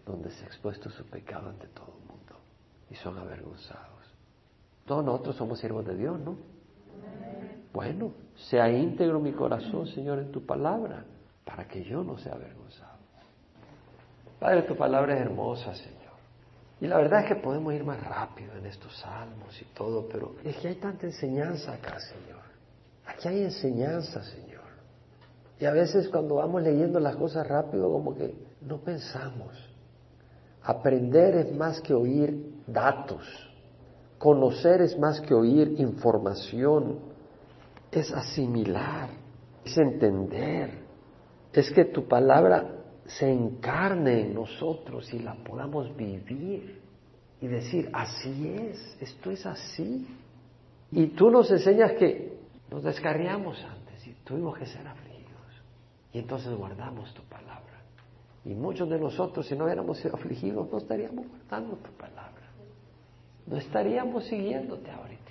donde 0.06 0.30
se 0.32 0.44
ha 0.44 0.48
expuesto 0.48 0.90
su 0.90 1.06
pecado 1.06 1.50
ante 1.50 1.68
todo 1.68 1.94
el 2.00 2.08
mundo 2.08 2.36
y 2.90 2.96
son 2.96 3.18
avergonzados. 3.18 3.90
Todos 4.86 5.04
nosotros 5.04 5.36
somos 5.36 5.60
siervos 5.60 5.86
de 5.86 5.96
Dios, 5.96 6.20
¿no? 6.20 6.38
Bueno, 7.74 8.12
sea 8.36 8.70
íntegro 8.72 9.20
mi 9.20 9.32
corazón, 9.32 9.88
Señor, 9.88 10.20
en 10.20 10.32
tu 10.32 10.46
palabra 10.46 11.06
para 11.46 11.68
que 11.68 11.84
yo 11.84 12.04
no 12.04 12.18
sea 12.18 12.34
avergonzado. 12.34 12.94
Padre, 14.40 14.64
tu 14.64 14.76
palabra 14.76 15.16
es 15.16 15.22
hermosa, 15.22 15.74
Señor. 15.76 16.04
Y 16.82 16.88
la 16.88 16.98
verdad 16.98 17.22
es 17.22 17.28
que 17.28 17.36
podemos 17.36 17.74
ir 17.74 17.84
más 17.84 18.04
rápido 18.04 18.58
en 18.58 18.66
estos 18.66 18.98
salmos 19.00 19.62
y 19.62 19.66
todo, 19.74 20.08
pero 20.10 20.36
es 20.44 20.58
que 20.58 20.68
hay 20.68 20.76
tanta 20.76 21.06
enseñanza 21.06 21.74
acá, 21.74 21.98
Señor. 22.00 22.42
Aquí 23.06 23.28
hay 23.30 23.44
enseñanza, 23.44 24.22
Señor. 24.24 24.64
Y 25.60 25.66
a 25.66 25.72
veces 25.72 26.10
cuando 26.10 26.36
vamos 26.36 26.62
leyendo 26.62 27.00
las 27.00 27.16
cosas 27.16 27.48
rápido, 27.48 27.90
como 27.90 28.16
que 28.16 28.36
no 28.62 28.80
pensamos. 28.80 29.56
Aprender 30.64 31.36
es 31.36 31.56
más 31.56 31.80
que 31.80 31.94
oír 31.94 32.62
datos. 32.68 33.26
Conocer 34.18 34.82
es 34.82 34.98
más 34.98 35.22
que 35.22 35.34
oír 35.34 35.76
información. 35.80 37.00
Es 37.92 38.12
asimilar, 38.12 39.10
es 39.64 39.78
entender 39.78 40.83
es 41.62 41.72
que 41.72 41.86
tu 41.86 42.08
palabra 42.08 42.84
se 43.06 43.32
encarne 43.32 44.22
en 44.22 44.34
nosotros 44.34 45.14
y 45.14 45.20
la 45.20 45.36
podamos 45.36 45.96
vivir 45.96 46.82
y 47.42 47.48
decir, 47.48 47.90
así 47.94 48.48
es, 48.48 48.98
esto 49.02 49.32
es 49.32 49.46
así. 49.46 50.08
Y 50.92 51.08
tú 51.08 51.30
nos 51.30 51.52
enseñas 51.52 51.94
que 51.94 52.38
nos 52.72 52.84
descarriamos 52.84 53.62
antes 53.64 54.08
y 54.08 54.14
tuvimos 54.24 54.58
que 54.58 54.66
ser 54.66 54.88
afligidos. 54.88 55.24
Y 56.14 56.20
entonces 56.20 56.56
guardamos 56.56 57.14
tu 57.14 57.22
palabra. 57.24 57.82
Y 58.46 58.54
muchos 58.54 58.90
de 58.90 59.00
nosotros, 59.00 59.48
si 59.48 59.56
no 59.56 59.66
hubiéramos 59.66 59.98
sido 59.98 60.16
afligidos, 60.16 60.72
no 60.72 60.78
estaríamos 60.78 61.28
guardando 61.28 61.76
tu 61.78 61.92
palabra. 61.92 62.32
No 63.46 63.58
estaríamos 63.58 64.26
siguiéndote 64.26 64.90
ahorita. 64.90 65.24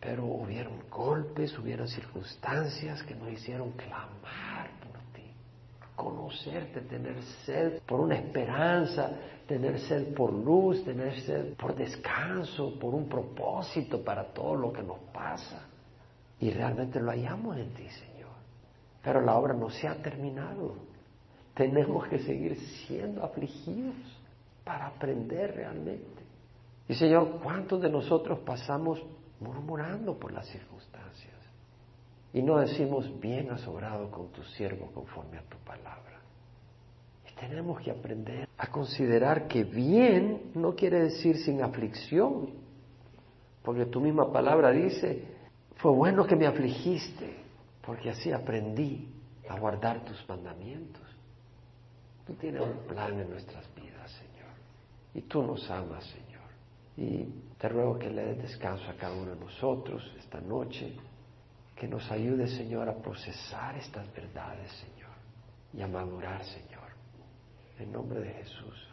Pero 0.00 0.24
hubieron 0.24 0.88
golpes, 0.90 1.56
hubieron 1.58 1.86
circunstancias 1.86 3.02
que 3.02 3.14
nos 3.14 3.30
hicieron 3.30 3.72
clamar 3.72 4.70
conocerte, 6.00 6.80
tener 6.80 7.22
sed 7.44 7.82
por 7.86 8.00
una 8.00 8.16
esperanza, 8.16 9.10
tener 9.46 9.78
sed 9.80 10.14
por 10.14 10.32
luz, 10.32 10.82
tener 10.82 11.20
sed 11.20 11.54
por 11.54 11.74
descanso, 11.74 12.78
por 12.78 12.94
un 12.94 13.06
propósito 13.06 14.02
para 14.02 14.24
todo 14.32 14.54
lo 14.54 14.72
que 14.72 14.82
nos 14.82 14.98
pasa. 15.12 15.66
Y 16.38 16.50
realmente 16.50 17.00
lo 17.00 17.10
hallamos 17.10 17.58
en 17.58 17.74
ti, 17.74 17.86
Señor. 17.90 18.30
Pero 19.02 19.20
la 19.20 19.36
obra 19.36 19.52
no 19.52 19.68
se 19.68 19.86
ha 19.86 19.94
terminado. 19.96 20.74
Tenemos 21.54 22.08
que 22.08 22.18
seguir 22.20 22.56
siendo 22.86 23.22
afligidos 23.22 23.96
para 24.64 24.86
aprender 24.86 25.54
realmente. 25.54 26.22
Y 26.88 26.94
Señor, 26.94 27.40
¿cuántos 27.42 27.82
de 27.82 27.90
nosotros 27.90 28.38
pasamos 28.38 29.02
murmurando 29.38 30.18
por 30.18 30.32
las 30.32 30.46
circunstancias? 30.46 30.89
Y 32.32 32.42
no 32.42 32.58
decimos, 32.58 33.10
bien 33.20 33.50
has 33.50 33.66
obrado 33.66 34.10
con 34.10 34.28
tu 34.28 34.42
siervo 34.42 34.90
conforme 34.92 35.38
a 35.38 35.42
tu 35.42 35.56
palabra. 35.58 36.20
Y 37.28 37.34
tenemos 37.34 37.80
que 37.80 37.90
aprender 37.90 38.48
a 38.56 38.66
considerar 38.68 39.48
que 39.48 39.64
bien 39.64 40.52
no 40.54 40.74
quiere 40.74 41.00
decir 41.00 41.38
sin 41.38 41.62
aflicción, 41.62 42.50
porque 43.62 43.86
tu 43.86 44.00
misma 44.00 44.32
palabra 44.32 44.70
dice, 44.70 45.24
fue 45.76 45.90
bueno 45.90 46.24
que 46.26 46.36
me 46.36 46.46
afligiste, 46.46 47.36
porque 47.84 48.10
así 48.10 48.30
aprendí 48.30 49.08
a 49.48 49.58
guardar 49.58 50.04
tus 50.04 50.28
mandamientos. 50.28 51.02
Tú 52.26 52.34
tienes 52.34 52.62
un 52.62 52.86
plan 52.86 53.18
en 53.18 53.28
nuestras 53.28 53.64
vidas, 53.74 54.10
Señor, 54.12 54.52
y 55.14 55.22
tú 55.22 55.42
nos 55.42 55.68
amas, 55.68 56.04
Señor. 56.04 56.30
Y 56.96 57.24
te 57.58 57.68
ruego 57.68 57.98
que 57.98 58.08
le 58.08 58.24
des 58.24 58.42
descanso 58.42 58.88
a 58.88 58.94
cada 58.94 59.14
uno 59.14 59.34
de 59.34 59.40
nosotros 59.40 60.14
esta 60.18 60.40
noche 60.40 60.94
que 61.80 61.88
nos 61.88 62.10
ayude, 62.12 62.46
Señor, 62.46 62.90
a 62.90 62.94
procesar 62.94 63.74
estas 63.74 64.12
verdades, 64.12 64.70
Señor, 64.70 65.08
y 65.72 65.80
a 65.80 65.86
madurar, 65.86 66.44
Señor. 66.44 66.90
En 67.78 67.90
nombre 67.90 68.20
de 68.20 68.34
Jesús. 68.34 68.89